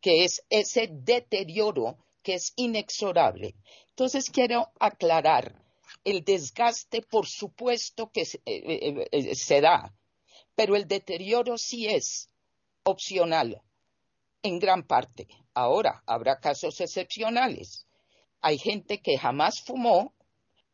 que 0.00 0.24
es 0.24 0.44
ese 0.50 0.88
deterioro 0.88 1.98
que 2.22 2.34
es 2.34 2.52
inexorable. 2.54 3.56
Entonces 3.88 4.30
quiero 4.30 4.70
aclarar, 4.78 5.60
el 6.04 6.24
desgaste 6.24 7.02
por 7.02 7.26
supuesto 7.26 8.12
que 8.12 8.24
se, 8.24 8.38
eh, 8.46 9.08
eh, 9.08 9.08
eh, 9.10 9.60
da, 9.60 9.92
pero 10.54 10.76
el 10.76 10.86
deterioro 10.86 11.58
sí 11.58 11.86
es 11.88 12.28
opcional 12.84 13.60
en 14.42 14.60
gran 14.60 14.86
parte. 14.86 15.26
Ahora, 15.54 16.04
habrá 16.06 16.38
casos 16.38 16.80
excepcionales 16.80 17.88
hay 18.44 18.58
gente 18.58 18.98
que 18.98 19.16
jamás 19.16 19.62
fumó 19.62 20.12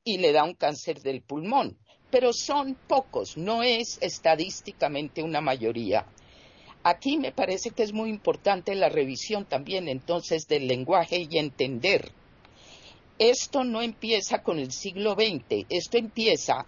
y 0.03 0.19
le 0.19 0.33
da 0.33 0.43
un 0.43 0.55
cáncer 0.55 1.03
del 1.03 1.23
pulmón, 1.23 1.79
pero 2.11 2.33
son 2.33 2.75
pocos, 2.75 3.37
no 3.37 3.63
es 3.63 3.97
estadísticamente 4.03 5.23
una 5.23 5.41
mayoría. 5.41 6.05
Aquí 6.83 7.17
me 7.17 7.31
parece 7.31 7.71
que 7.71 7.85
es 7.85 7.93
muy 7.93 8.11
importante 8.11 8.75
la 8.75 8.89
revisión 8.89 9.45
también 9.45 9.87
entonces 9.87 10.49
del 10.49 10.67
lenguaje 10.67 11.29
y 11.31 11.39
entender. 11.39 12.11
Esto 13.21 13.63
no 13.63 13.83
empieza 13.83 14.43
con 14.43 14.59
el 14.59 14.73
siglo 14.73 15.15
XX, 15.15 15.67
esto 15.69 15.97
empieza 15.97 16.67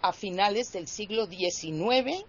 a 0.00 0.12
finales 0.12 0.72
del 0.72 0.88
siglo 0.88 1.26
XIX 1.26 2.24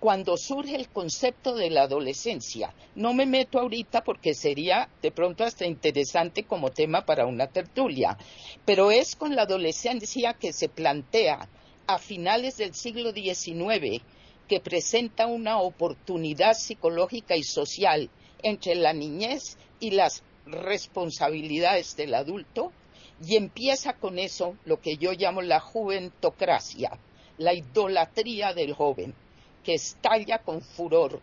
cuando 0.00 0.38
surge 0.38 0.76
el 0.76 0.88
concepto 0.88 1.54
de 1.54 1.68
la 1.68 1.82
adolescencia. 1.82 2.72
No 2.94 3.12
me 3.12 3.26
meto 3.26 3.60
ahorita 3.60 4.02
porque 4.02 4.34
sería 4.34 4.88
de 5.02 5.12
pronto 5.12 5.44
hasta 5.44 5.66
interesante 5.66 6.44
como 6.44 6.70
tema 6.70 7.04
para 7.04 7.26
una 7.26 7.48
tertulia, 7.48 8.16
pero 8.64 8.90
es 8.90 9.14
con 9.14 9.36
la 9.36 9.42
adolescencia 9.42 10.32
que 10.32 10.54
se 10.54 10.70
plantea 10.70 11.50
a 11.86 11.98
finales 11.98 12.56
del 12.56 12.74
siglo 12.74 13.12
XIX 13.12 14.02
que 14.48 14.60
presenta 14.60 15.26
una 15.26 15.60
oportunidad 15.60 16.54
psicológica 16.54 17.36
y 17.36 17.42
social 17.42 18.08
entre 18.42 18.76
la 18.76 18.94
niñez 18.94 19.58
y 19.80 19.90
las 19.90 20.22
responsabilidades 20.46 21.94
del 21.96 22.14
adulto 22.14 22.72
y 23.22 23.36
empieza 23.36 23.92
con 23.92 24.18
eso 24.18 24.56
lo 24.64 24.80
que 24.80 24.96
yo 24.96 25.12
llamo 25.12 25.42
la 25.42 25.60
juventocracia, 25.60 26.98
la 27.36 27.52
idolatría 27.52 28.54
del 28.54 28.72
joven 28.72 29.14
que 29.64 29.74
estalla 29.74 30.38
con 30.38 30.62
furor 30.62 31.20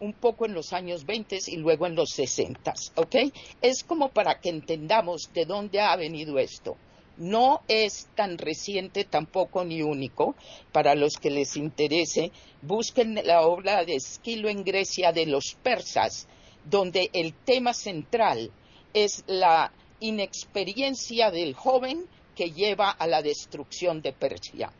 un 0.00 0.12
poco 0.12 0.44
en 0.46 0.54
los 0.54 0.72
años 0.72 1.06
20 1.06 1.38
y 1.46 1.56
luego 1.56 1.86
en 1.86 1.94
los 1.94 2.10
60, 2.10 2.74
¿ok? 2.96 3.16
Es 3.62 3.84
como 3.84 4.10
para 4.10 4.40
que 4.40 4.50
entendamos 4.50 5.30
de 5.32 5.46
dónde 5.46 5.80
ha 5.80 5.96
venido 5.96 6.38
esto. 6.38 6.76
No 7.16 7.62
es 7.68 8.08
tan 8.16 8.38
reciente 8.38 9.04
tampoco 9.04 9.64
ni 9.64 9.82
único. 9.82 10.34
Para 10.72 10.94
los 10.94 11.16
que 11.16 11.30
les 11.30 11.56
interese, 11.56 12.32
busquen 12.60 13.14
la 13.24 13.42
obra 13.42 13.84
de 13.84 13.94
Esquilo 13.94 14.48
en 14.48 14.64
Grecia 14.64 15.12
de 15.12 15.26
los 15.26 15.54
persas, 15.62 16.26
donde 16.64 17.10
el 17.12 17.32
tema 17.32 17.72
central 17.72 18.50
es 18.92 19.22
la 19.26 19.72
inexperiencia 20.00 21.30
del 21.30 21.54
joven 21.54 22.04
que 22.34 22.50
lleva 22.50 22.90
a 22.90 23.06
la 23.06 23.22
destrucción 23.22 24.02
de 24.02 24.12
Persia. 24.12 24.72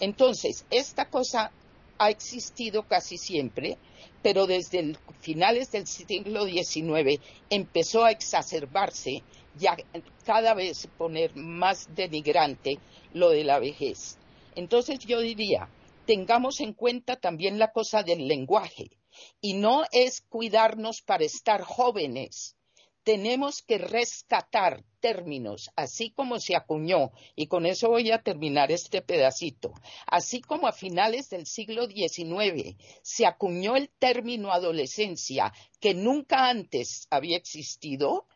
Entonces, 0.00 0.64
esta 0.70 1.10
cosa 1.10 1.52
ha 2.02 2.10
existido 2.10 2.82
casi 2.82 3.16
siempre, 3.16 3.78
pero 4.22 4.46
desde 4.46 4.96
finales 5.20 5.70
del 5.70 5.86
siglo 5.86 6.46
XIX 6.46 7.20
empezó 7.48 8.04
a 8.04 8.10
exacerbarse 8.10 9.22
y 9.60 9.66
a 9.66 9.76
cada 10.24 10.54
vez 10.54 10.88
poner 10.98 11.36
más 11.36 11.94
denigrante 11.94 12.78
lo 13.12 13.30
de 13.30 13.44
la 13.44 13.58
vejez. 13.58 14.18
Entonces 14.54 14.98
yo 15.00 15.20
diría, 15.20 15.68
tengamos 16.06 16.60
en 16.60 16.72
cuenta 16.72 17.16
también 17.16 17.58
la 17.58 17.72
cosa 17.72 18.02
del 18.02 18.26
lenguaje 18.26 18.90
y 19.40 19.54
no 19.54 19.84
es 19.92 20.22
cuidarnos 20.22 21.02
para 21.02 21.24
estar 21.24 21.62
jóvenes, 21.62 22.56
tenemos 23.04 23.62
que 23.62 23.78
rescatar 23.78 24.84
términos, 25.00 25.70
así 25.76 26.10
como 26.10 26.38
se 26.38 26.54
acuñó, 26.54 27.10
y 27.34 27.46
con 27.46 27.66
eso 27.66 27.88
voy 27.88 28.10
a 28.10 28.22
terminar 28.22 28.70
este 28.70 29.02
pedacito, 29.02 29.72
así 30.06 30.40
como 30.40 30.68
a 30.68 30.72
finales 30.72 31.28
del 31.28 31.46
siglo 31.46 31.86
XIX 31.86 32.76
se 33.02 33.26
acuñó 33.26 33.76
el 33.76 33.90
término 33.98 34.52
adolescencia, 34.52 35.52
que 35.80 35.94
nunca 35.94 36.48
antes 36.48 37.06
había 37.10 37.36
existido, 37.36 38.26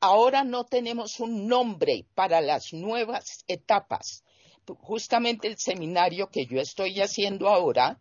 ahora 0.00 0.44
no 0.44 0.64
tenemos 0.64 1.20
un 1.20 1.46
nombre 1.46 2.06
para 2.14 2.40
las 2.40 2.72
nuevas 2.72 3.44
etapas. 3.48 4.24
Justamente 4.64 5.48
el 5.48 5.58
seminario 5.58 6.28
que 6.28 6.46
yo 6.46 6.60
estoy 6.60 7.00
haciendo 7.00 7.48
ahora 7.48 8.00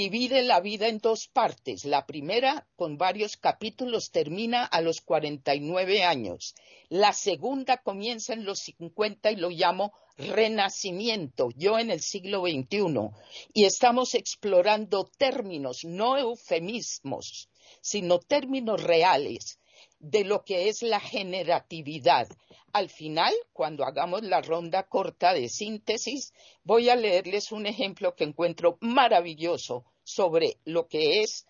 divide 0.00 0.42
la 0.42 0.60
vida 0.60 0.88
en 0.88 0.96
dos 0.96 1.28
partes. 1.28 1.84
La 1.84 2.06
primera, 2.06 2.66
con 2.74 2.96
varios 2.96 3.36
capítulos, 3.36 4.10
termina 4.10 4.64
a 4.64 4.80
los 4.80 5.02
49 5.02 6.04
años. 6.04 6.54
La 6.88 7.12
segunda 7.12 7.76
comienza 7.76 8.32
en 8.32 8.46
los 8.46 8.60
50 8.60 9.30
y 9.30 9.36
lo 9.36 9.50
llamo 9.50 9.92
renacimiento, 10.16 11.50
yo 11.54 11.78
en 11.78 11.90
el 11.90 12.00
siglo 12.00 12.40
XXI. 12.40 13.10
Y 13.52 13.66
estamos 13.66 14.14
explorando 14.14 15.04
términos, 15.04 15.84
no 15.84 16.16
eufemismos, 16.16 17.50
sino 17.82 18.20
términos 18.20 18.82
reales 18.82 19.58
de 19.98 20.24
lo 20.24 20.44
que 20.44 20.68
es 20.68 20.82
la 20.82 21.00
generatividad. 21.00 22.28
Al 22.72 22.88
final, 22.88 23.32
cuando 23.52 23.84
hagamos 23.84 24.22
la 24.22 24.40
ronda 24.40 24.84
corta 24.84 25.34
de 25.34 25.48
síntesis, 25.48 26.32
voy 26.62 26.88
a 26.88 26.96
leerles 26.96 27.52
un 27.52 27.66
ejemplo 27.66 28.14
que 28.14 28.24
encuentro 28.24 28.78
maravilloso 28.80 29.84
sobre 30.04 30.56
lo 30.64 30.86
que 30.86 31.22
es 31.22 31.46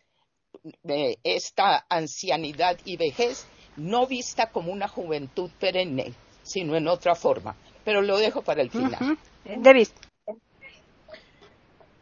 eh, 0.84 1.16
esta 1.22 1.86
ancianidad 1.88 2.78
y 2.84 2.96
vejez, 2.96 3.46
no 3.76 4.06
vista 4.06 4.50
como 4.50 4.72
una 4.72 4.88
juventud 4.88 5.50
perenne, 5.58 6.12
sino 6.42 6.76
en 6.76 6.88
otra 6.88 7.14
forma. 7.14 7.56
Pero 7.84 8.02
lo 8.02 8.18
dejo 8.18 8.42
para 8.42 8.62
el 8.62 8.70
final. 8.70 9.18
David. 9.44 9.88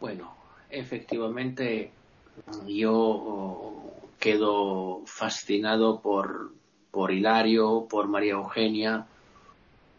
Bueno, 0.00 0.34
efectivamente, 0.70 1.90
yo 2.66 3.92
quedo 4.18 5.02
fascinado 5.06 6.00
por, 6.00 6.52
por 6.90 7.12
Hilario, 7.12 7.86
por 7.88 8.08
María 8.08 8.32
Eugenia, 8.32 9.06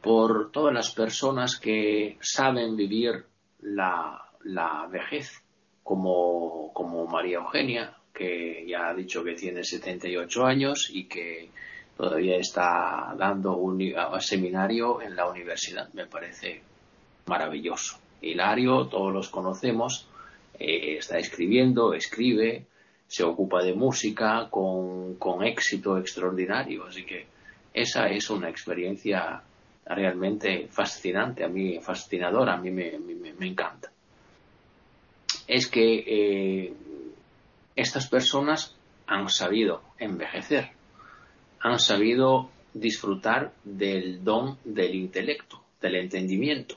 por 0.02 0.52
todas 0.52 0.74
las 0.74 0.92
personas 0.92 1.58
que 1.60 2.18
saben 2.22 2.76
vivir 2.76 3.26
la, 3.62 4.22
vejez, 4.90 5.44
como, 5.84 6.72
como 6.74 7.08
María 7.08 7.38
Eugenia, 7.38 7.98
que 8.14 8.66
ya 8.68 8.90
ha 8.90 8.94
dicho 8.94 9.24
que 9.24 9.34
tiene 9.34 9.64
78 9.64 10.46
años 10.46 10.90
y 10.92 11.06
que 11.06 11.50
todavía 11.98 12.38
está 12.38 13.14
dando 13.18 13.58
un, 13.58 13.94
seminario 14.20 15.02
en 15.02 15.16
la 15.16 15.28
universidad. 15.30 15.92
Me 15.94 16.06
parece 16.06 16.62
maravilloso. 17.26 18.00
Hilario, 18.22 18.88
todos 18.88 19.14
los 19.14 19.30
conocemos, 19.30 20.08
eh, 20.58 20.98
está 20.98 21.18
escribiendo, 21.18 21.94
escribe, 21.94 22.66
se 23.10 23.24
ocupa 23.24 23.64
de 23.64 23.74
música 23.74 24.48
con, 24.52 25.44
éxito 25.44 25.98
extraordinario. 25.98 26.86
Así 26.86 27.04
que 27.04 27.26
esa 27.74 28.08
es 28.08 28.30
una 28.30 28.50
experiencia 28.50 29.42
realmente 29.84 30.68
fascinante, 30.70 31.44
a 31.44 31.48
mí 31.48 31.80
fascinadora, 31.82 32.54
a 32.54 32.58
mí 32.58 32.70
me, 32.70 32.92
encanta. 33.42 33.92
Es 35.48 35.68
que 35.68 36.04
eh, 36.06 36.74
estas 37.76 38.08
personas 38.08 38.76
han 39.08 39.28
sabido 39.30 39.82
envejecer, 39.98 40.70
han 41.62 41.80
sabido 41.80 42.52
disfrutar 42.76 43.54
del 43.64 44.24
don 44.24 44.60
del 44.64 44.94
intelecto, 44.94 45.64
del 45.82 45.96
entendimiento. 45.96 46.76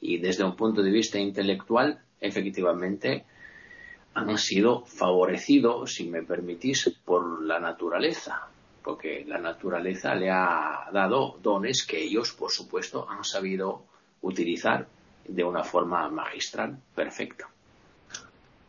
Y 0.00 0.18
desde 0.18 0.42
un 0.42 0.56
punto 0.56 0.82
de 0.82 0.90
vista 0.90 1.20
intelectual, 1.20 2.00
efectivamente, 2.20 3.24
han 4.16 4.38
sido 4.38 4.82
favorecidos, 4.86 5.94
si 5.94 6.08
me 6.08 6.22
permitís, 6.22 6.90
por 7.04 7.42
la 7.42 7.60
naturaleza, 7.60 8.48
porque 8.82 9.26
la 9.26 9.36
naturaleza 9.36 10.14
le 10.14 10.30
ha 10.30 10.88
dado 10.90 11.38
dones 11.42 11.84
que 11.86 12.02
ellos, 12.02 12.32
por 12.32 12.50
supuesto, 12.50 13.06
han 13.10 13.24
sabido 13.24 13.82
utilizar 14.22 14.88
de 15.28 15.44
una 15.44 15.62
forma 15.64 16.08
magistral, 16.08 16.78
perfecta. 16.94 17.46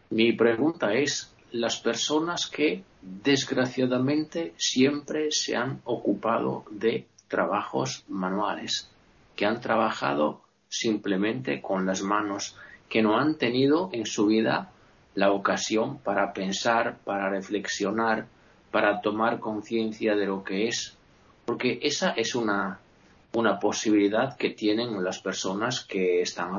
Mi 0.10 0.34
pregunta 0.34 0.94
es, 0.94 1.34
las 1.54 1.80
personas 1.80 2.48
que 2.48 2.84
desgraciadamente 3.02 4.54
siempre 4.58 5.30
se 5.32 5.56
han 5.56 5.80
ocupado 5.86 6.66
de 6.72 7.08
trabajos 7.30 8.04
manuales, 8.10 8.90
que 9.38 9.46
han 9.46 9.62
trabajado 9.62 10.42
simplemente 10.68 11.62
con 11.62 11.86
las 11.86 12.02
manos, 12.02 12.58
que 12.90 13.02
no 13.02 13.18
han 13.18 13.38
tenido 13.38 13.90
en 13.94 14.06
su 14.06 14.26
vida 14.26 14.74
la 15.18 15.32
ocasión 15.32 15.98
para 15.98 16.32
pensar, 16.32 17.00
para 17.04 17.28
reflexionar, 17.28 18.28
para 18.70 19.02
tomar 19.02 19.40
conciencia 19.40 20.16
de 20.16 20.28
lo 20.28 20.44
que 20.44 20.68
es, 20.68 20.96
porque 21.44 21.80
esa 21.82 22.12
es 22.12 22.36
una, 22.36 22.80
una 23.34 23.60
posibilidad 23.60 24.38
que 24.38 24.52
tienen 24.52 25.04
las 25.04 25.18
personas 25.20 25.84
que 25.84 26.22
están, 26.22 26.52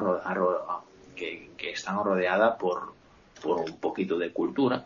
que, 1.15 1.51
están 1.71 2.03
rodeadas 2.03 2.57
por, 2.59 2.95
por 3.41 3.61
un 3.61 3.77
poquito 3.77 4.19
de 4.19 4.33
cultura, 4.33 4.85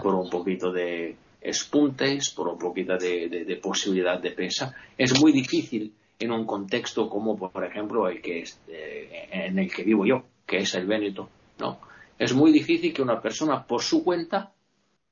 por 0.00 0.14
un 0.14 0.30
poquito 0.30 0.70
de 0.70 1.16
espuntes, 1.40 2.30
por 2.30 2.46
un 2.46 2.58
poquito 2.58 2.96
de, 2.98 3.58
posibilidad 3.60 4.20
de 4.20 4.30
pensar. 4.30 4.76
Es 4.96 5.20
muy 5.20 5.32
difícil 5.32 5.92
en 6.20 6.30
un 6.30 6.46
contexto 6.46 7.08
como, 7.08 7.36
por 7.36 7.64
ejemplo, 7.64 8.06
el 8.06 8.22
que 8.22 8.42
es, 8.42 8.60
eh, 8.68 9.28
en 9.32 9.58
el 9.58 9.68
que 9.74 9.82
vivo 9.82 10.06
yo, 10.06 10.22
que 10.46 10.58
es 10.58 10.72
el 10.76 10.86
Véneto, 10.86 11.28
¿no? 11.58 11.90
Es 12.18 12.32
muy 12.34 12.52
difícil 12.52 12.92
que 12.92 13.02
una 13.02 13.20
persona 13.20 13.64
por 13.66 13.82
su 13.82 14.04
cuenta, 14.04 14.52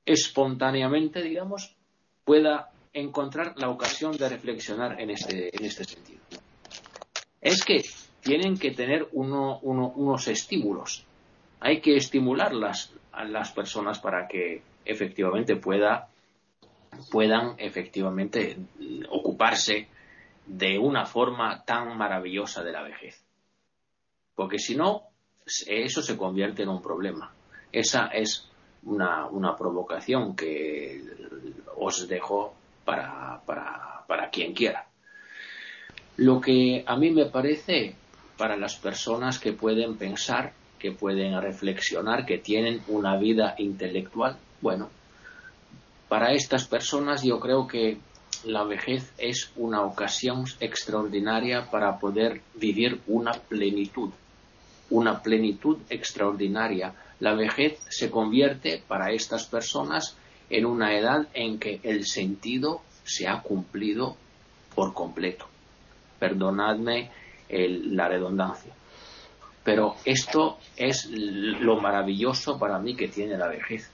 espontáneamente, 0.05 1.21
digamos, 1.21 1.75
pueda 2.23 2.71
encontrar 2.93 3.53
la 3.57 3.69
ocasión 3.69 4.17
de 4.17 4.29
reflexionar 4.29 4.99
en 4.99 5.11
este, 5.11 5.55
en 5.55 5.65
este 5.65 5.83
sentido. 5.83 6.21
Es 7.41 7.63
que 7.63 7.83
tienen 8.21 8.57
que 8.57 8.71
tener 8.71 9.07
unos 9.13 10.27
estímulos. 10.27 11.05
Hay 11.59 11.81
que 11.81 11.95
estimularlas 11.95 12.93
a 13.11 13.25
las 13.25 13.51
personas 13.51 13.99
para 13.99 14.27
que 14.27 14.61
efectivamente 14.85 15.55
pueda, 15.55 16.09
puedan 17.11 17.55
efectivamente 17.57 18.57
ocuparse 19.09 19.87
de 20.45 20.77
una 20.77 21.05
forma 21.05 21.63
tan 21.63 21.97
maravillosa 21.97 22.63
de 22.63 22.71
la 22.71 22.83
vejez. 22.83 23.23
Porque 24.35 24.59
si 24.59 24.75
no, 24.75 25.10
eso 25.67 26.01
se 26.01 26.17
convierte 26.17 26.63
en 26.63 26.69
un 26.69 26.81
problema. 26.81 27.31
Esa 27.71 28.07
es 28.07 28.47
una, 28.83 29.55
provocación 29.57 30.35
que 30.35 31.01
os 31.77 32.07
dejo 32.07 32.53
para, 32.85 33.41
para, 33.45 34.29
quien 34.31 34.53
quiera. 34.53 34.87
Lo 36.17 36.39
que 36.39 36.83
a 36.85 36.95
mí 36.95 37.11
me 37.11 37.25
parece 37.25 37.95
para 38.37 38.55
las 38.55 38.75
personas 38.75 39.39
que 39.39 39.53
pueden 39.53 39.97
pensar, 39.97 40.53
que 40.79 40.91
pueden 40.91 41.39
reflexionar, 41.41 42.25
que 42.25 42.37
tienen 42.37 42.81
una 42.87 43.17
vida 43.17 43.55
intelectual, 43.57 44.37
bueno, 44.61 44.89
para 46.07 46.33
estas 46.33 46.65
personas 46.65 47.23
yo 47.23 47.39
creo 47.39 47.67
que 47.67 47.97
la 48.45 48.63
vejez 48.63 49.13
es 49.17 49.51
una 49.55 49.81
ocasión 49.83 50.45
extraordinaria 50.59 51.69
para 51.69 51.99
poder 51.99 52.41
vivir 52.55 53.01
una 53.07 53.33
plenitud 53.33 54.11
una 54.91 55.21
plenitud 55.21 55.77
extraordinaria, 55.89 56.93
la 57.19 57.33
vejez 57.33 57.79
se 57.89 58.11
convierte 58.11 58.81
para 58.87 59.11
estas 59.11 59.45
personas 59.45 60.15
en 60.49 60.65
una 60.65 60.97
edad 60.97 61.27
en 61.33 61.59
que 61.59 61.79
el 61.83 62.05
sentido 62.05 62.81
se 63.03 63.27
ha 63.27 63.41
cumplido 63.41 64.15
por 64.75 64.93
completo. 64.93 65.45
Perdonadme 66.19 67.09
la 67.49 68.07
redundancia. 68.07 68.73
Pero 69.63 69.95
esto 70.05 70.57
es 70.75 71.07
lo 71.09 71.79
maravilloso 71.79 72.57
para 72.57 72.79
mí 72.79 72.95
que 72.95 73.07
tiene 73.07 73.37
la 73.37 73.47
vejez. 73.47 73.89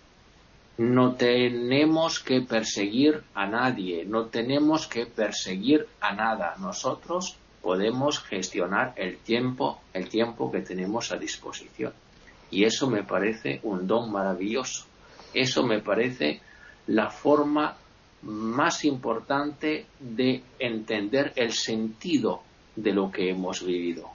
No 0.78 1.16
tenemos 1.16 2.20
que 2.20 2.42
perseguir 2.42 3.24
a 3.34 3.48
nadie, 3.48 4.06
no 4.06 4.28
tenemos 4.28 4.88
que 4.88 5.08
perseguir 5.08 5.88
a 6.00 6.14
nada. 6.14 6.56
Nosotros 6.60 7.36
podemos 7.68 8.20
gestionar 8.22 8.94
el 8.96 9.18
tiempo, 9.18 9.82
el 9.92 10.08
tiempo 10.08 10.50
que 10.50 10.62
tenemos 10.62 11.12
a 11.12 11.18
disposición. 11.18 11.92
Y 12.50 12.64
eso 12.64 12.90
me 12.90 13.04
parece 13.04 13.60
un 13.64 13.86
don 13.86 14.10
maravilloso. 14.10 14.86
Eso 15.34 15.64
me 15.64 15.82
parece 15.82 16.40
la 16.88 17.10
forma 17.10 17.76
más 18.22 18.86
importante 18.86 19.86
de 20.00 20.44
entender 20.60 21.34
el 21.36 21.52
sentido 21.52 22.42
de 22.74 22.94
lo 22.94 23.12
que 23.12 23.32
hemos 23.32 23.66
vivido. 23.66 24.12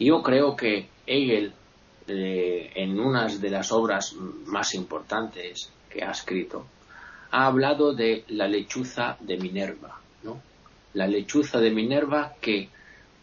Yo 0.00 0.22
creo 0.22 0.56
que 0.56 0.88
Hegel, 1.06 1.52
eh, 2.08 2.72
en 2.76 2.98
una 2.98 3.26
de 3.26 3.50
las 3.50 3.70
obras 3.72 4.14
más 4.46 4.74
importantes 4.74 5.70
que 5.90 6.02
ha 6.02 6.12
escrito, 6.12 6.64
ha 7.30 7.44
hablado 7.44 7.92
de 7.92 8.24
la 8.28 8.48
lechuza 8.48 9.18
de 9.20 9.36
Minerva, 9.36 10.00
¿no? 10.22 10.40
La 10.96 11.06
lechuza 11.06 11.60
de 11.60 11.70
Minerva 11.70 12.32
que 12.40 12.70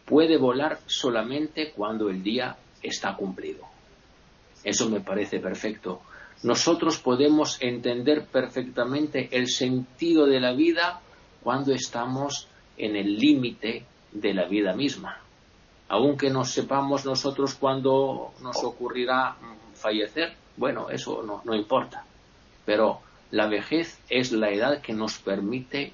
puede 0.05 0.37
volar 0.37 0.77
solamente 0.85 1.71
cuando 1.71 2.07
el 2.07 2.21
día 2.21 2.55
está 2.83 3.15
cumplido. 3.15 3.65
Eso 4.63 4.91
me 4.91 5.01
parece 5.01 5.39
perfecto. 5.39 6.01
Nosotros 6.43 6.99
podemos 6.99 7.59
entender 7.63 8.25
perfectamente 8.25 9.27
el 9.31 9.47
sentido 9.47 10.27
de 10.27 10.39
la 10.39 10.53
vida 10.53 11.01
cuando 11.41 11.73
estamos 11.73 12.47
en 12.77 12.95
el 12.95 13.17
límite 13.17 13.87
de 14.11 14.33
la 14.35 14.45
vida 14.45 14.75
misma. 14.75 15.19
Aunque 15.87 16.29
no 16.29 16.43
sepamos 16.43 17.05
nosotros 17.05 17.55
cuándo 17.55 18.33
nos 18.39 18.63
ocurrirá 18.63 19.35
fallecer, 19.73 20.35
bueno, 20.57 20.91
eso 20.91 21.23
no, 21.23 21.41
no 21.43 21.55
importa. 21.55 22.05
Pero 22.65 23.01
la 23.31 23.47
vejez 23.47 23.99
es 24.09 24.31
la 24.31 24.51
edad 24.51 24.79
que 24.79 24.93
nos 24.93 25.17
permite 25.17 25.91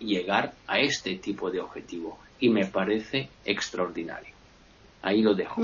llegar 0.00 0.54
a 0.66 0.80
este 0.80 1.16
tipo 1.16 1.50
de 1.50 1.60
objetivo 1.60 2.18
y 2.40 2.48
me 2.48 2.66
parece 2.66 3.28
extraordinario. 3.44 4.34
Ahí 5.02 5.22
lo 5.22 5.34
dejo. 5.34 5.62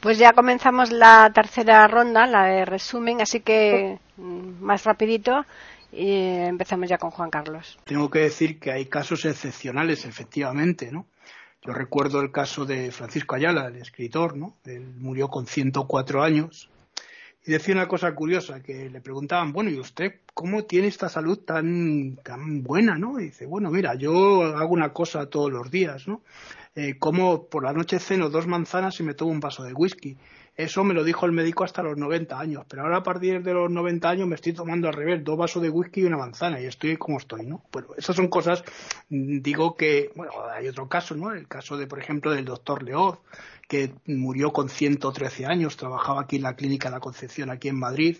Pues 0.00 0.18
ya 0.18 0.32
comenzamos 0.32 0.90
la 0.90 1.30
tercera 1.32 1.86
ronda, 1.86 2.26
la 2.26 2.46
de 2.46 2.64
resumen, 2.64 3.20
así 3.20 3.40
que 3.40 3.98
mm, 4.16 4.60
más 4.60 4.84
rapidito 4.84 5.44
y 5.92 6.10
empezamos 6.10 6.88
ya 6.88 6.98
con 6.98 7.10
Juan 7.10 7.30
Carlos. 7.30 7.78
Tengo 7.84 8.10
que 8.10 8.20
decir 8.20 8.58
que 8.58 8.72
hay 8.72 8.86
casos 8.86 9.24
excepcionales, 9.24 10.04
efectivamente, 10.04 10.90
¿no? 10.90 11.06
Yo 11.64 11.72
recuerdo 11.72 12.20
el 12.20 12.30
caso 12.30 12.64
de 12.64 12.90
Francisco 12.90 13.34
Ayala, 13.34 13.66
el 13.66 13.76
escritor, 13.76 14.36
¿no? 14.36 14.54
Él 14.64 14.92
murió 14.96 15.28
con 15.28 15.46
104 15.46 16.22
años 16.22 16.70
y 17.48 17.52
decía 17.52 17.74
una 17.74 17.88
cosa 17.88 18.14
curiosa, 18.14 18.62
que 18.62 18.90
le 18.90 19.00
preguntaban, 19.00 19.54
bueno, 19.54 19.70
¿y 19.70 19.78
usted 19.78 20.16
cómo 20.34 20.64
tiene 20.64 20.86
esta 20.86 21.08
salud 21.08 21.38
tan, 21.38 22.18
tan 22.22 22.62
buena, 22.62 22.98
no? 22.98 23.18
Y 23.18 23.24
dice, 23.24 23.46
bueno, 23.46 23.70
mira, 23.70 23.94
yo 23.94 24.42
hago 24.42 24.74
una 24.74 24.92
cosa 24.92 25.30
todos 25.30 25.50
los 25.50 25.70
días, 25.70 26.06
¿no? 26.06 26.20
Eh, 26.76 26.98
como 26.98 27.46
por 27.46 27.64
la 27.64 27.72
noche 27.72 28.00
ceno 28.00 28.28
dos 28.28 28.46
manzanas 28.46 29.00
y 29.00 29.02
me 29.02 29.14
tomo 29.14 29.30
un 29.30 29.40
vaso 29.40 29.62
de 29.62 29.72
whisky. 29.72 30.18
Eso 30.58 30.82
me 30.82 30.92
lo 30.92 31.04
dijo 31.04 31.24
el 31.24 31.30
médico 31.30 31.62
hasta 31.62 31.84
los 31.84 31.96
90 31.96 32.36
años, 32.36 32.64
pero 32.68 32.82
ahora 32.82 32.96
a 32.96 33.02
partir 33.04 33.44
de 33.44 33.54
los 33.54 33.70
90 33.70 34.10
años 34.10 34.26
me 34.26 34.34
estoy 34.34 34.54
tomando 34.54 34.88
al 34.88 34.94
revés, 34.94 35.22
dos 35.22 35.38
vasos 35.38 35.62
de 35.62 35.70
whisky 35.70 36.00
y 36.00 36.04
una 36.04 36.16
manzana 36.16 36.60
y 36.60 36.66
estoy 36.66 36.96
como 36.96 37.18
estoy, 37.18 37.46
¿no? 37.46 37.62
Bueno, 37.70 37.90
esas 37.96 38.16
son 38.16 38.26
cosas, 38.26 38.64
digo 39.08 39.76
que, 39.76 40.10
bueno, 40.16 40.32
hay 40.52 40.66
otro 40.66 40.88
caso, 40.88 41.14
¿no? 41.14 41.32
El 41.32 41.46
caso 41.46 41.76
de, 41.76 41.86
por 41.86 42.00
ejemplo, 42.00 42.32
del 42.32 42.44
doctor 42.44 42.82
Leoz, 42.82 43.20
que 43.68 43.94
murió 44.06 44.52
con 44.52 44.68
113 44.68 45.46
años, 45.46 45.76
trabajaba 45.76 46.22
aquí 46.22 46.34
en 46.36 46.42
la 46.42 46.56
clínica 46.56 46.88
de 46.88 46.96
la 46.96 47.00
Concepción, 47.00 47.50
aquí 47.50 47.68
en 47.68 47.78
Madrid, 47.78 48.16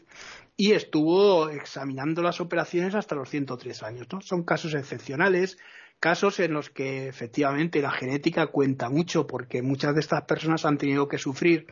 y 0.56 0.74
estuvo 0.74 1.48
examinando 1.48 2.22
las 2.22 2.40
operaciones 2.40 2.94
hasta 2.94 3.16
los 3.16 3.28
103 3.28 3.82
años, 3.82 4.06
¿no? 4.12 4.20
Son 4.20 4.44
casos 4.44 4.74
excepcionales, 4.74 5.58
casos 5.98 6.38
en 6.38 6.52
los 6.52 6.70
que 6.70 7.08
efectivamente 7.08 7.82
la 7.82 7.90
genética 7.90 8.46
cuenta 8.46 8.88
mucho 8.90 9.26
porque 9.26 9.60
muchas 9.60 9.94
de 9.94 10.00
estas 10.00 10.22
personas 10.22 10.64
han 10.64 10.78
tenido 10.78 11.08
que 11.08 11.18
sufrir 11.18 11.66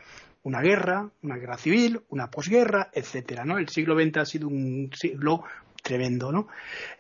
una 0.47 0.61
guerra, 0.61 1.11
una 1.23 1.39
guerra 1.39 1.59
civil, 1.59 2.03
una 2.09 2.31
posguerra, 2.31 2.89
etcétera, 2.93 3.45
¿no? 3.45 3.59
El 3.59 3.69
siglo 3.69 4.01
XX 4.01 4.17
ha 4.19 4.25
sido 4.25 4.47
un 4.47 4.93
siglo 4.95 5.43
tremendo, 5.83 6.31
¿no? 6.31 6.47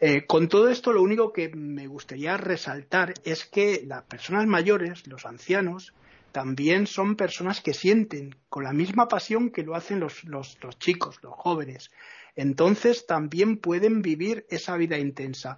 Eh, 0.00 0.26
con 0.26 0.48
todo 0.48 0.68
esto, 0.68 0.92
lo 0.92 1.00
único 1.00 1.32
que 1.32 1.48
me 1.50 1.86
gustaría 1.86 2.36
resaltar 2.36 3.14
es 3.22 3.44
que 3.44 3.84
las 3.86 4.02
personas 4.02 4.46
mayores, 4.46 5.06
los 5.06 5.26
ancianos, 5.26 5.94
también 6.32 6.88
son 6.88 7.14
personas 7.14 7.60
que 7.60 7.72
sienten 7.72 8.34
con 8.48 8.64
la 8.64 8.72
misma 8.72 9.06
pasión 9.06 9.50
que 9.50 9.62
lo 9.62 9.76
hacen 9.76 10.00
los, 10.00 10.24
los, 10.24 10.58
los 10.60 10.76
chicos, 10.80 11.20
los 11.22 11.34
jóvenes. 11.34 11.92
Entonces 12.34 13.06
también 13.06 13.58
pueden 13.58 14.02
vivir 14.02 14.44
esa 14.50 14.76
vida 14.76 14.98
intensa. 14.98 15.56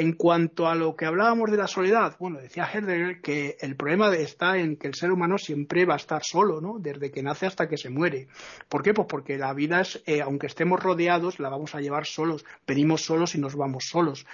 En 0.00 0.14
cuanto 0.14 0.66
a 0.66 0.74
lo 0.74 0.96
que 0.96 1.04
hablábamos 1.04 1.50
de 1.50 1.58
la 1.58 1.66
soledad, 1.66 2.16
bueno, 2.18 2.38
decía 2.40 2.66
Heidegger 2.72 3.20
que 3.20 3.58
el 3.60 3.76
problema 3.76 4.10
está 4.14 4.56
en 4.56 4.78
que 4.78 4.88
el 4.88 4.94
ser 4.94 5.12
humano 5.12 5.36
siempre 5.36 5.84
va 5.84 5.92
a 5.92 5.98
estar 5.98 6.24
solo, 6.24 6.62
¿no? 6.62 6.78
Desde 6.78 7.10
que 7.10 7.22
nace 7.22 7.44
hasta 7.44 7.68
que 7.68 7.76
se 7.76 7.90
muere. 7.90 8.28
¿Por 8.70 8.82
qué? 8.82 8.94
Pues 8.94 9.06
porque 9.06 9.36
la 9.36 9.52
vida 9.52 9.82
es, 9.82 10.02
eh, 10.06 10.22
aunque 10.22 10.46
estemos 10.46 10.82
rodeados, 10.82 11.38
la 11.38 11.50
vamos 11.50 11.74
a 11.74 11.82
llevar 11.82 12.06
solos. 12.06 12.46
Venimos 12.66 13.02
solos 13.04 13.34
y 13.34 13.40
nos 13.40 13.56
vamos 13.56 13.88
solos. 13.90 14.24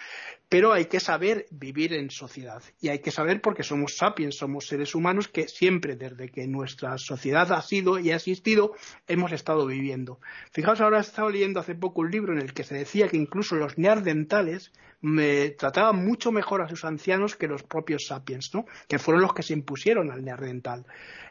Pero 0.49 0.73
hay 0.73 0.87
que 0.87 1.01
saber 1.01 1.47
vivir 1.51 1.93
en 1.93 2.11
sociedad. 2.11 2.63
Y 2.81 2.89
hay 2.89 3.01
que 3.01 3.11
saber 3.11 3.41
porque 3.41 3.65
somos 3.65 3.97
sapiens, 3.97 4.37
somos 4.37 4.69
seres 4.69 4.95
humanos 4.95 5.27
que 5.29 5.49
siempre, 5.49 5.97
desde 5.97 6.31
que 6.31 6.47
nuestra 6.47 6.99
sociedad 6.99 7.51
ha 7.53 7.63
sido 7.63 7.99
y 7.99 8.13
ha 8.13 8.17
existido, 8.17 8.75
hemos 9.09 9.33
estado 9.33 9.67
viviendo. 9.67 10.21
Fijaos, 10.53 10.81
ahora 10.81 10.99
he 10.99 11.01
estado 11.01 11.31
leyendo 11.31 11.59
hace 11.59 11.75
poco 11.75 12.03
un 12.03 12.11
libro 12.11 12.33
en 12.33 12.41
el 12.41 12.55
que 12.55 12.65
se 12.65 12.77
decía 12.77 13.09
que 13.09 13.17
incluso 13.17 13.57
los 13.57 13.77
neandertales 13.77 14.73
me 15.01 15.51
trataban 15.51 16.05
mucho 16.05 16.33
mejor 16.33 16.63
a 16.63 16.69
sus 16.69 16.85
ancianos 16.85 17.37
que 17.37 17.49
los 17.49 17.63
propios 17.63 18.07
sapiens, 18.07 18.55
¿no? 18.55 18.67
que 18.89 18.99
fueron 18.99 19.23
los 19.23 19.35
que 19.35 19.43
se 19.43 19.53
impusieron 19.53 20.11
al 20.11 20.25
neandertal. 20.25 20.87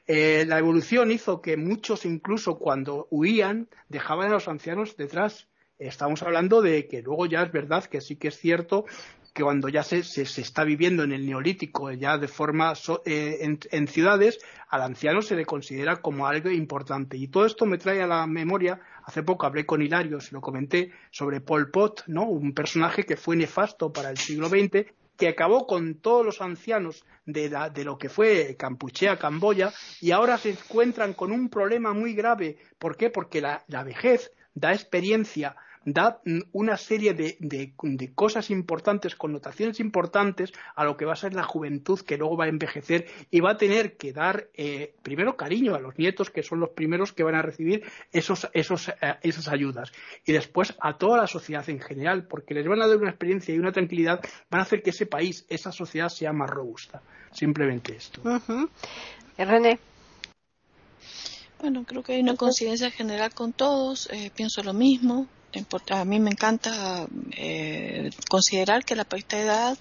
Eh, 0.08 0.46
la 0.48 0.60
evolución 0.60 1.12
hizo 1.12 1.42
que 1.42 1.58
muchos, 1.58 2.06
incluso 2.06 2.60
cuando 2.60 3.08
huían, 3.10 3.70
dejaban 3.90 4.30
a 4.30 4.34
los 4.34 4.48
ancianos 4.48 4.98
detrás. 4.98 5.48
Estamos 5.78 6.24
hablando 6.24 6.62
de 6.62 6.88
que 6.88 7.02
luego 7.02 7.26
ya 7.26 7.44
es 7.44 7.52
verdad 7.52 7.84
que 7.84 8.00
sí 8.00 8.16
que 8.16 8.30
es 8.30 8.38
cierto 8.38 8.86
que 9.34 9.44
cuando 9.44 9.68
ya 9.68 9.84
se, 9.84 10.02
se, 10.04 10.24
está 10.24 10.64
viviendo 10.64 11.04
en 11.04 11.12
el 11.12 11.26
neolítico, 11.26 11.92
ya 11.92 12.18
de 12.18 12.30
forma 12.30 12.72
eh, 13.04 13.40
en, 13.42 13.60
en, 13.70 13.88
ciudades, 13.90 14.40
al 14.70 14.82
anciano 14.82 15.22
se 15.22 15.36
le 15.36 15.46
considera 15.46 15.98
como 15.98 16.26
algo 16.26 16.50
importante. 16.50 17.18
Y 17.18 17.28
todo 17.28 17.46
esto 17.46 17.66
me 17.66 17.78
trae 17.78 18.02
a 18.02 18.08
la 18.08 18.26
memoria, 18.28 18.80
hace 19.04 19.24
poco 19.24 19.46
hablé 19.46 19.66
con 19.66 19.82
Hilario, 19.82 20.22
se 20.22 20.32
lo 20.32 20.40
comenté, 20.40 20.94
sobre 21.12 21.42
Pol 21.42 21.70
Pot, 21.70 22.04
¿no? 22.08 22.24
un 22.24 22.54
personaje 22.54 23.04
que 23.04 23.18
fue 23.18 23.36
nefasto 23.36 23.92
para 23.92 24.10
el 24.10 24.18
siglo 24.18 24.48
XX, 24.48 24.86
que 25.18 25.28
acabó 25.28 25.68
con 25.68 25.96
todos 25.96 26.26
los 26.26 26.40
ancianos 26.40 27.04
de, 27.26 27.50
la, 27.50 27.70
de, 27.70 27.84
lo 27.84 27.98
que 27.98 28.08
fue 28.08 28.56
Campuchea, 28.58 29.18
Camboya, 29.18 29.74
y 30.00 30.12
ahora 30.12 30.38
se 30.38 30.52
encuentran 30.52 31.14
con 31.14 31.34
un 31.34 31.50
problema 31.50 31.94
muy 31.94 32.14
grave. 32.14 32.58
¿Por 32.80 32.96
qué? 32.96 33.10
Porque 33.10 33.42
la, 33.42 33.66
la 33.68 33.84
vejez 33.84 34.32
da 34.56 34.74
experiencia 34.74 35.56
da 35.86 36.20
una 36.52 36.78
serie 36.78 37.14
de, 37.14 37.38
de, 37.40 38.14
cosas 38.14 38.50
importantes, 38.50 39.16
connotaciones 39.16 39.80
importantes 39.80 40.52
a 40.76 40.84
lo 40.84 40.98
que 40.98 41.06
va 41.06 41.14
a 41.14 41.16
ser 41.16 41.36
la 41.36 41.44
juventud 41.44 42.00
que 42.00 42.18
luego 42.18 42.36
va 42.36 42.46
a 42.46 42.50
envejecer 42.50 43.06
y 43.30 43.40
va 43.40 43.52
a 43.52 43.58
tener 43.58 43.96
que 43.96 44.12
dar 44.12 44.48
eh, 44.56 44.96
primero 45.04 45.38
cariño 45.38 45.76
a 45.76 45.80
los 45.80 45.98
nietos, 45.98 46.32
que 46.32 46.42
son 46.42 46.60
los 46.60 46.72
primeros 46.72 47.14
que 47.14 47.24
van 47.24 47.36
a 47.36 47.44
recibir 47.44 47.84
esos, 48.12 48.50
esos, 48.54 48.90
eh, 48.90 48.94
esas 49.22 49.48
ayudas, 49.48 49.94
y 50.26 50.34
después 50.34 50.76
a 50.82 50.98
toda 50.98 51.18
la 51.18 51.28
sociedad 51.28 51.70
en 51.70 51.80
general, 51.80 52.26
porque 52.28 52.56
les 52.56 52.68
van 52.68 52.82
a 52.82 52.88
dar 52.88 52.98
una 52.98 53.12
experiencia 53.12 53.54
y 53.54 53.60
una 53.60 53.72
tranquilidad, 53.72 54.22
van 54.50 54.62
a 54.62 54.64
hacer 54.64 54.82
que 54.82 54.90
ese 54.90 55.06
país, 55.06 55.46
esa 55.50 55.72
sociedad 55.72 56.10
sea 56.10 56.34
más 56.34 56.50
robusta. 56.50 57.02
Simplemente 57.32 57.96
esto. 57.96 58.22
René. 59.38 59.78
Bueno, 61.60 61.86
creo 61.88 62.04
que 62.04 62.14
hay 62.14 62.22
una 62.22 62.36
conciencia 62.36 62.92
general 62.92 63.34
con 63.34 63.54
todos, 63.54 64.10
eh, 64.12 64.32
pienso 64.36 64.62
lo 64.62 64.74
mismo, 64.74 65.28
a 65.90 66.06
mí 66.06 66.20
me 66.20 66.32
encanta 66.32 67.08
eh, 67.32 68.10
considerar 68.30 68.84
que 68.84 68.96
la 68.96 69.06
edad 69.40 69.78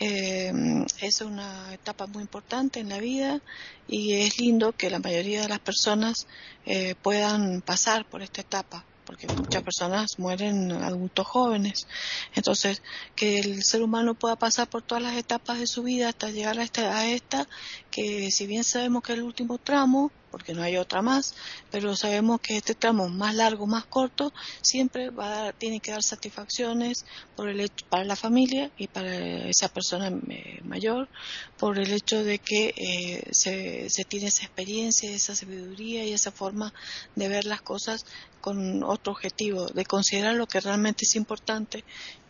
eh, 0.00 0.52
es 1.00 1.20
una 1.20 1.72
etapa 1.74 2.06
muy 2.06 2.22
importante 2.22 2.80
en 2.80 2.88
la 2.88 2.98
vida 2.98 3.40
y 3.88 4.14
es 4.14 4.38
lindo 4.38 4.72
que 4.72 4.90
la 4.90 4.98
mayoría 4.98 5.42
de 5.42 5.48
las 5.48 5.58
personas 5.58 6.26
eh, 6.64 6.94
puedan 7.02 7.60
pasar 7.60 8.06
por 8.06 8.22
esta 8.22 8.40
etapa 8.40 8.84
porque 9.12 9.26
muchas 9.34 9.62
personas 9.62 10.18
mueren 10.18 10.72
adultos 10.72 11.26
jóvenes. 11.26 11.86
Entonces, 12.34 12.80
que 13.14 13.40
el 13.40 13.62
ser 13.62 13.82
humano 13.82 14.14
pueda 14.14 14.36
pasar 14.36 14.70
por 14.70 14.80
todas 14.80 15.02
las 15.02 15.16
etapas 15.16 15.58
de 15.58 15.66
su 15.66 15.82
vida 15.82 16.08
hasta 16.08 16.30
llegar 16.30 16.58
a 16.58 16.62
esta, 16.62 16.96
a 16.96 17.06
esta 17.06 17.46
que 17.90 18.30
si 18.30 18.46
bien 18.46 18.64
sabemos 18.64 19.02
que 19.02 19.12
el 19.12 19.22
último 19.22 19.58
tramo, 19.58 20.10
porque 20.30 20.54
no 20.54 20.62
hay 20.62 20.78
otra 20.78 21.02
más, 21.02 21.34
pero 21.70 21.94
sabemos 21.94 22.40
que 22.40 22.56
este 22.56 22.74
tramo 22.74 23.10
más 23.10 23.34
largo, 23.34 23.66
más 23.66 23.84
corto, 23.84 24.32
siempre 24.62 25.10
va 25.10 25.52
tiene 25.52 25.78
que 25.80 25.90
dar 25.90 26.02
satisfacciones 26.02 27.04
por 27.36 27.50
el 27.50 27.60
hecho, 27.60 27.84
para 27.90 28.04
la 28.04 28.16
familia 28.16 28.70
y 28.78 28.88
para 28.88 29.14
esa 29.46 29.68
persona 29.68 30.08
eh, 30.30 30.60
mayor, 30.64 31.10
por 31.58 31.78
el 31.78 31.92
hecho 31.92 32.24
de 32.24 32.38
que 32.38 32.72
eh, 32.74 33.28
se, 33.30 33.90
se 33.90 34.04
tiene 34.04 34.28
esa 34.28 34.44
experiencia, 34.44 35.10
esa 35.10 35.36
sabiduría 35.36 36.06
y 36.06 36.14
esa 36.14 36.32
forma 36.32 36.72
de 37.14 37.28
ver 37.28 37.44
las 37.44 37.60
cosas 37.60 38.06
con 38.42 38.82
otro 38.82 39.12
objetivo, 39.12 39.66
de 39.68 39.86
considerar 39.86 40.34
lo 40.34 40.46
que 40.46 40.60
realmente 40.60 41.04
es 41.04 41.14
importante 41.16 41.84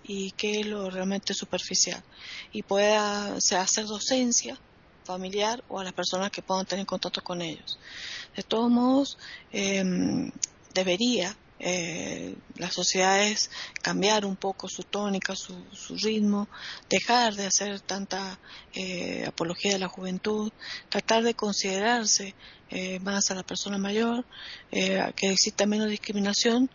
y 0.04 0.30
qué 0.32 0.60
es 0.60 0.66
lo 0.66 0.90
realmente 0.90 1.34
superficial. 1.34 2.00
Y 2.52 2.62
pueda 2.62 3.34
hacer 3.34 3.86
docencia 3.86 4.56
familiar 5.04 5.64
o 5.68 5.80
a 5.80 5.84
las 5.84 5.94
personas 5.94 6.30
que 6.30 6.42
puedan 6.42 6.66
tener 6.66 6.86
contacto 6.86 7.22
con 7.22 7.42
ellos. 7.42 7.78
De 8.36 8.42
todos 8.42 8.70
modos, 8.70 9.18
em, 9.50 10.30
debería 10.74 11.36
eh, 11.64 12.34
las 12.56 12.74
sociedades 12.74 13.48
cambiar 13.82 14.26
un 14.26 14.34
poco 14.34 14.68
su 14.68 14.82
tónica, 14.82 15.36
su, 15.36 15.54
ritmo, 16.02 16.48
dejar 16.90 17.36
de 17.36 17.46
hacer 17.46 17.80
tanta 17.80 18.40
eh, 18.74 19.24
apología 19.28 19.72
de 19.72 19.78
la 19.78 19.86
juventud, 19.86 20.50
tratar 20.88 21.22
de 21.22 21.34
considerarse 21.34 22.34
eh, 22.68 22.98
más 22.98 23.30
a 23.30 23.36
la 23.36 23.44
persona 23.44 23.78
mayor, 23.78 24.24
que 24.70 25.30
exista 25.30 25.66
menos 25.66 25.88
discriminación, 25.88 26.68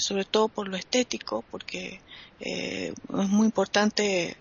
sobre 0.00 0.24
todo 0.24 0.48
por 0.48 0.66
lo 0.66 0.76
estético, 0.76 1.44
porque 1.50 2.00
es 2.40 2.92
muy 3.10 3.44
importante 3.46 4.36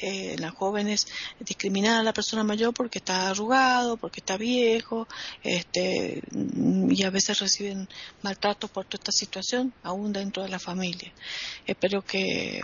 eh, 0.00 0.36
las 0.38 0.54
jóvenes 0.54 1.06
discriminar 1.40 2.00
a 2.00 2.02
la 2.02 2.12
persona 2.12 2.44
mayor 2.44 2.74
porque 2.74 2.98
está 2.98 3.30
arrugado, 3.30 3.96
porque 3.96 4.20
está 4.20 4.36
viejo, 4.36 5.08
este, 5.42 6.22
y 6.90 7.02
a 7.02 7.10
veces 7.10 7.40
reciben 7.40 7.88
maltrato 8.22 8.68
por 8.68 8.84
toda 8.84 9.00
esta 9.00 9.12
situación, 9.12 9.72
aún 9.82 10.12
dentro 10.12 10.42
de 10.42 10.48
la 10.48 10.58
familia. 10.58 11.12
Espero 11.66 12.02
que 12.02 12.62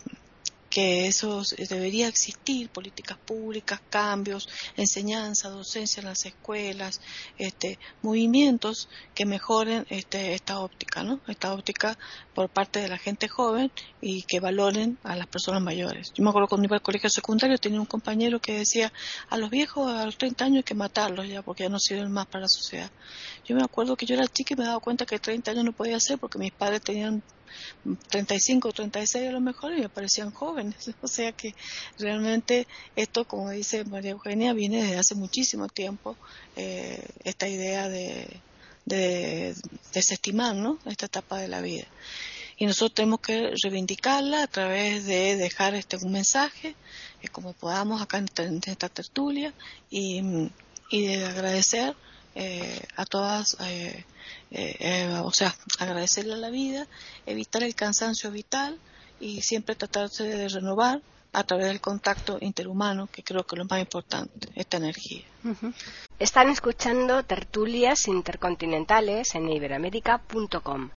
que 0.74 1.06
eso 1.06 1.40
debería 1.70 2.08
existir, 2.08 2.68
políticas 2.68 3.16
públicas, 3.16 3.80
cambios, 3.90 4.48
enseñanza, 4.76 5.48
docencia 5.48 6.00
en 6.00 6.06
las 6.06 6.26
escuelas, 6.26 7.00
este, 7.38 7.78
movimientos 8.02 8.88
que 9.14 9.24
mejoren 9.24 9.86
este, 9.88 10.34
esta 10.34 10.58
óptica, 10.58 11.04
¿no? 11.04 11.20
Esta 11.28 11.54
óptica 11.54 11.96
por 12.34 12.48
parte 12.48 12.80
de 12.80 12.88
la 12.88 12.98
gente 12.98 13.28
joven 13.28 13.70
y 14.00 14.24
que 14.24 14.40
valoren 14.40 14.98
a 15.04 15.14
las 15.14 15.28
personas 15.28 15.62
mayores. 15.62 16.12
Yo 16.12 16.24
me 16.24 16.30
acuerdo 16.30 16.48
cuando 16.48 16.66
iba 16.66 16.74
al 16.74 16.82
colegio 16.82 17.08
secundario 17.08 17.56
tenía 17.58 17.78
un 17.78 17.86
compañero 17.86 18.40
que 18.40 18.58
decía 18.58 18.92
a 19.30 19.36
los 19.36 19.50
viejos 19.50 19.88
a 19.88 20.04
los 20.04 20.18
30 20.18 20.44
años 20.44 20.56
hay 20.56 20.62
que 20.64 20.74
matarlos 20.74 21.28
ya 21.28 21.42
porque 21.42 21.62
ya 21.62 21.68
no 21.68 21.78
sirven 21.78 22.10
más 22.10 22.26
para 22.26 22.42
la 22.42 22.48
sociedad. 22.48 22.90
Yo 23.44 23.54
me 23.54 23.62
acuerdo 23.62 23.94
que 23.94 24.06
yo 24.06 24.16
era 24.16 24.26
chica 24.26 24.54
y 24.54 24.56
me 24.56 24.64
daba 24.64 24.80
cuenta 24.80 25.06
que 25.06 25.20
30 25.20 25.52
años 25.52 25.64
no 25.66 25.72
podía 25.72 26.00
ser 26.00 26.18
porque 26.18 26.38
mis 26.40 26.50
padres 26.50 26.82
tenían 26.82 27.22
35 28.08 28.68
o 28.68 28.72
36 28.72 29.28
a 29.28 29.32
lo 29.32 29.40
mejor 29.40 29.72
y 29.72 29.80
me 29.80 29.88
parecían 29.88 30.30
jóvenes. 30.30 30.90
O 31.02 31.08
sea 31.08 31.32
que 31.32 31.54
realmente 31.98 32.66
esto, 32.96 33.26
como 33.26 33.50
dice 33.50 33.84
María 33.84 34.12
Eugenia, 34.12 34.52
viene 34.52 34.82
desde 34.82 34.98
hace 34.98 35.14
muchísimo 35.14 35.68
tiempo, 35.68 36.16
eh, 36.56 37.06
esta 37.24 37.48
idea 37.48 37.88
de, 37.88 38.40
desestimar 39.92 40.54
¿no? 40.54 40.78
esta 40.86 41.06
etapa 41.06 41.38
de 41.38 41.48
la 41.48 41.60
vida. 41.60 41.86
Y 42.56 42.66
nosotros 42.66 42.94
tenemos 42.94 43.20
que 43.20 43.52
reivindicarla 43.62 44.42
a 44.42 44.46
través 44.46 45.04
de 45.06 45.36
dejar 45.36 45.74
este 45.74 45.96
un 45.96 46.12
mensaje, 46.12 46.76
eh, 47.22 47.28
como 47.28 47.52
podamos 47.52 48.00
acá 48.00 48.18
en 48.18 48.60
esta, 48.66 48.88
tertulia, 48.88 49.52
y, 49.90 50.22
y 50.90 51.06
de 51.06 51.24
agradecer 51.26 51.96
eh, 52.34 52.80
a 52.96 53.04
todas 53.04 53.56
eh, 53.60 54.04
eh, 54.50 55.20
o 55.22 55.32
sea, 55.32 55.54
agradecerle 55.78 56.34
a 56.34 56.36
la 56.36 56.50
vida, 56.50 56.86
evitar 57.26 57.62
el 57.62 57.74
cansancio 57.74 58.30
vital 58.30 58.78
y 59.20 59.42
siempre 59.42 59.74
tratarse 59.74 60.24
de 60.24 60.48
renovar 60.48 61.02
a 61.32 61.42
través 61.42 61.66
del 61.66 61.80
contacto 61.80 62.38
interhumano, 62.40 63.08
que 63.08 63.24
creo 63.24 63.44
que 63.44 63.56
es 63.56 63.58
lo 63.58 63.64
más 63.64 63.80
importante, 63.80 64.48
esta 64.54 64.76
energía. 64.76 65.24
Están 66.18 66.48
escuchando 66.48 67.24
tertulias 67.24 68.06
intercontinentales 68.06 69.34
en 69.34 69.48
iberamérica.com. 69.48 70.90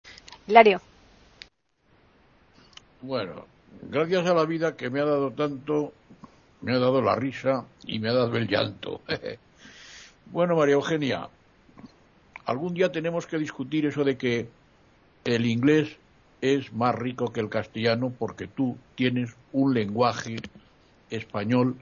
Hilario. 0.47 0.81
Bueno, 3.01 3.45
gracias 3.81 4.27
a 4.27 4.33
la 4.35 4.45
vida 4.45 4.75
que 4.75 4.91
me 4.91 5.01
ha 5.01 5.05
dado 5.05 5.31
tanto, 5.31 5.93
me 6.61 6.75
ha 6.75 6.79
dado 6.79 7.01
la 7.01 7.15
risa 7.15 7.65
y 7.85 7.97
me 7.97 8.09
ha 8.09 8.13
dado 8.13 8.35
el 8.37 8.47
llanto. 8.47 9.01
bueno, 10.31 10.55
María 10.55 10.75
Eugenia, 10.75 11.29
algún 12.45 12.73
día 12.73 12.91
tenemos 12.91 13.25
que 13.25 13.37
discutir 13.37 13.85
eso 13.85 14.03
de 14.03 14.17
que 14.17 14.47
el 15.25 15.45
inglés 15.45 15.97
es 16.41 16.71
más 16.73 16.95
rico 16.95 17.33
que 17.33 17.39
el 17.39 17.49
castellano 17.49 18.13
porque 18.17 18.47
tú 18.47 18.77
tienes 18.95 19.35
un 19.51 19.73
lenguaje 19.73 20.37
español 21.09 21.75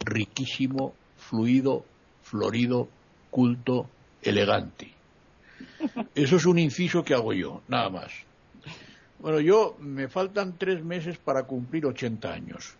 riquísimo, 0.00 0.94
fluido, 1.16 1.84
florido, 2.22 2.88
culto, 3.30 3.88
elegante. 4.22 4.90
Eso 6.14 6.36
es 6.36 6.46
un 6.46 6.58
inciso 6.58 7.04
que 7.04 7.14
hago 7.14 7.32
yo, 7.32 7.62
nada 7.68 7.90
más. 7.90 8.12
Bueno, 9.18 9.40
yo 9.40 9.76
me 9.78 10.08
faltan 10.08 10.56
tres 10.58 10.84
meses 10.84 11.18
para 11.18 11.44
cumplir 11.44 11.86
80 11.86 12.32
años. 12.32 12.74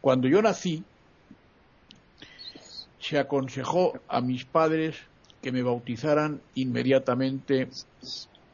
Cuando 0.00 0.28
yo 0.28 0.42
nací, 0.42 0.84
se 3.02 3.18
aconsejó 3.18 4.00
a 4.08 4.20
mis 4.20 4.44
padres 4.44 4.96
que 5.42 5.50
me 5.50 5.62
bautizaran 5.62 6.40
inmediatamente 6.54 7.68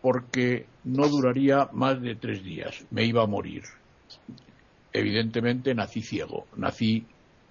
porque 0.00 0.66
no 0.84 1.06
duraría 1.06 1.68
más 1.72 2.00
de 2.00 2.14
tres 2.14 2.42
días, 2.42 2.84
me 2.90 3.04
iba 3.04 3.22
a 3.22 3.26
morir. 3.26 3.64
Evidentemente 4.92 5.74
nací 5.74 6.00
ciego, 6.00 6.46
nací 6.56 7.04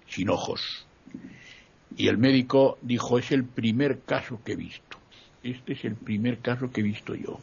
sin 0.08 0.28
ojos. 0.28 0.86
Y 1.96 2.08
el 2.08 2.18
médico 2.18 2.78
dijo, 2.82 3.18
es 3.18 3.30
el 3.30 3.44
primer 3.44 4.00
caso 4.00 4.40
que 4.44 4.52
he 4.52 4.56
visto. 4.56 4.98
Este 5.44 5.74
es 5.74 5.84
el 5.84 5.94
primer 5.94 6.40
caso 6.40 6.70
que 6.72 6.80
he 6.80 6.84
visto 6.84 7.14
yo. 7.14 7.38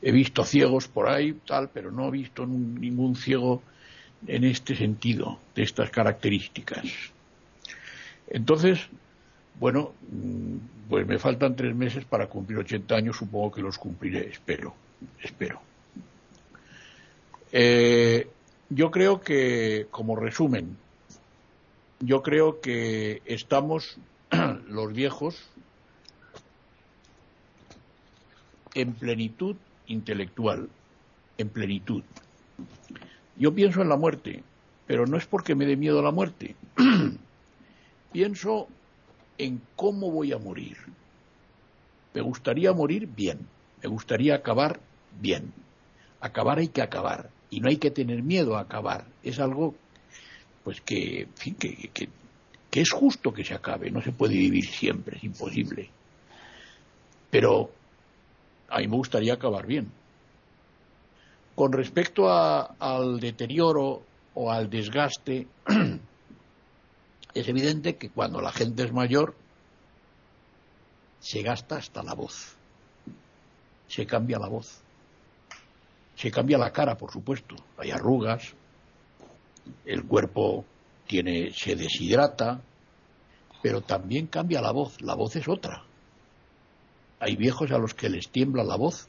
He 0.00 0.12
visto 0.12 0.44
ciegos 0.44 0.88
por 0.88 1.10
ahí, 1.10 1.34
tal, 1.46 1.68
pero 1.68 1.90
no 1.90 2.08
he 2.08 2.10
visto 2.10 2.46
ningún 2.46 3.16
ciego 3.16 3.62
en 4.26 4.44
este 4.44 4.74
sentido, 4.74 5.38
de 5.54 5.62
estas 5.62 5.90
características. 5.90 7.12
Entonces, 8.30 8.88
bueno, 9.58 9.92
mm, 10.10 10.88
pues 10.88 11.06
me 11.06 11.18
faltan 11.18 11.56
tres 11.56 11.74
meses 11.74 12.04
para 12.04 12.26
cumplir 12.26 12.58
80 12.58 12.94
años, 12.94 13.16
supongo 13.16 13.52
que 13.52 13.62
los 13.62 13.78
cumpliré, 13.78 14.28
espero, 14.30 14.74
espero. 15.22 15.60
Eh, 17.52 18.28
yo 18.70 18.90
creo 18.90 19.20
que, 19.20 19.86
como 19.90 20.16
resumen, 20.16 20.76
yo 22.00 22.22
creo 22.22 22.60
que 22.60 23.22
estamos 23.24 23.98
los 24.68 24.92
viejos 24.92 25.36
en 28.74 28.92
plenitud 28.92 29.56
intelectual, 29.86 30.68
en 31.38 31.48
plenitud. 31.48 32.02
Yo 33.36 33.54
pienso 33.54 33.82
en 33.82 33.88
la 33.88 33.96
muerte, 33.96 34.42
pero 34.86 35.06
no 35.06 35.16
es 35.16 35.26
porque 35.26 35.54
me 35.54 35.66
dé 35.66 35.76
miedo 35.76 36.00
a 36.00 36.02
la 36.02 36.12
muerte. 36.12 36.54
pienso 38.12 38.68
en 39.38 39.60
cómo 39.76 40.10
voy 40.10 40.32
a 40.32 40.38
morir. 40.38 40.76
Me 42.14 42.20
gustaría 42.20 42.72
morir 42.72 43.06
bien, 43.06 43.38
me 43.82 43.88
gustaría 43.88 44.34
acabar 44.34 44.80
bien. 45.20 45.52
Acabar 46.20 46.58
hay 46.58 46.68
que 46.68 46.82
acabar 46.82 47.30
y 47.50 47.60
no 47.60 47.68
hay 47.68 47.76
que 47.76 47.90
tener 47.90 48.22
miedo 48.22 48.56
a 48.56 48.60
acabar. 48.60 49.04
Es 49.22 49.38
algo 49.38 49.74
pues 50.64 50.80
que, 50.80 51.28
fin, 51.36 51.54
que, 51.54 51.90
que, 51.94 52.80
es 52.80 52.90
justo 52.90 53.32
que 53.32 53.44
se 53.44 53.54
acabe, 53.54 53.90
no 53.90 54.02
se 54.02 54.12
puede 54.12 54.34
vivir 54.34 54.66
siempre, 54.66 55.16
es 55.16 55.24
imposible. 55.24 55.88
Pero 57.30 57.70
a 58.68 58.78
mí 58.78 58.88
me 58.88 58.96
gustaría 58.96 59.34
acabar 59.34 59.66
bien. 59.66 59.90
Con 61.54 61.72
respecto 61.72 62.30
al 62.30 63.18
deterioro 63.18 64.02
o 64.34 64.50
al 64.50 64.68
desgaste, 64.70 65.46
es 67.38 67.48
evidente 67.48 67.96
que 67.96 68.10
cuando 68.10 68.40
la 68.40 68.52
gente 68.52 68.82
es 68.82 68.92
mayor 68.92 69.34
se 71.20 71.42
gasta 71.42 71.76
hasta 71.76 72.02
la 72.02 72.14
voz, 72.14 72.56
se 73.86 74.06
cambia 74.06 74.38
la 74.38 74.48
voz, 74.48 74.80
se 76.16 76.30
cambia 76.30 76.58
la 76.58 76.72
cara, 76.72 76.96
por 76.96 77.12
supuesto, 77.12 77.56
hay 77.76 77.90
arrugas, 77.90 78.54
el 79.84 80.04
cuerpo 80.04 80.64
tiene, 81.06 81.52
se 81.52 81.76
deshidrata, 81.76 82.60
pero 83.62 83.80
también 83.82 84.26
cambia 84.26 84.60
la 84.60 84.72
voz, 84.72 85.00
la 85.00 85.14
voz 85.14 85.36
es 85.36 85.48
otra. 85.48 85.84
Hay 87.20 87.36
viejos 87.36 87.70
a 87.72 87.78
los 87.78 87.94
que 87.94 88.08
les 88.08 88.28
tiembla 88.28 88.62
la 88.62 88.76
voz 88.76 89.08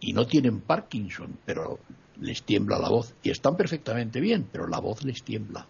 y 0.00 0.12
no 0.12 0.26
tienen 0.26 0.60
Parkinson, 0.60 1.38
pero 1.44 1.80
les 2.20 2.44
tiembla 2.44 2.78
la 2.78 2.88
voz. 2.88 3.14
Y 3.24 3.30
están 3.30 3.56
perfectamente 3.56 4.20
bien, 4.20 4.48
pero 4.50 4.68
la 4.68 4.78
voz 4.78 5.02
les 5.02 5.24
tiembla 5.24 5.66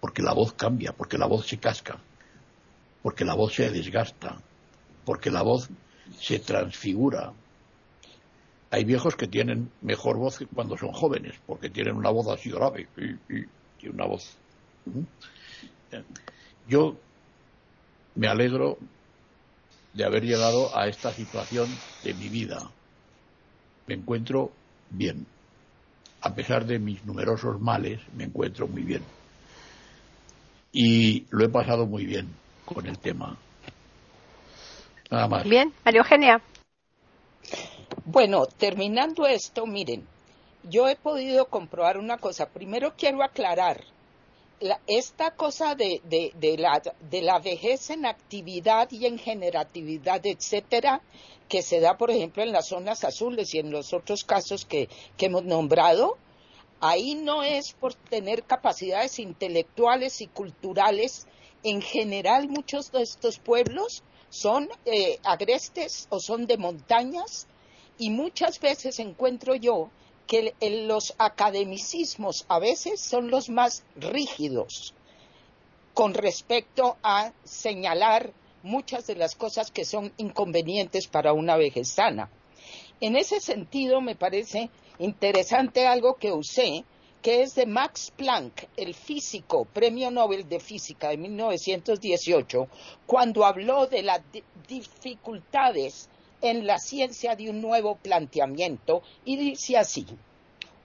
porque 0.00 0.22
la 0.22 0.32
voz 0.32 0.52
cambia, 0.52 0.92
porque 0.92 1.18
la 1.18 1.26
voz 1.26 1.46
se 1.46 1.58
casca. 1.58 1.98
porque 3.02 3.24
la 3.24 3.34
voz 3.34 3.54
se 3.54 3.70
desgasta, 3.70 4.42
porque 5.04 5.30
la 5.30 5.42
voz 5.42 5.68
se 6.20 6.40
transfigura. 6.40 7.32
Hay 8.70 8.84
viejos 8.84 9.16
que 9.16 9.28
tienen 9.28 9.70
mejor 9.80 10.18
voz 10.18 10.38
que 10.38 10.46
cuando 10.46 10.76
son 10.76 10.92
jóvenes, 10.92 11.34
porque 11.46 11.70
tienen 11.70 11.94
una 11.94 12.10
voz 12.10 12.28
así 12.28 12.50
grave 12.50 12.88
y, 13.80 13.88
una 13.88 14.06
voz. 14.06 14.36
Yo 16.66 16.96
me 18.16 18.26
alegro 18.26 18.78
de 19.94 20.04
haber 20.04 20.24
llegado 20.24 20.76
a 20.76 20.88
esta 20.88 21.14
situación 21.14 21.68
de 22.02 22.14
mi 22.14 22.28
vida. 22.28 22.70
Me 23.86 23.94
encuentro 23.94 24.52
bien. 24.90 25.26
A 26.20 26.34
pesar 26.34 26.66
de 26.66 26.78
mis 26.78 27.04
numerosos 27.06 27.60
males, 27.60 28.00
me 28.12 28.24
encuentro 28.24 28.66
muy 28.66 28.82
bien. 28.82 29.17
Y 30.72 31.26
lo 31.30 31.44
he 31.44 31.48
pasado 31.48 31.86
muy 31.86 32.04
bien 32.04 32.28
con 32.64 32.86
el 32.86 32.98
tema. 32.98 33.36
Nada 35.10 35.28
más. 35.28 35.44
Bien, 35.44 35.72
María 35.84 36.00
Eugenia. 36.00 36.42
Bueno, 38.04 38.46
terminando 38.46 39.26
esto, 39.26 39.66
miren, 39.66 40.06
yo 40.64 40.88
he 40.88 40.96
podido 40.96 41.46
comprobar 41.46 41.98
una 41.98 42.18
cosa. 42.18 42.48
Primero 42.48 42.94
quiero 42.96 43.22
aclarar, 43.22 43.82
esta 44.86 45.30
cosa 45.32 45.74
de, 45.74 46.00
la, 46.58 46.82
de 47.10 47.22
la 47.22 47.38
vejez 47.38 47.90
en 47.90 48.06
actividad 48.06 48.90
y 48.90 49.06
en 49.06 49.18
generatividad, 49.18 50.20
etcétera, 50.24 51.00
que 51.48 51.62
se 51.62 51.80
da, 51.80 51.96
por 51.96 52.10
ejemplo, 52.10 52.42
en 52.42 52.52
las 52.52 52.68
zonas 52.68 53.04
azules 53.04 53.54
y 53.54 53.58
en 53.58 53.70
los 53.70 53.92
otros 53.92 54.24
casos 54.24 54.64
que, 54.64 54.88
que 55.16 55.26
hemos 55.26 55.44
nombrado, 55.44 56.18
ahí 56.80 57.14
no 57.14 57.42
es 57.42 57.72
por 57.72 57.94
tener 57.94 58.44
capacidades 58.44 59.18
intelectuales 59.18 60.20
y 60.20 60.26
culturales. 60.26 61.26
En 61.62 61.82
general, 61.82 62.48
muchos 62.48 62.92
de 62.92 63.02
estos 63.02 63.38
pueblos 63.38 64.02
son 64.30 64.68
eh, 64.84 65.18
agrestes 65.24 66.06
o 66.10 66.20
son 66.20 66.46
de 66.46 66.58
montañas 66.58 67.46
y 67.98 68.10
muchas 68.10 68.60
veces 68.60 68.98
encuentro 68.98 69.54
yo 69.54 69.90
que 70.26 70.54
los 70.86 71.14
academicismos 71.18 72.44
a 72.48 72.58
veces 72.58 73.00
son 73.00 73.30
los 73.30 73.48
más 73.48 73.82
rígidos 73.96 74.94
con 75.94 76.14
respecto 76.14 76.96
a 77.02 77.32
señalar 77.44 78.32
muchas 78.62 79.06
de 79.06 79.16
las 79.16 79.34
cosas 79.34 79.70
que 79.70 79.84
son 79.84 80.12
inconvenientes 80.18 81.08
para 81.08 81.32
una 81.32 81.56
vejez 81.56 81.88
sana. 81.88 82.30
En 83.00 83.16
ese 83.16 83.40
sentido, 83.40 84.00
me 84.00 84.14
parece 84.14 84.70
interesante 84.98 85.86
algo 85.86 86.16
que 86.16 86.32
usé, 86.32 86.84
que 87.22 87.42
es 87.42 87.54
de 87.54 87.66
Max 87.66 88.12
Planck, 88.16 88.68
el 88.76 88.94
físico, 88.94 89.64
premio 89.64 90.10
Nobel 90.10 90.48
de 90.48 90.60
Física 90.60 91.08
de 91.08 91.16
1918, 91.16 92.68
cuando 93.06 93.44
habló 93.44 93.86
de 93.86 94.02
las 94.02 94.20
dificultades 94.68 96.08
en 96.40 96.66
la 96.66 96.78
ciencia 96.78 97.34
de 97.34 97.50
un 97.50 97.60
nuevo 97.60 97.96
planteamiento 97.96 99.02
y 99.24 99.36
dice 99.36 99.76
así, 99.76 100.06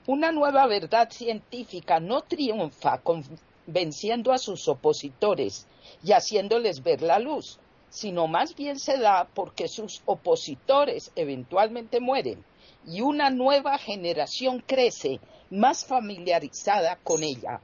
una 0.07 0.31
nueva 0.31 0.65
verdad 0.67 1.09
científica 1.11 1.99
no 1.99 2.21
triunfa 2.21 3.01
convenciendo 3.01 4.31
a 4.31 4.37
sus 4.37 4.67
opositores 4.67 5.67
y 6.03 6.11
haciéndoles 6.11 6.81
ver 6.83 7.01
la 7.01 7.19
luz, 7.19 7.59
sino 7.89 8.27
más 8.27 8.55
bien 8.55 8.79
se 8.79 8.97
da 8.97 9.27
porque 9.33 9.67
sus 9.67 10.01
opositores 10.05 11.11
eventualmente 11.15 11.99
mueren 11.99 12.43
y 12.85 13.01
una 13.01 13.29
nueva 13.29 13.77
generación 13.77 14.63
crece 14.65 15.19
más 15.49 15.85
familiarizada 15.85 16.97
con 17.03 17.23
ella. 17.23 17.61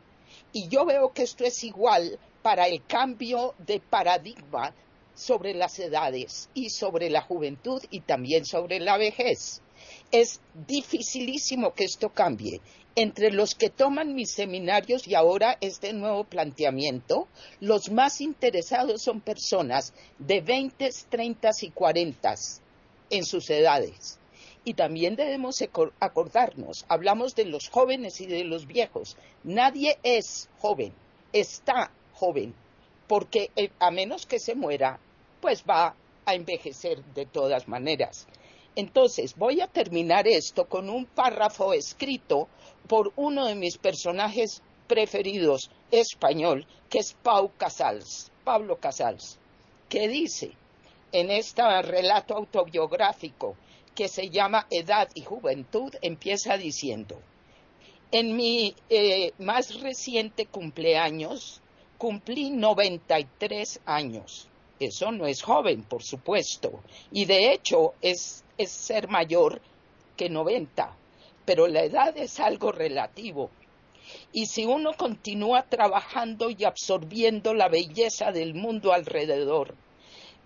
Y 0.54 0.68
yo 0.68 0.86
veo 0.86 1.14
que 1.14 1.24
esto 1.24 1.44
es 1.44 1.64
igual 1.64 2.20
para 2.42 2.68
el 2.68 2.86
cambio 2.86 3.56
de 3.60 3.80
paradigma 3.80 4.74
sobre 5.14 5.54
las 5.54 5.78
edades 5.80 6.50
y 6.54 6.70
sobre 6.70 7.10
la 7.10 7.22
juventud 7.22 7.82
y 7.90 8.02
también 8.02 8.46
sobre 8.46 8.80
la 8.80 8.98
vejez. 8.98 9.62
Es 10.12 10.40
dificilísimo 10.68 11.74
que 11.74 11.86
esto 11.86 12.10
cambie 12.10 12.62
entre 13.02 13.32
los 13.32 13.56
que 13.56 13.70
toman 13.70 14.14
mis 14.14 14.32
seminarios 14.32 15.08
y 15.08 15.16
ahora 15.16 15.58
este 15.62 15.94
nuevo 15.94 16.26
planteamiento, 16.26 17.30
los 17.62 17.92
más 17.92 18.20
interesados 18.20 19.02
son 19.02 19.22
personas 19.22 19.94
de 20.18 20.42
20, 20.42 20.90
30 21.10 21.52
y 21.62 21.70
40 21.72 22.36
en 23.10 23.24
sus 23.24 23.50
edades. 23.50 24.19
Y 24.66 24.74
también 24.74 25.16
debemos 25.16 25.64
acordarnos, 26.00 26.86
hablamos 26.90 27.36
de 27.36 27.46
los 27.46 27.70
jóvenes 27.70 28.20
y 28.22 28.28
de 28.28 28.44
los 28.44 28.68
viejos. 28.68 29.18
Nadie 29.44 29.98
es 30.04 30.50
joven, 30.60 30.94
está 31.32 31.92
joven, 32.14 32.54
porque 33.08 33.52
eh, 33.56 33.72
a 33.80 33.90
menos 33.90 34.26
que 34.26 34.40
se 34.40 34.56
muera, 34.56 35.00
pues 35.42 35.64
va 35.68 35.96
a 36.26 36.36
envejecer 36.36 37.04
de 37.16 37.26
todas 37.26 37.68
maneras. 37.68 38.28
Entonces, 38.76 39.36
voy 39.36 39.62
a 39.62 39.68
terminar 39.68 40.28
esto 40.28 40.66
con 40.66 40.90
un 40.90 41.06
párrafo 41.06 41.74
escrito 41.74 42.48
por 42.88 43.12
uno 43.16 43.46
de 43.46 43.56
mis 43.56 43.78
personajes 43.78 44.62
preferidos 44.88 45.72
español, 45.92 46.66
que 46.90 47.00
es 47.00 47.14
Pau 47.14 47.52
Casals, 47.58 48.32
Pablo 48.44 48.78
Casals, 48.78 49.38
que 49.88 50.08
dice 50.08 50.52
en 51.12 51.32
este 51.32 51.82
relato 51.82 52.36
autobiográfico 52.36 53.56
que 54.00 54.08
se 54.08 54.30
llama 54.30 54.66
Edad 54.70 55.10
y 55.14 55.26
Juventud, 55.26 55.94
empieza 56.02 56.56
diciendo, 56.56 57.20
en 58.14 58.34
mi 58.34 58.74
eh, 58.90 59.34
más 59.40 59.82
reciente 59.82 60.46
cumpleaños 60.46 61.60
cumplí 61.98 62.50
93 62.50 63.82
años. 63.86 64.48
Eso 64.80 65.12
no 65.12 65.28
es 65.28 65.42
joven, 65.42 65.84
por 65.84 66.02
supuesto, 66.02 66.80
y 67.12 67.26
de 67.26 67.52
hecho 67.52 67.94
es 68.02 68.46
es 68.58 68.72
ser 68.72 69.10
mayor 69.10 69.60
que 70.16 70.30
90, 70.30 70.96
pero 71.44 71.68
la 71.68 71.84
edad 71.84 72.18
es 72.18 72.40
algo 72.40 72.72
relativo. 72.72 73.50
Y 74.32 74.46
si 74.46 74.64
uno 74.64 74.94
continúa 74.94 75.64
trabajando 75.64 76.50
y 76.50 76.64
absorbiendo 76.64 77.54
la 77.54 77.68
belleza 77.68 78.32
del 78.32 78.54
mundo 78.54 78.94
alrededor, 78.94 79.76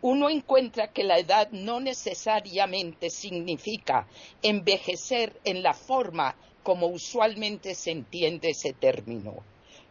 uno 0.03 0.29
encuentra 0.29 0.91
que 0.91 1.05
la 1.05 1.17
edad 1.17 1.49
no 1.51 1.79
necesariamente 1.79 3.09
significa 3.09 4.05
envejecer 4.41 5.39
en 5.45 5.63
la 5.63 5.73
forma 5.73 6.35
como 6.61 6.87
usualmente 6.87 7.73
se 7.73 7.91
entiende 7.91 8.49
ese 8.49 8.73
término. 8.73 9.45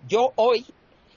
Yo 0.07 0.33
hoy 0.37 0.67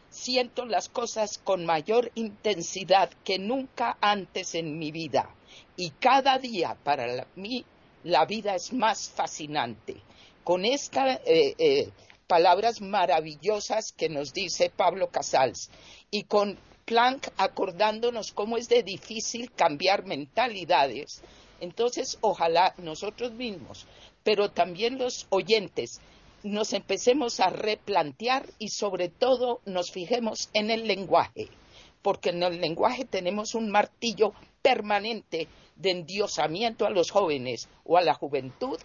siento 0.09 0.65
las 0.65 0.87
cosas 0.87 1.37
con 1.37 1.65
mayor 1.65 2.09
intensidad 2.15 3.09
que 3.25 3.37
nunca 3.37 3.97
antes 3.99 4.55
en 4.55 4.79
mi 4.79 4.91
vida 4.91 5.29
y 5.75 5.89
cada 5.89 6.39
día 6.39 6.77
para 6.81 7.27
mí 7.35 7.65
la 8.05 8.25
vida 8.25 8.55
es 8.55 8.71
más 8.71 9.09
fascinante. 9.09 9.97
Con 10.45 10.63
estas 10.63 11.19
eh, 11.25 11.53
eh, 11.57 11.89
palabras 12.27 12.79
maravillosas 12.79 13.91
que 13.91 14.07
nos 14.07 14.31
dice 14.31 14.71
Pablo 14.73 15.09
Casals 15.09 15.69
y 16.11 16.23
con 16.23 16.57
Planck 16.85 17.29
acordándonos 17.37 18.31
cómo 18.31 18.57
es 18.57 18.69
de 18.69 18.83
difícil 18.83 19.51
cambiar 19.51 20.05
mentalidades, 20.05 21.23
entonces 21.59 22.19
ojalá 22.21 22.75
nosotros 22.77 23.31
mismos, 23.31 23.87
pero 24.23 24.51
también 24.51 24.99
los 24.99 25.25
oyentes, 25.31 25.99
nos 26.43 26.73
empecemos 26.73 27.39
a 27.39 27.49
replantear 27.49 28.45
y 28.59 28.69
sobre 28.69 29.09
todo 29.09 29.61
nos 29.65 29.89
fijemos 29.89 30.49
en 30.53 30.69
el 30.69 30.85
lenguaje, 30.87 31.47
porque 32.03 32.29
en 32.29 32.43
el 32.43 32.61
lenguaje 32.61 33.03
tenemos 33.03 33.55
un 33.55 33.71
martillo 33.71 34.33
permanente 34.61 35.47
de 35.75 35.89
endiosamiento 35.89 36.85
a 36.85 36.91
los 36.91 37.09
jóvenes 37.09 37.67
o 37.83 37.97
a 37.97 38.03
la 38.03 38.13
juventud 38.13 38.77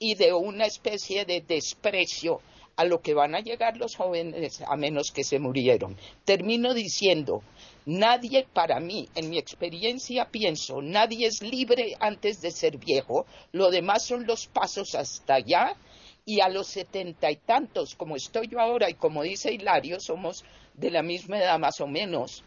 y 0.00 0.16
de 0.16 0.32
una 0.32 0.66
especie 0.66 1.24
de 1.24 1.40
desprecio 1.40 2.40
a 2.76 2.84
lo 2.84 3.00
que 3.00 3.14
van 3.14 3.34
a 3.34 3.40
llegar 3.40 3.76
los 3.76 3.96
jóvenes 3.96 4.62
a 4.66 4.76
menos 4.76 5.10
que 5.12 5.24
se 5.24 5.38
murieron. 5.38 5.96
Termino 6.24 6.74
diciendo, 6.74 7.42
nadie 7.86 8.46
para 8.52 8.80
mí, 8.80 9.08
en 9.14 9.30
mi 9.30 9.38
experiencia 9.38 10.28
pienso, 10.30 10.82
nadie 10.82 11.26
es 11.26 11.42
libre 11.42 11.96
antes 12.00 12.40
de 12.40 12.50
ser 12.50 12.78
viejo, 12.78 13.26
lo 13.52 13.70
demás 13.70 14.04
son 14.04 14.26
los 14.26 14.46
pasos 14.46 14.94
hasta 14.94 15.34
allá 15.34 15.76
y 16.26 16.40
a 16.40 16.48
los 16.48 16.68
setenta 16.68 17.30
y 17.30 17.36
tantos, 17.36 17.94
como 17.94 18.16
estoy 18.16 18.48
yo 18.48 18.60
ahora 18.60 18.88
y 18.88 18.94
como 18.94 19.22
dice 19.22 19.52
Hilario, 19.52 20.00
somos 20.00 20.44
de 20.74 20.90
la 20.90 21.02
misma 21.02 21.38
edad 21.38 21.58
más 21.58 21.80
o 21.80 21.86
menos, 21.86 22.42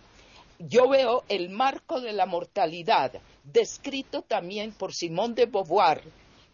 yo 0.60 0.90
veo 0.90 1.24
el 1.30 1.50
marco 1.50 2.02
de 2.02 2.14
la 2.14 2.26
mortalidad 2.26 3.14
descrito 3.44 4.24
también 4.24 4.72
por 4.72 4.94
Simón 4.94 5.36
de 5.36 5.46
Beauvoir 5.46 6.02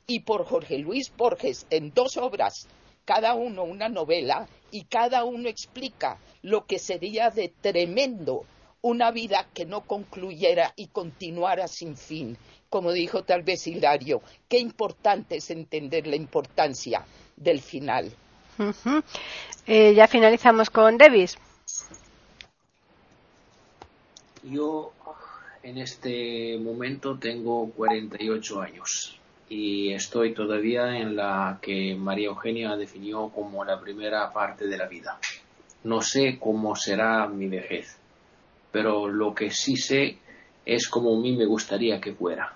y 0.05 0.19
por 0.19 0.45
Jorge 0.45 0.77
Luis 0.77 1.11
Borges 1.15 1.65
en 1.69 1.93
dos 1.93 2.17
obras, 2.17 2.67
cada 3.05 3.33
uno 3.33 3.63
una 3.63 3.89
novela, 3.89 4.47
y 4.73 4.85
cada 4.85 5.23
uno 5.23 5.49
explica 5.49 6.17
lo 6.41 6.65
que 6.65 6.79
sería 6.79 7.29
de 7.29 7.53
tremendo 7.61 8.43
una 8.81 9.11
vida 9.11 9.47
que 9.53 9.65
no 9.65 9.81
concluyera 9.81 10.73
y 10.75 10.87
continuara 10.87 11.67
sin 11.67 11.95
fin. 11.95 12.37
Como 12.69 12.91
dijo 12.91 13.23
tal 13.23 13.43
vez 13.43 13.67
Hilario, 13.67 14.21
qué 14.49 14.57
importante 14.57 15.37
es 15.37 15.51
entender 15.51 16.07
la 16.07 16.15
importancia 16.15 17.05
del 17.37 17.61
final. 17.61 18.11
Eh, 19.67 19.93
ya 19.93 20.07
finalizamos 20.07 20.69
con 20.69 20.97
Davis. 20.97 21.37
Yo 24.43 24.91
en 25.61 25.77
este 25.77 26.57
momento 26.59 27.17
tengo 27.17 27.69
48 27.71 28.61
años 28.61 29.19
y 29.53 29.93
estoy 29.93 30.33
todavía 30.33 30.97
en 30.97 31.15
la 31.15 31.59
que 31.61 31.93
María 31.93 32.29
Eugenia 32.29 32.75
definió 32.75 33.29
como 33.29 33.63
la 33.63 33.79
primera 33.79 34.33
parte 34.33 34.65
de 34.65 34.77
la 34.77 34.87
vida. 34.87 35.19
No 35.83 36.01
sé 36.01 36.39
cómo 36.39 36.75
será 36.75 37.27
mi 37.27 37.47
vejez, 37.47 37.95
pero 38.71 39.07
lo 39.07 39.35
que 39.35 39.51
sí 39.51 39.75
sé 39.75 40.17
es 40.65 40.87
como 40.87 41.15
a 41.15 41.19
mí 41.19 41.33
me 41.33 41.45
gustaría 41.45 42.01
que 42.01 42.13
fuera. 42.13 42.55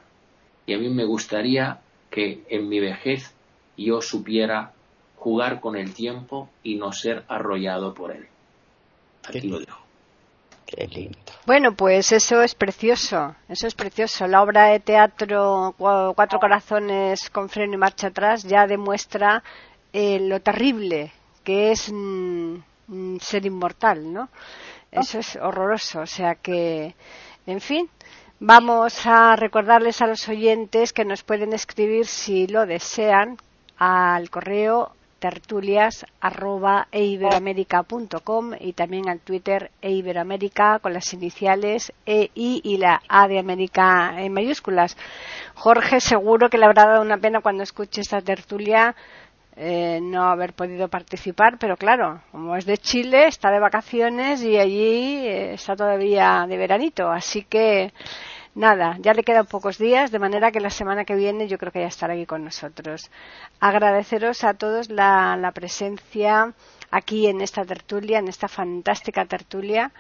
Y 0.66 0.74
a 0.74 0.80
mí 0.80 0.90
me 0.90 1.06
gustaría 1.06 1.82
que 2.10 2.42
en 2.50 2.68
mi 2.68 2.80
vejez 2.80 3.32
yo 3.78 4.02
supiera 4.02 4.74
jugar 5.18 5.60
con 5.60 5.76
el 5.76 5.94
tiempo 5.94 6.50
y 6.64 6.76
no 6.78 6.92
ser 6.94 7.26
arrollado 7.28 7.94
por 7.94 8.12
él. 8.12 8.26
Aquí 9.28 9.48
lo 9.48 9.60
dejo. 9.60 9.87
Qué 10.68 10.86
lindo. 10.86 11.18
Bueno, 11.46 11.74
pues 11.76 12.12
eso 12.12 12.42
es 12.42 12.54
precioso, 12.54 13.34
eso 13.48 13.68
es 13.68 13.74
precioso. 13.74 14.28
La 14.28 14.44
obra 14.44 14.66
de 14.66 14.82
teatro 14.82 15.74
Cuatro 15.78 16.40
Corazones 16.40 17.30
con 17.30 17.48
freno 17.48 17.76
y 17.76 17.78
marcha 17.78 18.08
atrás 18.08 18.44
ya 18.44 18.68
demuestra 18.68 19.42
eh, 19.94 20.20
lo 20.20 20.42
terrible 20.42 21.14
que 21.46 21.72
es 21.72 21.90
mm, 21.90 22.58
mm, 22.88 23.18
ser 23.22 23.46
inmortal, 23.46 24.12
¿no? 24.12 24.28
Eso 24.92 25.20
es 25.20 25.38
horroroso, 25.38 26.02
o 26.02 26.06
sea 26.06 26.36
que, 26.36 26.94
en 27.46 27.62
fin, 27.62 27.90
vamos 28.40 29.06
a 29.06 29.38
recordarles 29.38 30.02
a 30.02 30.08
los 30.08 30.28
oyentes 30.28 30.92
que 30.92 31.06
nos 31.06 31.24
pueden 31.24 31.54
escribir 31.54 32.06
si 32.06 32.48
lo 32.48 32.66
desean 32.66 33.38
al 33.78 34.30
correo 34.30 34.97
tertulias 35.20 36.06
arroba 36.22 36.88
eiberoamerica.com 36.92 38.52
y 38.60 38.74
también 38.74 39.10
al 39.10 39.20
Twitter 39.20 39.72
eiberoamerica 39.82 40.80
con 40.80 40.94
las 40.94 41.14
iniciales 41.14 41.92
EI 42.06 42.62
y 42.64 42.78
la 42.78 43.02
A 43.10 43.28
de 43.28 43.40
América 43.40 44.16
en 44.18 44.34
mayúsculas. 44.34 44.98
Jorge 45.56 46.00
seguro 46.00 46.50
que 46.50 46.58
le 46.58 46.66
habrá 46.66 46.86
dado 46.86 47.02
una 47.02 47.18
pena 47.18 47.42
cuando 47.42 47.64
escuche 47.64 48.02
esta 48.02 48.22
tertulia 48.22 48.96
eh, 49.60 50.00
no 50.04 50.30
haber 50.30 50.54
podido 50.54 50.88
participar, 50.88 51.58
pero 51.60 51.78
claro, 51.78 52.22
como 52.32 52.56
es 52.56 52.68
de 52.68 52.78
Chile, 52.78 53.26
está 53.26 53.50
de 53.50 53.60
vacaciones 53.60 54.44
y 54.44 54.56
allí 54.60 55.26
eh, 55.26 55.54
está 55.54 55.76
todavía 55.76 56.46
de 56.48 56.58
veranito, 56.58 57.10
así 57.10 57.42
que 57.44 57.92
nada, 58.58 58.98
ya 59.00 59.14
le 59.14 59.24
quedan 59.24 59.46
pocos 59.46 59.78
días, 59.78 60.12
de 60.12 60.20
manera 60.20 60.52
que 60.52 60.60
la 60.60 60.70
semana 60.70 61.06
que 61.06 61.16
viene 61.16 61.48
yo 61.48 61.58
creo 61.58 61.72
que 61.72 61.82
ya 61.82 61.88
estará 61.88 62.14
aquí 62.14 62.26
con 62.26 62.44
nosotros. 62.44 63.10
Agradeceros 63.60 64.44
a 64.44 64.56
todos 64.56 64.90
la, 64.90 65.38
la 65.38 65.52
presencia 65.52 66.54
aquí 66.92 67.28
en 67.28 67.42
esta 67.42 67.64
tertulia, 67.66 68.20
en 68.20 68.28
esta 68.28 68.48
fantástica 68.48 69.26
tertulia 69.26 69.92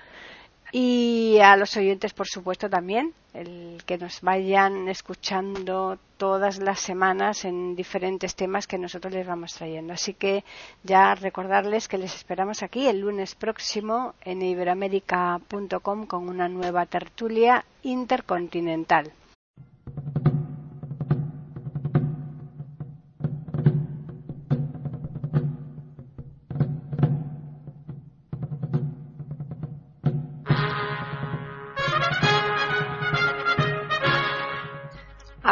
y 0.71 1.39
a 1.41 1.55
los 1.55 1.75
oyentes, 1.77 2.13
por 2.13 2.27
supuesto, 2.27 2.69
también, 2.69 3.13
el 3.33 3.81
que 3.85 3.97
nos 3.97 4.21
vayan 4.21 4.87
escuchando 4.89 5.97
todas 6.17 6.59
las 6.59 6.79
semanas 6.79 7.45
en 7.45 7.75
diferentes 7.75 8.35
temas 8.35 8.67
que 8.67 8.77
nosotros 8.77 9.13
les 9.13 9.25
vamos 9.25 9.53
trayendo. 9.53 9.93
Así 9.93 10.13
que 10.13 10.43
ya 10.83 11.15
recordarles 11.15 11.87
que 11.87 11.97
les 11.97 12.13
esperamos 12.15 12.63
aquí 12.63 12.87
el 12.87 12.99
lunes 12.99 13.35
próximo 13.35 14.15
en 14.21 14.41
iberoamérica.com 14.41 16.05
con 16.05 16.29
una 16.29 16.49
nueva 16.49 16.85
tertulia 16.85 17.63
intercontinental. 17.83 19.11